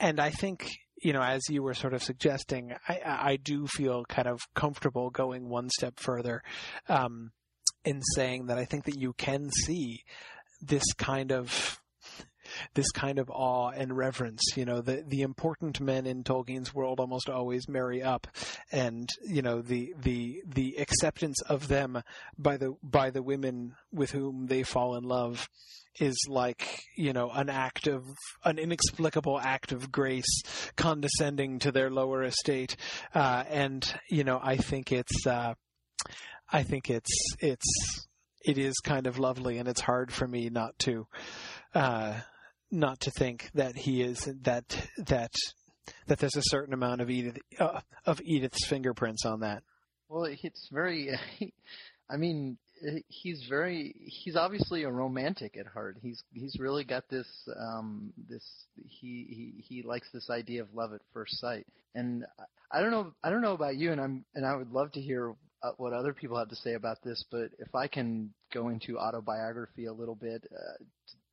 [0.00, 0.70] and i think
[1.02, 5.10] you know as you were sort of suggesting i i do feel kind of comfortable
[5.10, 6.42] going one step further
[6.88, 7.30] um
[7.84, 10.02] in saying that i think that you can see
[10.60, 11.80] this kind of
[12.74, 14.42] this kind of awe and reverence.
[14.56, 18.26] You know, the the important men in Tolkien's world almost always marry up,
[18.72, 22.02] and you know the the the acceptance of them
[22.36, 25.48] by the by the women with whom they fall in love
[26.00, 28.04] is like you know an act of
[28.44, 30.42] an inexplicable act of grace
[30.76, 32.76] condescending to their lower estate
[33.14, 35.54] uh, and you know i think it's uh,
[36.52, 37.10] i think it's
[37.40, 38.06] it's
[38.44, 41.06] it is kind of lovely and it's hard for me not to
[41.74, 42.14] uh,
[42.70, 44.64] not to think that he is that
[44.98, 45.32] that
[46.06, 49.62] that there's a certain amount of Edith uh, of Edith's fingerprints on that.
[50.08, 51.10] Well, it's very.
[52.10, 52.56] I mean,
[53.08, 53.94] he's very.
[54.06, 55.96] He's obviously a romantic at heart.
[56.00, 57.28] He's he's really got this.
[57.58, 58.44] Um, this
[58.76, 61.66] he he he likes this idea of love at first sight.
[61.94, 62.24] And
[62.70, 63.12] I don't know.
[63.22, 65.92] I don't know about you, and I'm and I would love to hear uh, what
[65.92, 67.24] other people have to say about this.
[67.30, 70.84] But if I can go into autobiography a little bit, uh,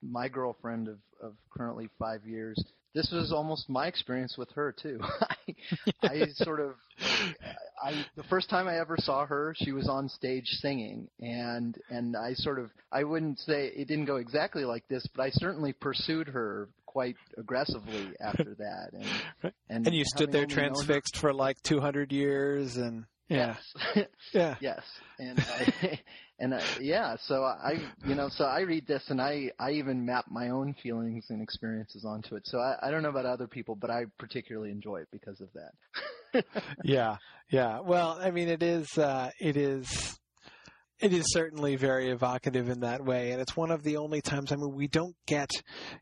[0.10, 2.64] my girlfriend of, of currently five years,
[2.96, 5.00] this was almost my experience with her too.
[5.22, 5.56] I,
[6.04, 6.76] I sort of,
[7.84, 12.16] I the first time I ever saw her, she was on stage singing, and and
[12.16, 15.74] I sort of, I wouldn't say it didn't go exactly like this, but I certainly
[15.74, 21.62] pursued her quite aggressively after that, and and, and you stood there transfixed for like
[21.64, 23.56] 200 years, and yeah,
[23.96, 24.08] yes.
[24.34, 24.82] yeah, yes,
[25.20, 26.00] and I,
[26.40, 30.06] and uh, yeah, so I, you know, so I read this and I, I even
[30.06, 32.46] map my own feelings and experiences onto it.
[32.46, 35.50] So I, I don't know about other people, but I particularly enjoy it because of
[35.54, 36.46] that.
[36.84, 37.18] yeah,
[37.50, 37.80] yeah.
[37.80, 40.20] Well, I mean, it is, uh, it is,
[41.00, 44.52] it is certainly very evocative in that way, and it's one of the only times.
[44.52, 45.52] I mean, we don't get,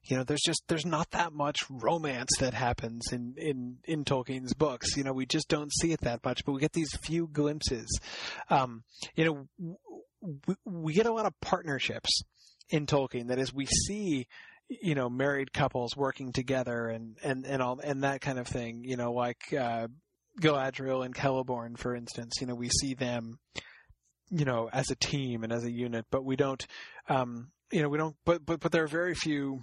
[0.04, 4.54] you know, there's just there's not that much romance that happens in in in Tolkien's
[4.54, 4.96] books.
[4.96, 8.00] You know, we just don't see it that much, but we get these few glimpses.
[8.50, 8.84] Um,
[9.16, 9.78] you know,
[10.66, 12.22] we, get a lot of partnerships
[12.70, 13.28] in Tolkien.
[13.28, 14.28] That is, we see
[14.70, 18.84] you know married couples working together and and and all and that kind of thing.
[18.84, 19.88] You know, like uh,
[20.40, 22.36] Galadriel and Celeborn, for instance.
[22.40, 23.40] You know, we see them
[24.36, 26.66] you know, as a team and as a unit, but we don't,
[27.08, 29.62] um, you know, we don't, but, but, but there are very few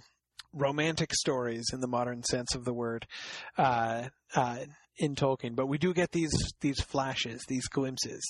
[0.53, 3.05] romantic stories in the modern sense of the word,
[3.57, 4.03] uh,
[4.35, 4.57] uh,
[4.97, 6.31] in Tolkien, but we do get these,
[6.61, 8.21] these flashes, these glimpses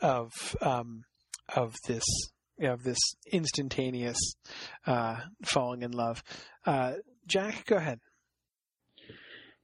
[0.00, 1.04] of, um,
[1.54, 2.04] of this,
[2.60, 2.98] of this
[3.30, 4.18] instantaneous,
[4.86, 6.22] uh, falling in love.
[6.64, 6.94] Uh,
[7.26, 8.00] Jack, go ahead.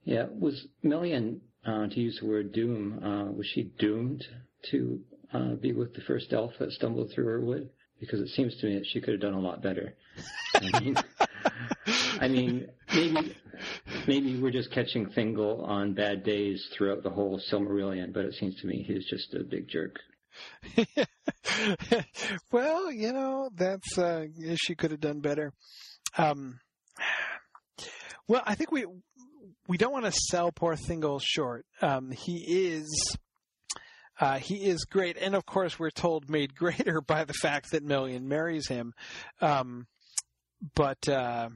[0.05, 4.23] Yeah, was Melian, uh, to use the word doom, uh, was she doomed
[4.71, 4.99] to
[5.33, 7.69] uh, be with the first elf that stumbled through her wood?
[7.99, 9.93] Because it seems to me that she could have done a lot better.
[10.55, 10.95] I mean,
[12.19, 13.35] I mean, maybe
[14.07, 18.55] maybe we're just catching Thingol on bad days throughout the whole Silmarillion, but it seems
[18.61, 19.99] to me he's just a big jerk.
[22.51, 25.53] well, you know, that's uh, she could have done better.
[26.17, 26.59] Um,
[28.27, 28.85] well, I think we
[29.67, 31.65] we don't want to sell poor Thingol short.
[31.81, 33.17] Um, he is
[34.19, 37.83] uh, he is great, and of course, we're told made greater by the fact that
[37.83, 38.93] Melian marries him.
[39.41, 39.87] Um,
[40.75, 41.49] but uh,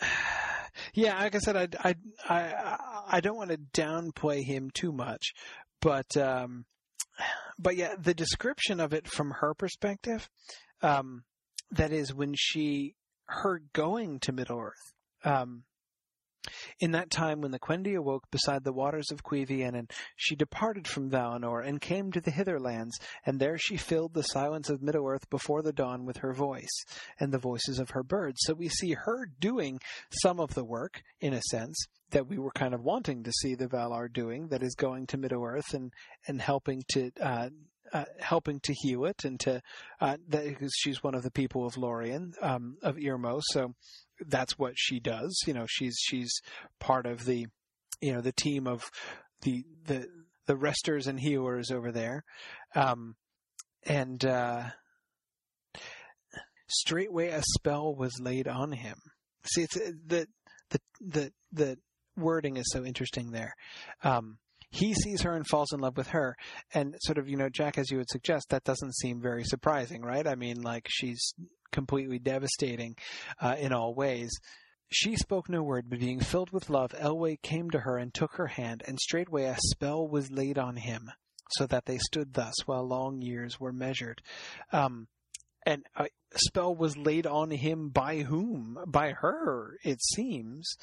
[0.94, 1.94] yeah, like I said, I, I
[2.28, 2.78] I
[3.08, 5.32] I don't want to downplay him too much,
[5.80, 6.64] but um,
[7.58, 10.28] but yeah, the description of it from her perspective,
[10.82, 11.24] um,
[11.70, 12.94] that is when she
[13.26, 14.94] her going to Middle Earth
[15.24, 15.64] Um,
[16.80, 21.10] in that time, when the Quendi awoke beside the waters of Cuiviénen, she departed from
[21.10, 25.28] Valinor and came to the hither lands, and there she filled the silence of Middle-earth
[25.30, 26.84] before the dawn with her voice
[27.20, 28.38] and the voices of her birds.
[28.40, 29.80] So we see her doing
[30.22, 31.76] some of the work, in a sense,
[32.10, 35.18] that we were kind of wanting to see the Valar doing, that is going to
[35.18, 35.92] Middle-earth and,
[36.26, 37.48] and helping to, uh,
[37.92, 39.60] uh, helping to heal it and to
[40.00, 43.74] uh, that because she's one of the people of Lorien um, of Irmo, so
[44.28, 45.36] that's what she does.
[45.46, 46.32] You know, she's she's
[46.80, 47.46] part of the
[48.00, 48.90] you know the team of
[49.42, 50.06] the the
[50.46, 52.24] the resters and healers over there,
[52.74, 53.14] um,
[53.84, 54.64] and uh,
[56.68, 58.96] straightway a spell was laid on him.
[59.44, 60.26] See, it's the
[60.70, 61.76] the the the
[62.16, 63.54] wording is so interesting there.
[64.02, 64.38] Um,
[64.72, 66.34] he sees her and falls in love with her.
[66.72, 70.00] And sort of, you know, Jack, as you would suggest, that doesn't seem very surprising,
[70.02, 70.26] right?
[70.26, 71.34] I mean, like, she's
[71.72, 72.96] completely devastating
[73.40, 74.30] uh, in all ways.
[74.90, 78.34] She spoke no word, but being filled with love, Elwë came to her and took
[78.34, 81.10] her hand, and straightway a spell was laid on him,
[81.52, 84.20] so that they stood thus while long years were measured.
[84.70, 85.08] Um,
[85.64, 88.78] and a spell was laid on him by whom?
[88.86, 90.76] By her, it seems.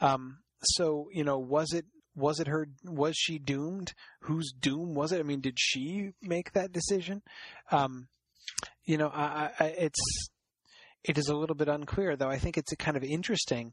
[0.00, 1.86] Um, so, you know, was it
[2.16, 3.92] was it her was she doomed
[4.22, 7.20] whose doom was it i mean did she make that decision
[7.70, 8.08] um,
[8.84, 10.30] you know I, I, it's
[11.08, 13.72] it is a little bit unclear though i think it's kind of interesting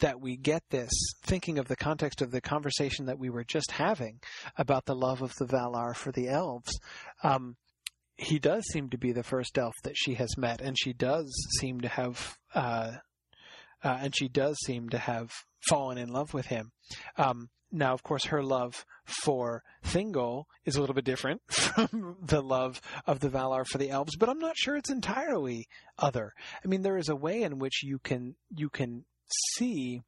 [0.00, 0.90] that we get this
[1.22, 4.20] thinking of the context of the conversation that we were just having
[4.56, 6.78] about the love of the valar for the elves
[7.22, 7.56] um,
[8.16, 11.32] he does seem to be the first elf that she has met and she does
[11.58, 12.92] seem to have uh,
[13.84, 15.30] uh, and she does seem to have
[15.68, 16.72] fallen in love with him.
[17.16, 22.40] Um, now, of course, her love for Thingol is a little bit different from the
[22.40, 25.66] love of the Valar for the elves, but I'm not sure it's entirely
[25.98, 26.32] other.
[26.64, 29.04] I mean, there is a way in which you can you can
[29.56, 30.02] see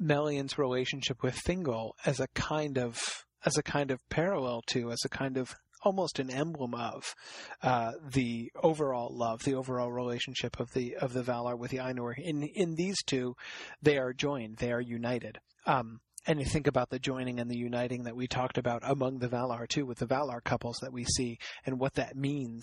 [0.00, 3.00] Melian's relationship with Thingol as a kind of
[3.46, 5.54] as a kind of parallel to, as a kind of
[5.84, 7.14] almost an emblem of
[7.62, 12.14] uh, the overall love, the overall relationship of the of the Valar with the Ainur.
[12.18, 13.36] In in these two,
[13.80, 15.38] they are joined, they are united.
[15.64, 19.18] Um, and you think about the joining and the uniting that we talked about among
[19.18, 22.62] the Valar too, with the Valar couples that we see, and what that means,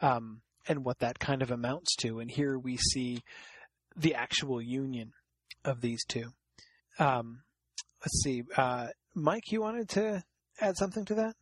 [0.00, 2.20] um, and what that kind of amounts to.
[2.20, 3.22] And here we see
[3.96, 5.12] the actual union
[5.64, 6.30] of these two.
[6.98, 7.42] Um,
[8.02, 10.22] let's see, uh, Mike, you wanted to
[10.60, 11.34] add something to that?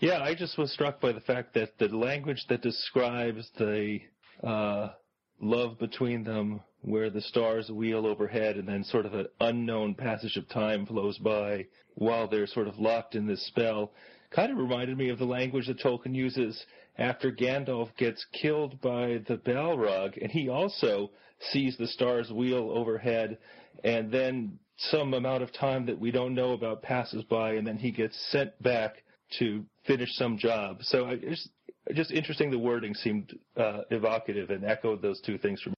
[0.00, 4.00] Yeah, I just was struck by the fact that the language that describes the
[4.42, 4.88] uh,
[5.40, 10.36] love between them, where the stars wheel overhead and then sort of an unknown passage
[10.36, 13.92] of time flows by while they're sort of locked in this spell,
[14.30, 16.64] kind of reminded me of the language that Tolkien uses
[16.98, 21.10] after Gandalf gets killed by the Balrog, and he also
[21.50, 23.38] sees the stars wheel overhead,
[23.82, 27.76] and then some amount of time that we don't know about passes by, and then
[27.76, 29.02] he gets sent back
[29.38, 30.78] to finish some job.
[30.82, 31.48] So I just
[31.92, 32.50] just interesting.
[32.50, 35.72] The wording seemed uh, evocative and echoed those two things for.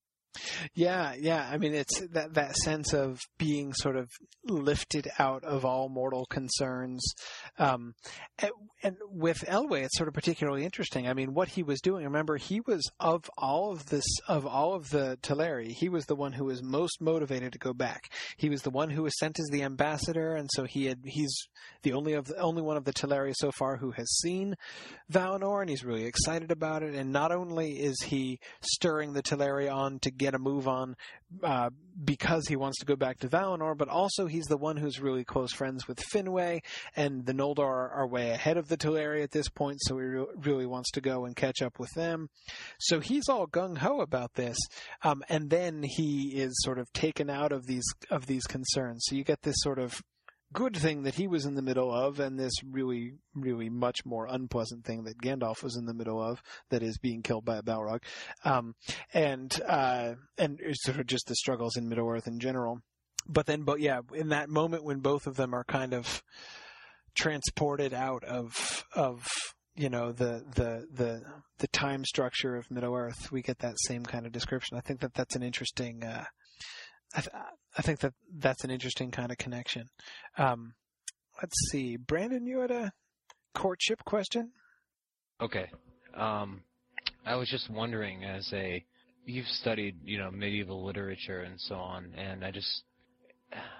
[0.75, 1.49] Yeah, yeah.
[1.51, 4.11] I mean, it's that that sense of being sort of
[4.45, 7.15] lifted out of all mortal concerns.
[7.59, 7.95] Um,
[8.39, 8.51] and,
[8.83, 11.09] and with Elwë, it's sort of particularly interesting.
[11.09, 12.05] I mean, what he was doing.
[12.05, 16.15] Remember, he was of all of this of all of the Teleri, he was the
[16.15, 18.13] one who was most motivated to go back.
[18.37, 21.35] He was the one who was sent as the ambassador, and so he had he's
[21.83, 24.55] the only of the only one of the Teleri so far who has seen
[25.11, 26.95] Valinor, and he's really excited about it.
[26.95, 30.97] And not only is he stirring the Teleri on to get a move on
[31.43, 31.71] uh,
[32.05, 35.25] because he wants to go back to Valinor, but also he's the one who's really
[35.25, 36.61] close friends with Finwë,
[36.95, 40.27] and the Noldor are, way ahead of the Teleri at this point, so he re-
[40.37, 42.29] really wants to go and catch up with them.
[42.79, 44.59] So he's all gung ho about this,
[45.03, 49.05] um, and then he is sort of taken out of these of these concerns.
[49.07, 50.01] So you get this sort of
[50.53, 54.27] good thing that he was in the middle of, and this really, really much more
[54.27, 57.63] unpleasant thing that Gandalf was in the middle of, that is being killed by a
[57.63, 58.03] Balrog,
[58.45, 58.75] um,
[59.13, 62.81] and uh, and sort of just the struggles in Middle Earth in general.
[63.29, 66.23] But then, but yeah, in that moment when both of them are kind of
[67.15, 69.27] transported out of of
[69.75, 71.23] you know the the the
[71.59, 74.77] the time structure of Middle Earth, we get that same kind of description.
[74.77, 76.05] I think that that's an interesting.
[76.05, 76.25] Uh,
[77.15, 77.33] I, th-
[77.79, 79.89] I think that that's an interesting kind of connection.
[80.39, 80.75] Um,
[81.43, 82.93] let's see, Brandon, you had a
[83.55, 84.53] courtship question.
[85.41, 85.71] Okay.
[86.15, 86.63] Um,
[87.27, 88.85] I was just wondering, as a
[89.27, 92.85] you've studied, you know, medieval literature and so on, and I just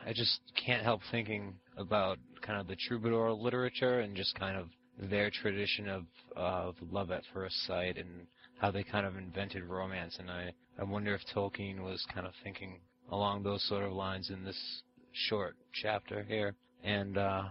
[0.07, 4.69] I just can't help thinking about kind of the troubadour literature and just kind of
[5.11, 6.05] their tradition of
[6.37, 8.27] of love at first sight and
[8.59, 12.33] how they kind of invented romance and I I wonder if Tolkien was kind of
[12.43, 12.81] thinking
[13.11, 16.55] along those sort of lines in this short chapter here.
[16.85, 17.45] And uh,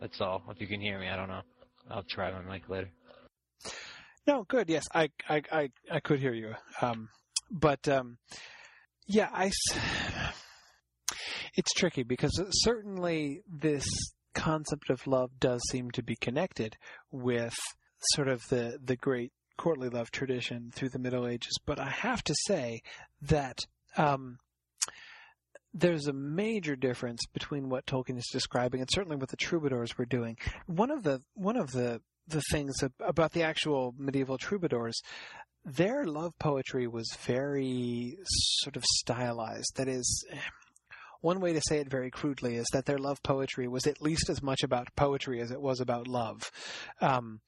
[0.00, 0.42] that's all.
[0.48, 1.42] If you can hear me, I don't know.
[1.90, 2.90] I'll try my mic later.
[4.26, 4.68] No, good.
[4.68, 6.54] Yes, I I I, I could hear you.
[6.80, 7.08] Um,
[7.50, 8.18] but um,
[9.06, 9.50] yeah, I.
[11.56, 13.86] It's tricky because certainly this
[14.34, 16.76] concept of love does seem to be connected
[17.10, 17.56] with
[18.14, 21.58] sort of the the great courtly love tradition through the Middle Ages.
[21.66, 22.82] But I have to say
[23.22, 23.58] that
[23.96, 24.38] um,
[25.72, 30.06] there's a major difference between what Tolkien is describing and certainly what the troubadours were
[30.06, 30.36] doing.
[30.66, 35.00] One of the one of the the things about the actual medieval troubadours,
[35.64, 39.76] their love poetry was very sort of stylized.
[39.76, 40.24] That is.
[41.22, 44.30] One way to say it very crudely is that their love poetry was at least
[44.30, 46.50] as much about poetry as it was about love.
[47.02, 47.42] Um,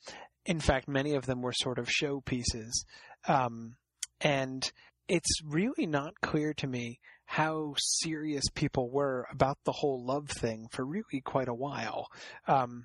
[0.44, 2.84] in fact, many of them were sort of show pieces.
[3.26, 3.76] Um,
[4.20, 4.70] and
[5.08, 6.98] it's really not clear to me
[7.32, 12.08] how serious people were about the whole love thing for really quite a while.
[12.46, 12.84] Um,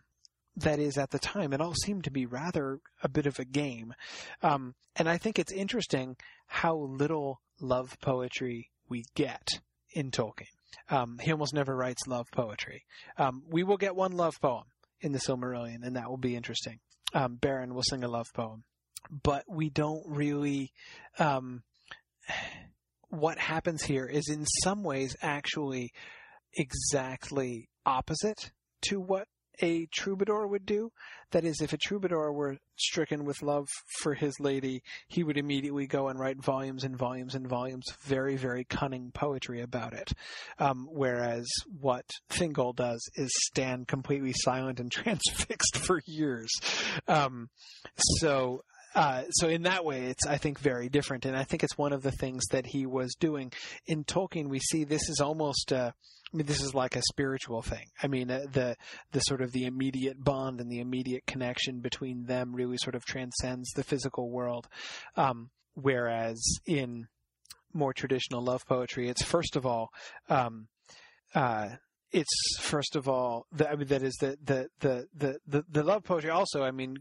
[0.55, 3.43] that is, at the time, it all seemed to be rather a bit of a
[3.43, 3.93] game.
[4.41, 6.15] Um, and I think it's interesting
[6.45, 9.59] how little love poetry we get
[9.91, 10.45] in Tolkien.
[10.89, 12.85] Um, he almost never writes love poetry.
[13.17, 14.63] Um, we will get one love poem
[15.01, 16.79] in the Silmarillion, and that will be interesting.
[17.13, 18.63] Um, Beren will sing a love poem,
[19.11, 20.71] but we don't really.
[23.09, 25.91] What happens here is in some ways actually
[26.55, 28.51] exactly opposite
[28.89, 29.27] to what
[29.61, 30.91] a troubadour would do.
[31.31, 33.67] That is, if a troubadour were stricken with love
[34.01, 37.97] for his lady, he would immediately go and write volumes and volumes and volumes of
[37.97, 40.13] very, very cunning poetry about it.
[40.59, 41.47] Um, whereas
[41.79, 46.49] what Thingol does is stand completely silent and transfixed for years.
[47.07, 47.49] Um,
[48.19, 48.61] so
[48.95, 51.93] uh, so in that way, it's I think very different, and I think it's one
[51.93, 53.51] of the things that he was doing
[53.85, 54.47] in Tolkien.
[54.47, 55.71] We see this is almost.
[55.71, 55.91] Uh,
[56.33, 57.85] I mean, this is like a spiritual thing.
[58.03, 58.75] I mean, uh, the
[59.11, 63.05] the sort of the immediate bond and the immediate connection between them really sort of
[63.05, 64.67] transcends the physical world.
[65.15, 67.07] Um, whereas in
[67.73, 69.89] more traditional love poetry, it's first of all,
[70.29, 70.67] um,
[71.35, 71.69] uh,
[72.11, 75.83] it's first of all, the, I mean, that is the, the, the, the, the, the
[75.83, 76.97] love poetry also, I mean,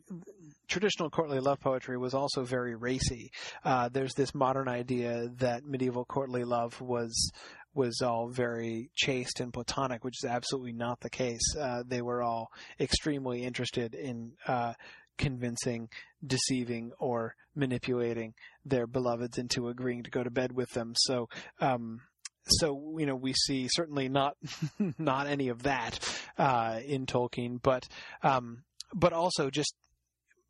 [0.69, 3.31] traditional courtly love poetry was also very racy.
[3.65, 7.31] Uh, there's this modern idea that medieval courtly love was,
[7.75, 11.55] was all very chaste and platonic, which is absolutely not the case.
[11.59, 12.49] Uh, they were all
[12.81, 14.73] extremely interested in, uh,
[15.19, 15.89] convincing,
[16.27, 18.35] deceiving, or manipulating
[18.65, 20.93] their beloveds into agreeing to go to bed with them.
[20.95, 21.29] So,
[21.61, 22.01] um,
[22.49, 24.37] so you know we see certainly not
[24.99, 25.99] not any of that
[26.39, 27.87] uh, in Tolkien, but
[28.23, 28.63] um,
[28.95, 29.75] but also just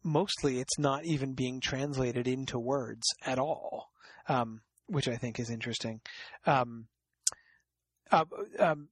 [0.02, 3.90] mostly it's not even being translated into words at all,
[4.28, 6.00] um, which I think is interesting.
[6.46, 6.86] Um,
[8.10, 8.24] uh,
[8.60, 8.88] um,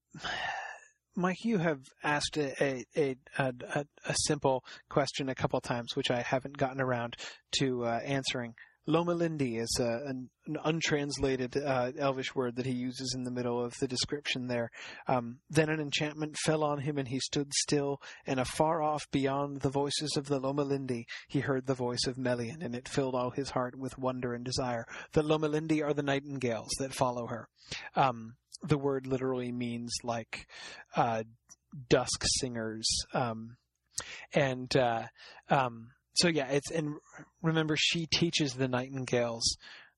[1.16, 6.10] Mike, you have asked a, a, a, a, a simple question a couple times, which
[6.10, 7.16] I haven't gotten around
[7.60, 8.54] to uh, answering.
[8.86, 13.64] Lomalindi is uh, an, an untranslated uh, Elvish word that he uses in the middle
[13.64, 14.70] of the description there.
[15.06, 18.00] Um, then an enchantment fell on him, and he stood still.
[18.26, 22.62] And afar off, beyond the voices of the Lomalindi, he heard the voice of Melian,
[22.62, 24.84] and it filled all his heart with wonder and desire.
[25.12, 27.48] The Lomalindi are the nightingales that follow her.
[27.96, 30.46] Um, the word literally means like
[30.96, 31.24] uh,
[31.88, 33.56] dusk singers, um,
[34.32, 35.04] and uh,
[35.48, 36.96] um, so yeah, it's and
[37.42, 39.56] remember she teaches the nightingales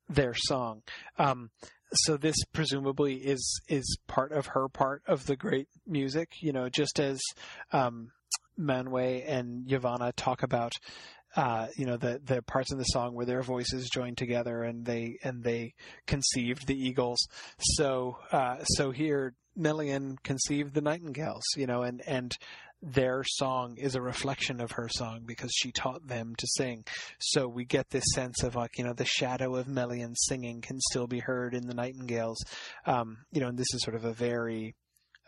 [0.09, 0.83] their song.
[1.19, 1.51] Um,
[1.93, 6.69] so this presumably is is part of her part of the great music, you know,
[6.69, 7.21] just as
[7.73, 8.11] um,
[8.59, 10.73] Manwë and Yavanna talk about
[11.37, 14.85] uh, you know the the parts of the song where their voices joined together and
[14.85, 15.75] they and they
[16.07, 17.19] conceived the eagles.
[17.61, 22.37] So uh, so here Melian conceived the nightingales, you know, and and
[22.87, 26.85] their song is a reflection of her song because she taught them to sing.
[27.19, 30.79] So we get this sense of like, you know, the shadow of Melian singing can
[30.91, 32.39] still be heard in the nightingales.
[32.87, 34.77] Um, you know, and this is sort of a very,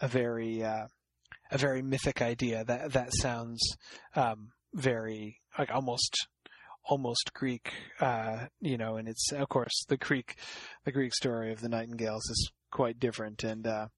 [0.00, 0.86] a very, uh,
[1.50, 3.60] a very mythic idea that, that sounds,
[4.14, 6.14] um, very, like almost,
[6.84, 10.38] almost Greek, uh, you know, and it's, of course, the Greek,
[10.84, 13.88] the Greek story of the nightingales is quite different and, uh,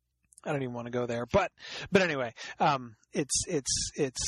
[0.44, 1.52] I don't even want to go there, but
[1.92, 4.20] but anyway, um, it's it's it's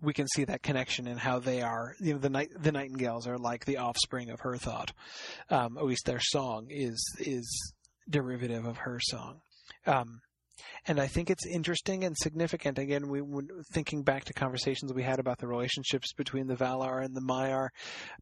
[0.00, 1.94] we can see that connection in how they are.
[2.00, 4.92] You know, the night the nightingales are like the offspring of her thought.
[5.50, 7.72] Um, at least their song is is
[8.08, 9.40] derivative of her song.
[9.86, 10.20] Um,
[10.86, 12.78] and I think it's interesting and significant.
[12.78, 13.22] Again, we
[13.72, 17.68] thinking back to conversations we had about the relationships between the Valar and the Maiar.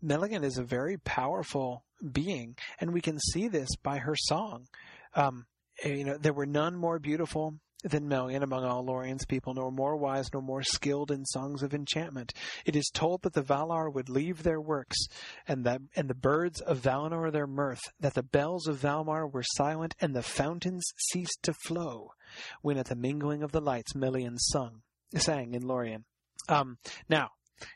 [0.03, 4.67] Melian is a very powerful being, and we can see this by her song.
[5.15, 5.47] Um,
[5.85, 9.97] you know, there were none more beautiful than Melian among all Lorien's people, nor more
[9.97, 12.33] wise, nor more skilled in songs of enchantment.
[12.67, 14.99] It is told that the Valar would leave their works,
[15.47, 19.45] and that and the birds of Valinor their mirth, that the bells of Valmar were
[19.57, 22.11] silent, and the fountains ceased to flow,
[22.61, 24.83] when at the mingling of the lights Melian sung,
[25.17, 26.05] sang in Lorien.
[26.49, 26.79] Um,
[27.09, 27.31] now,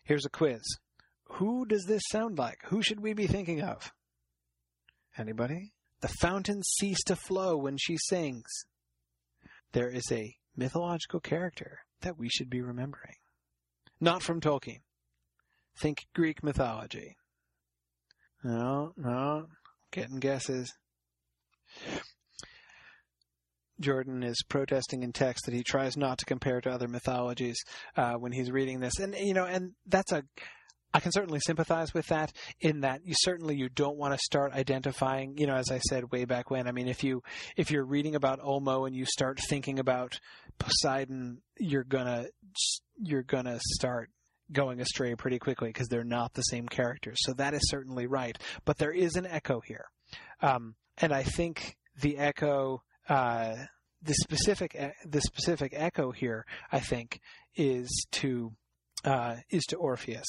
[0.04, 0.62] here's a quiz.
[1.24, 2.58] Who does this sound like?
[2.66, 3.92] Who should we be thinking of?
[5.16, 5.73] Anybody?
[6.04, 8.66] The fountains cease to flow when she sings.
[9.72, 13.14] There is a mythological character that we should be remembering.
[14.02, 14.82] Not from Tolkien.
[15.80, 17.16] Think Greek mythology.
[18.42, 19.46] No, no.
[19.92, 20.74] Getting guesses.
[23.80, 27.56] Jordan is protesting in text that he tries not to compare to other mythologies
[27.96, 30.22] uh, when he's reading this, and you know, and that's a
[30.94, 34.52] I can certainly sympathize with that in that you certainly you don't want to start
[34.52, 36.68] identifying, you know, as I said way back when.
[36.68, 37.24] I mean, if you
[37.56, 40.20] if you're reading about Ulmo and you start thinking about
[40.58, 42.26] Poseidon, you're gonna
[42.96, 44.10] you're gonna start
[44.52, 47.16] going astray pretty quickly because they're not the same characters.
[47.22, 49.86] So that is certainly right, but there is an echo here,
[50.40, 52.82] um, and I think the echo.
[53.08, 53.56] Uh,
[54.00, 54.76] the specific
[55.06, 57.20] the specific echo here, I think,
[57.56, 58.52] is to
[59.04, 60.26] uh, is to Orpheus.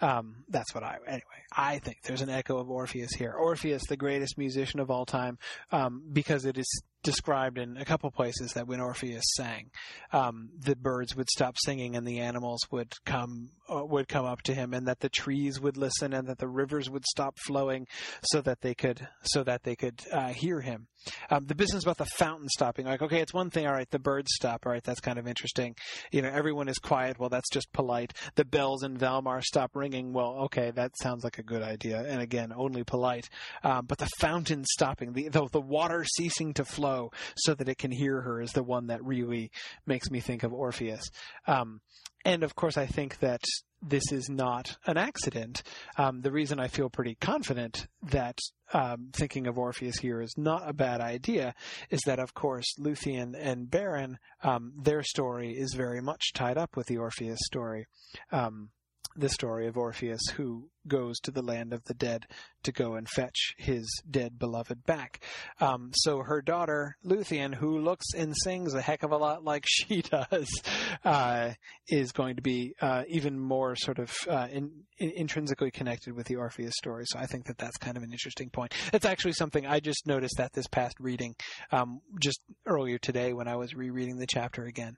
[0.00, 1.22] Um, that's what I anyway.
[1.56, 3.32] I think there's an echo of Orpheus here.
[3.32, 5.38] Orpheus, the greatest musician of all time,
[5.70, 9.70] um, because it is described in a couple places that when Orpheus sang,
[10.12, 14.42] um, the birds would stop singing and the animals would come uh, would come up
[14.42, 17.86] to him, and that the trees would listen and that the rivers would stop flowing,
[18.24, 20.88] so that they could so that they could uh, hear him.
[21.30, 23.66] Um, the business about the fountain stopping, like okay, it's one thing.
[23.66, 24.66] All right, the birds stop.
[24.66, 25.76] All right, that's kind of interesting.
[26.10, 27.18] You know, everyone is quiet.
[27.18, 28.12] Well, that's just polite.
[28.34, 30.12] The bells in Valmar stop ringing.
[30.12, 33.28] Well, okay, that sounds like a good idea, and again, only polite.
[33.62, 36.93] Um, but the fountain stopping, the, the the water ceasing to flow
[37.36, 39.50] so that it can hear her is the one that really
[39.86, 41.04] makes me think of Orpheus.
[41.46, 41.80] Um,
[42.24, 43.42] and of course, I think that
[43.86, 45.62] this is not an accident.
[45.98, 48.38] Um, the reason I feel pretty confident that
[48.72, 51.54] um, thinking of Orpheus here is not a bad idea
[51.90, 56.76] is that, of course, Luthien and Beren, um, their story is very much tied up
[56.76, 57.86] with the Orpheus story.
[59.16, 62.26] The story of Orpheus who goes to the land of the dead
[62.62, 65.22] to go and fetch his dead beloved back.
[65.60, 69.64] Um, so her daughter, Luthien, who looks and sings a heck of a lot like
[69.68, 70.48] she does,
[71.04, 71.50] uh,
[71.88, 76.26] is going to be uh, even more sort of uh, in, in, intrinsically connected with
[76.26, 77.04] the Orpheus story.
[77.06, 78.74] So I think that that's kind of an interesting point.
[78.92, 81.34] It's actually something I just noticed that this past reading,
[81.72, 84.96] um, just earlier today when I was rereading the chapter again.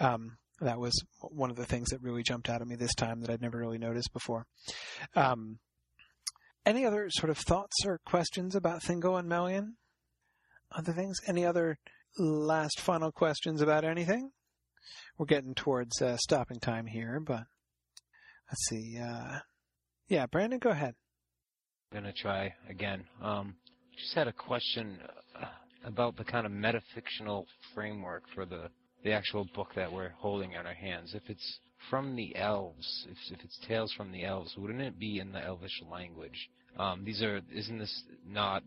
[0.00, 3.20] Um, that was one of the things that really jumped out at me this time
[3.20, 4.46] that I'd never really noticed before.
[5.14, 5.58] Um,
[6.66, 9.76] any other sort of thoughts or questions about Thingol and Melian?
[10.72, 11.18] Other things?
[11.26, 11.78] Any other
[12.18, 14.30] last final questions about anything?
[15.16, 17.44] We're getting towards uh, stopping time here, but
[18.50, 18.98] let's see.
[18.98, 19.38] Uh,
[20.08, 20.94] yeah, Brandon, go ahead.
[21.92, 23.04] I'm gonna try again.
[23.22, 23.56] Um,
[23.98, 24.98] just had a question
[25.40, 25.46] uh,
[25.84, 27.44] about the kind of metafictional
[27.74, 28.68] framework for the
[29.04, 31.14] the actual book that we're holding in our hands.
[31.14, 31.58] If it's
[31.90, 35.44] from the elves, if, if it's tales from the elves, wouldn't it be in the
[35.44, 36.50] elvish language?
[36.76, 38.62] Um, these are isn't this not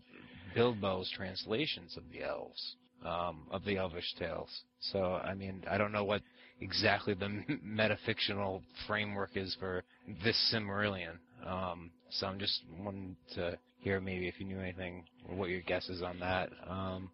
[0.56, 2.76] Bilbo's translations of the elves,
[3.06, 4.50] um, of the elvish tales?
[4.80, 6.22] So I mean, I don't know what
[6.60, 7.26] exactly the
[7.66, 9.84] metafictional framework is for
[10.24, 11.18] this Silmarillion.
[11.46, 15.62] Um, so I'm just wanting to hear maybe if you knew anything or what your
[15.62, 16.50] guess is on that.
[16.68, 17.10] Um,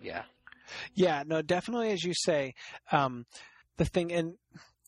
[0.00, 0.22] yeah.
[0.94, 2.54] Yeah, no, definitely, as you say,
[2.92, 3.26] um,
[3.76, 4.34] the thing, and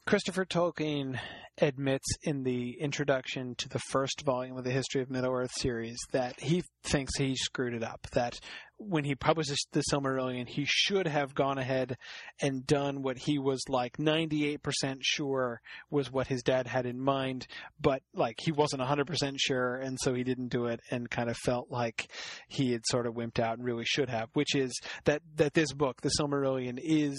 [0.06, 1.18] Christopher Tolkien
[1.58, 5.98] admits in the introduction to the first volume of the History of Middle Earth series
[6.12, 8.06] that he thinks he screwed it up.
[8.12, 8.38] That
[8.78, 11.96] when he published the Silmarillion, he should have gone ahead
[12.40, 15.60] and done what he was like 98% sure
[15.90, 17.48] was what his dad had in mind,
[17.80, 21.36] but like he wasn't 100% sure, and so he didn't do it and kind of
[21.36, 22.08] felt like
[22.46, 24.72] he had sort of wimped out and really should have, which is
[25.04, 27.18] that, that this book, the Silmarillion, is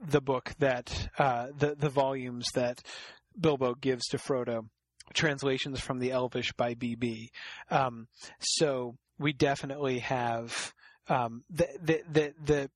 [0.00, 2.82] the book that uh, the the volumes that
[3.38, 4.68] Bilbo gives to Frodo,
[5.12, 7.30] translations from the Elvish by B.B.
[7.70, 8.08] Um,
[8.38, 10.72] so we definitely have
[11.08, 12.70] um, the, the the the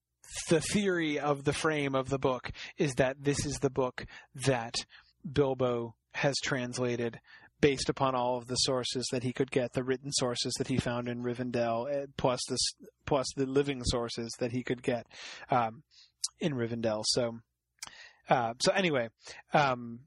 [0.51, 4.05] the theory of the frame of the book is that this is the book
[4.35, 4.75] that
[5.31, 7.21] Bilbo has translated
[7.61, 10.77] based upon all of the sources that he could get, the written sources that he
[10.77, 12.59] found in Rivendell, eh, plus the
[13.05, 15.07] plus the living sources that he could get.
[15.51, 15.83] Um,
[16.41, 17.05] in Rivendell.
[17.07, 17.39] So,
[18.29, 19.09] uh, so anyway,
[19.53, 20.01] um,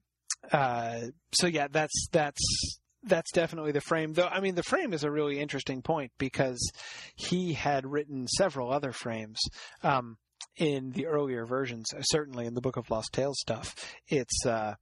[0.51, 0.99] uh,
[1.33, 4.13] so yeah, that's that's that's definitely the frame.
[4.13, 6.71] Though I mean, the frame is a really interesting point because
[7.15, 9.39] he had written several other frames.
[9.83, 10.17] Um,
[10.57, 13.73] in the earlier versions, certainly in the Book of Lost Tales stuff,
[14.07, 14.75] it's uh,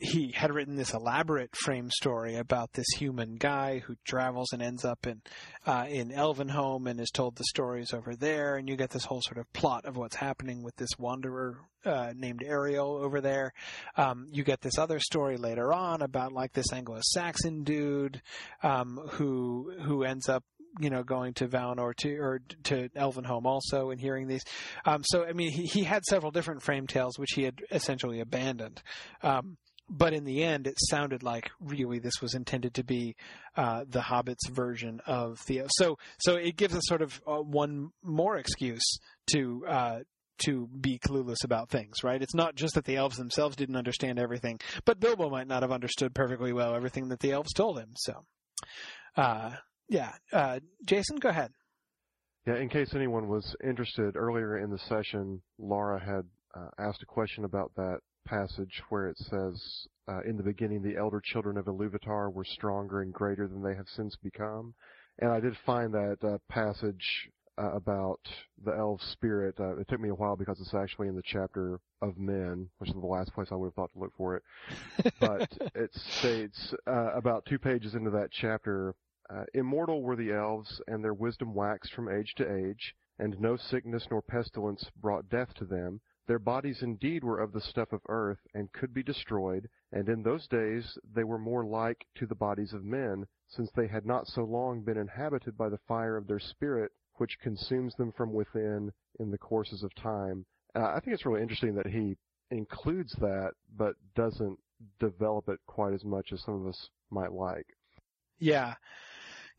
[0.00, 4.84] he had written this elaborate frame story about this human guy who travels and ends
[4.84, 5.22] up in
[5.66, 9.22] uh, in Elvenhome and is told the stories over there, and you get this whole
[9.22, 13.52] sort of plot of what's happening with this wanderer uh, named Eriol over there.
[13.96, 18.22] Um, you get this other story later on about like this Anglo-Saxon dude
[18.62, 20.44] um, who who ends up
[20.80, 24.44] you know, going to Valinor to or to Elvenhome also and hearing these.
[24.84, 28.20] Um, so I mean, he, he had several different frame tales which he had essentially
[28.20, 28.82] abandoned.
[29.22, 29.56] Um,
[29.88, 33.16] but in the end, it sounded like really this was intended to be
[33.56, 35.66] uh, the Hobbit's version of Theo.
[35.70, 38.98] So so it gives us sort of uh, one more excuse
[39.32, 39.66] to.
[39.66, 39.98] Uh,
[40.44, 42.22] to be clueless about things, right?
[42.22, 45.72] It's not just that the elves themselves didn't understand everything, but Bilbo might not have
[45.72, 47.90] understood perfectly well everything that the elves told him.
[47.96, 48.24] So,
[49.16, 49.56] uh,
[49.88, 51.50] yeah, uh, Jason, go ahead.
[52.46, 56.24] Yeah, in case anyone was interested, earlier in the session, Laura had
[56.54, 57.98] uh, asked a question about that
[58.28, 63.00] passage where it says, uh, "In the beginning, the elder children of Iluvatar were stronger
[63.00, 64.74] and greater than they have since become."
[65.18, 68.20] And I did find that uh, passage uh, about
[68.64, 69.54] the elf spirit.
[69.58, 72.90] Uh, it took me a while because it's actually in the chapter of men, which
[72.90, 74.42] is the last place I would have thought to look for it.
[75.20, 78.94] But it states uh, about two pages into that chapter.
[79.28, 83.56] Uh, immortal were the elves, and their wisdom waxed from age to age, and no
[83.56, 86.00] sickness nor pestilence brought death to them.
[86.28, 90.22] Their bodies indeed were of the stuff of earth, and could be destroyed, and in
[90.22, 94.26] those days they were more like to the bodies of men, since they had not
[94.26, 98.92] so long been inhabited by the fire of their spirit, which consumes them from within
[99.18, 100.44] in the courses of time.
[100.76, 102.14] Uh, I think it's really interesting that he
[102.50, 104.58] includes that, but doesn't
[105.00, 107.66] develop it quite as much as some of us might like.
[108.38, 108.74] Yeah.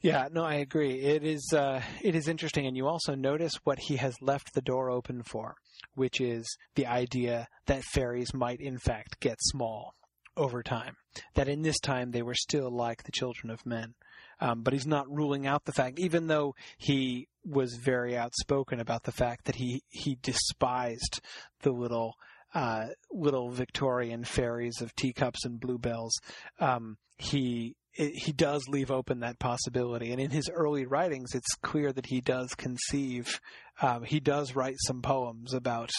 [0.02, 1.02] Yeah, no, I agree.
[1.02, 4.62] It is uh, it is interesting, and you also notice what he has left the
[4.62, 5.56] door open for,
[5.96, 9.96] which is the idea that fairies might in fact get small
[10.38, 10.96] over time.
[11.36, 13.96] That in this time they were still like the children of men.
[14.40, 19.04] Um, but he's not ruling out the fact, even though he was very outspoken about
[19.04, 21.20] the fact that he he despised
[21.62, 22.14] the little
[22.54, 26.14] uh, little Victorian fairies of teacups and bluebells.
[26.60, 30.12] Um, he it, he does leave open that possibility.
[30.12, 33.40] And in his early writings, it's clear that he does conceive,
[33.82, 35.90] um, he does write some poems about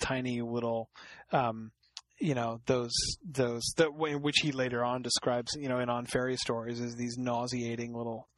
[0.00, 0.90] tiny little,
[1.32, 1.72] um,
[2.20, 2.92] you know those
[3.24, 7.16] those that which he later on describes you know in on fairy stories as these
[7.16, 8.28] nauseating little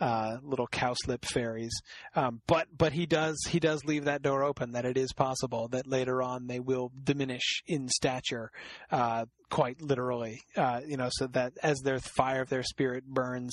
[0.00, 1.72] uh, little cowslip fairies.
[2.14, 5.68] Um, but but he does he does leave that door open that it is possible
[5.68, 8.50] that later on they will diminish in stature
[8.90, 10.40] uh, quite literally.
[10.56, 13.52] Uh, you know so that as their fire of their spirit burns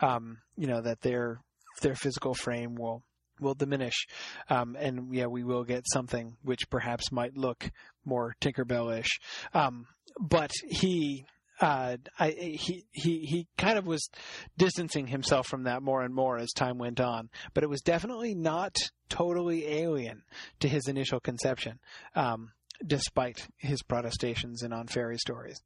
[0.00, 1.40] um, you know that their
[1.80, 3.02] their physical frame will
[3.40, 4.06] will diminish,
[4.48, 7.70] um, and yeah, we will get something which perhaps might look
[8.04, 9.20] more Tinkerbell-ish.
[9.54, 9.86] Um,
[10.20, 11.24] but he,
[11.60, 14.08] uh, I, he, he, he kind of was
[14.56, 17.30] distancing himself from that more and more as time went on.
[17.54, 18.76] But it was definitely not
[19.08, 20.22] totally alien
[20.60, 21.78] to his initial conception,
[22.14, 22.50] um,
[22.84, 25.60] despite his protestations in on fairy stories.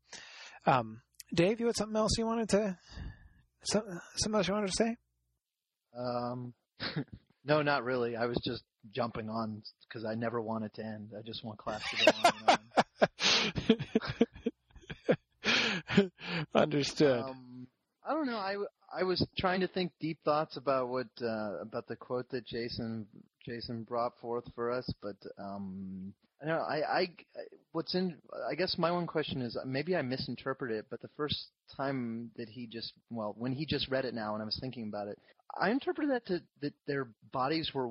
[0.66, 1.00] Um,
[1.34, 2.78] Dave, you had something else you wanted to,
[3.64, 4.96] something else you wanted to say?
[5.96, 6.54] Um,
[7.44, 8.16] no, not really.
[8.16, 11.10] I was just jumping on because I never want it to end.
[11.18, 13.78] I just want class to go on and
[15.98, 16.10] on.
[16.54, 17.20] Understood.
[17.20, 17.66] Um,
[18.06, 18.36] I don't know.
[18.36, 18.56] I,
[18.96, 23.06] I was trying to think deep thoughts about what uh, about the quote that Jason
[23.44, 27.08] Jason brought forth for us, but um, I know I, I
[27.72, 28.16] what's in
[28.48, 32.48] I guess my one question is maybe I misinterpreted it, but the first time that
[32.48, 35.18] he just well when he just read it now and I was thinking about it,
[35.58, 37.90] I interpreted that to that their bodies were.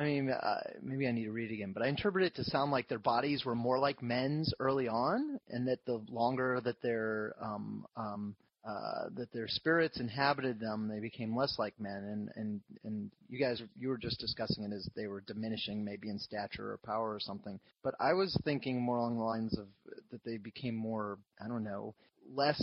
[0.00, 2.44] I mean, uh, maybe I need to read it again, but I interpret it to
[2.44, 6.80] sound like their bodies were more like men's early on, and that the longer that
[6.80, 8.34] their um, um,
[8.66, 12.02] uh, that their spirits inhabited them, they became less like men.
[12.02, 16.08] And and and you guys, you were just discussing it as they were diminishing, maybe
[16.08, 17.60] in stature or power or something.
[17.84, 19.66] But I was thinking more along the lines of
[20.12, 21.94] that they became more, I don't know,
[22.34, 22.58] less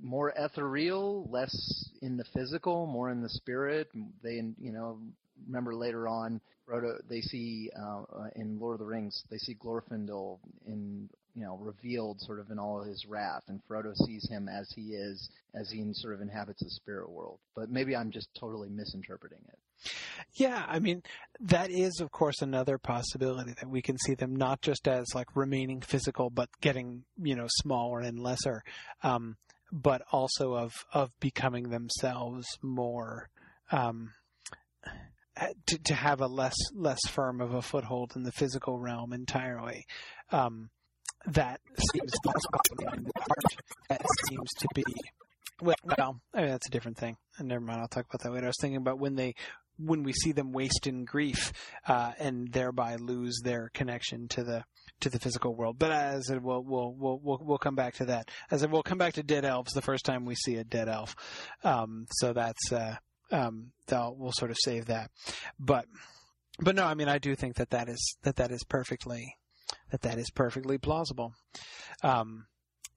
[0.00, 3.90] more ethereal, less in the physical, more in the spirit.
[4.22, 4.98] They, you know,
[5.46, 8.02] remember later on, Frodo, they see uh,
[8.36, 12.58] in Lord of the Rings, they see Glorfindel in you know revealed sort of in
[12.58, 16.20] all of his wrath, and Frodo sees him as he is, as he sort of
[16.20, 17.38] inhabits the spirit world.
[17.54, 19.90] But maybe I'm just totally misinterpreting it.
[20.34, 21.02] Yeah, I mean,
[21.40, 25.36] that is, of course, another possibility that we can see them not just as like
[25.36, 28.62] remaining physical, but getting, you know, smaller and lesser.
[29.02, 29.36] Um,
[29.72, 33.28] but also of of becoming themselves more.
[33.72, 34.10] Um,
[35.66, 39.84] to, to have a less less firm of a foothold in the physical realm entirely,
[40.30, 40.70] um,
[41.26, 41.60] that
[41.92, 43.10] seems possible.
[43.88, 44.84] That seems to be
[45.60, 45.76] well,
[46.34, 47.16] I mean, that's a different thing.
[47.40, 47.80] Never mind.
[47.80, 48.46] I'll talk about that later.
[48.46, 49.34] I was thinking about when they,
[49.78, 51.52] when we see them waste in grief,
[51.86, 54.64] uh, and thereby lose their connection to the
[55.00, 55.78] to the physical world.
[55.78, 58.30] But as I said, we'll we'll we'll we'll, we'll come back to that.
[58.50, 60.64] As I said, we'll come back to dead elves the first time we see a
[60.64, 61.16] dead elf.
[61.62, 62.96] Um, so that's uh,
[63.34, 65.10] um, we'll sort of save that.
[65.58, 65.86] But
[66.60, 69.36] but no, I mean, I do think that that is that that is perfectly
[69.90, 71.34] that that is perfectly plausible.
[72.02, 72.46] Um,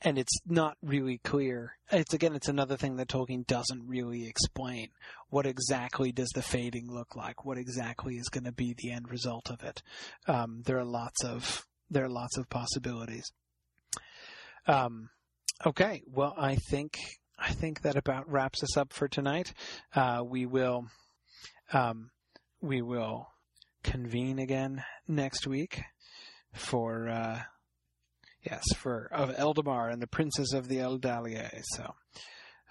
[0.01, 1.73] and it's not really clear.
[1.91, 4.89] It's again, it's another thing that Tolkien doesn't really explain.
[5.29, 7.45] What exactly does the fading look like?
[7.45, 9.81] What exactly is going to be the end result of it?
[10.27, 13.31] Um, there are lots of there are lots of possibilities.
[14.67, 15.09] Um,
[15.65, 16.99] okay, well, I think
[17.39, 19.53] I think that about wraps us up for tonight.
[19.95, 20.87] Uh, we will
[21.71, 22.09] um,
[22.61, 23.27] we will
[23.83, 25.81] convene again next week
[26.53, 27.09] for.
[27.09, 27.39] Uh,
[28.49, 31.61] Yes, for of Eldamar and the Princes of the Eldalië.
[31.75, 31.93] So,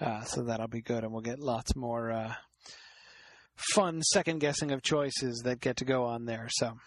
[0.00, 2.34] uh, so that'll be good, and we'll get lots more uh,
[3.74, 6.46] fun second guessing of choices that get to go on there.
[6.50, 6.78] So,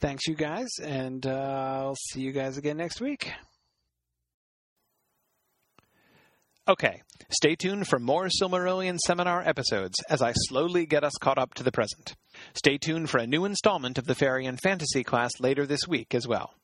[0.00, 3.30] thanks you guys, and uh, I'll see you guys again next week.
[6.68, 11.54] Okay, stay tuned for more Silmarillion seminar episodes as I slowly get us caught up
[11.54, 12.14] to the present.
[12.54, 16.14] Stay tuned for a new installment of the Fairy and Fantasy class later this week
[16.14, 16.54] as well.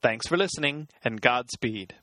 [0.00, 1.96] Thanks for listening, and Godspeed.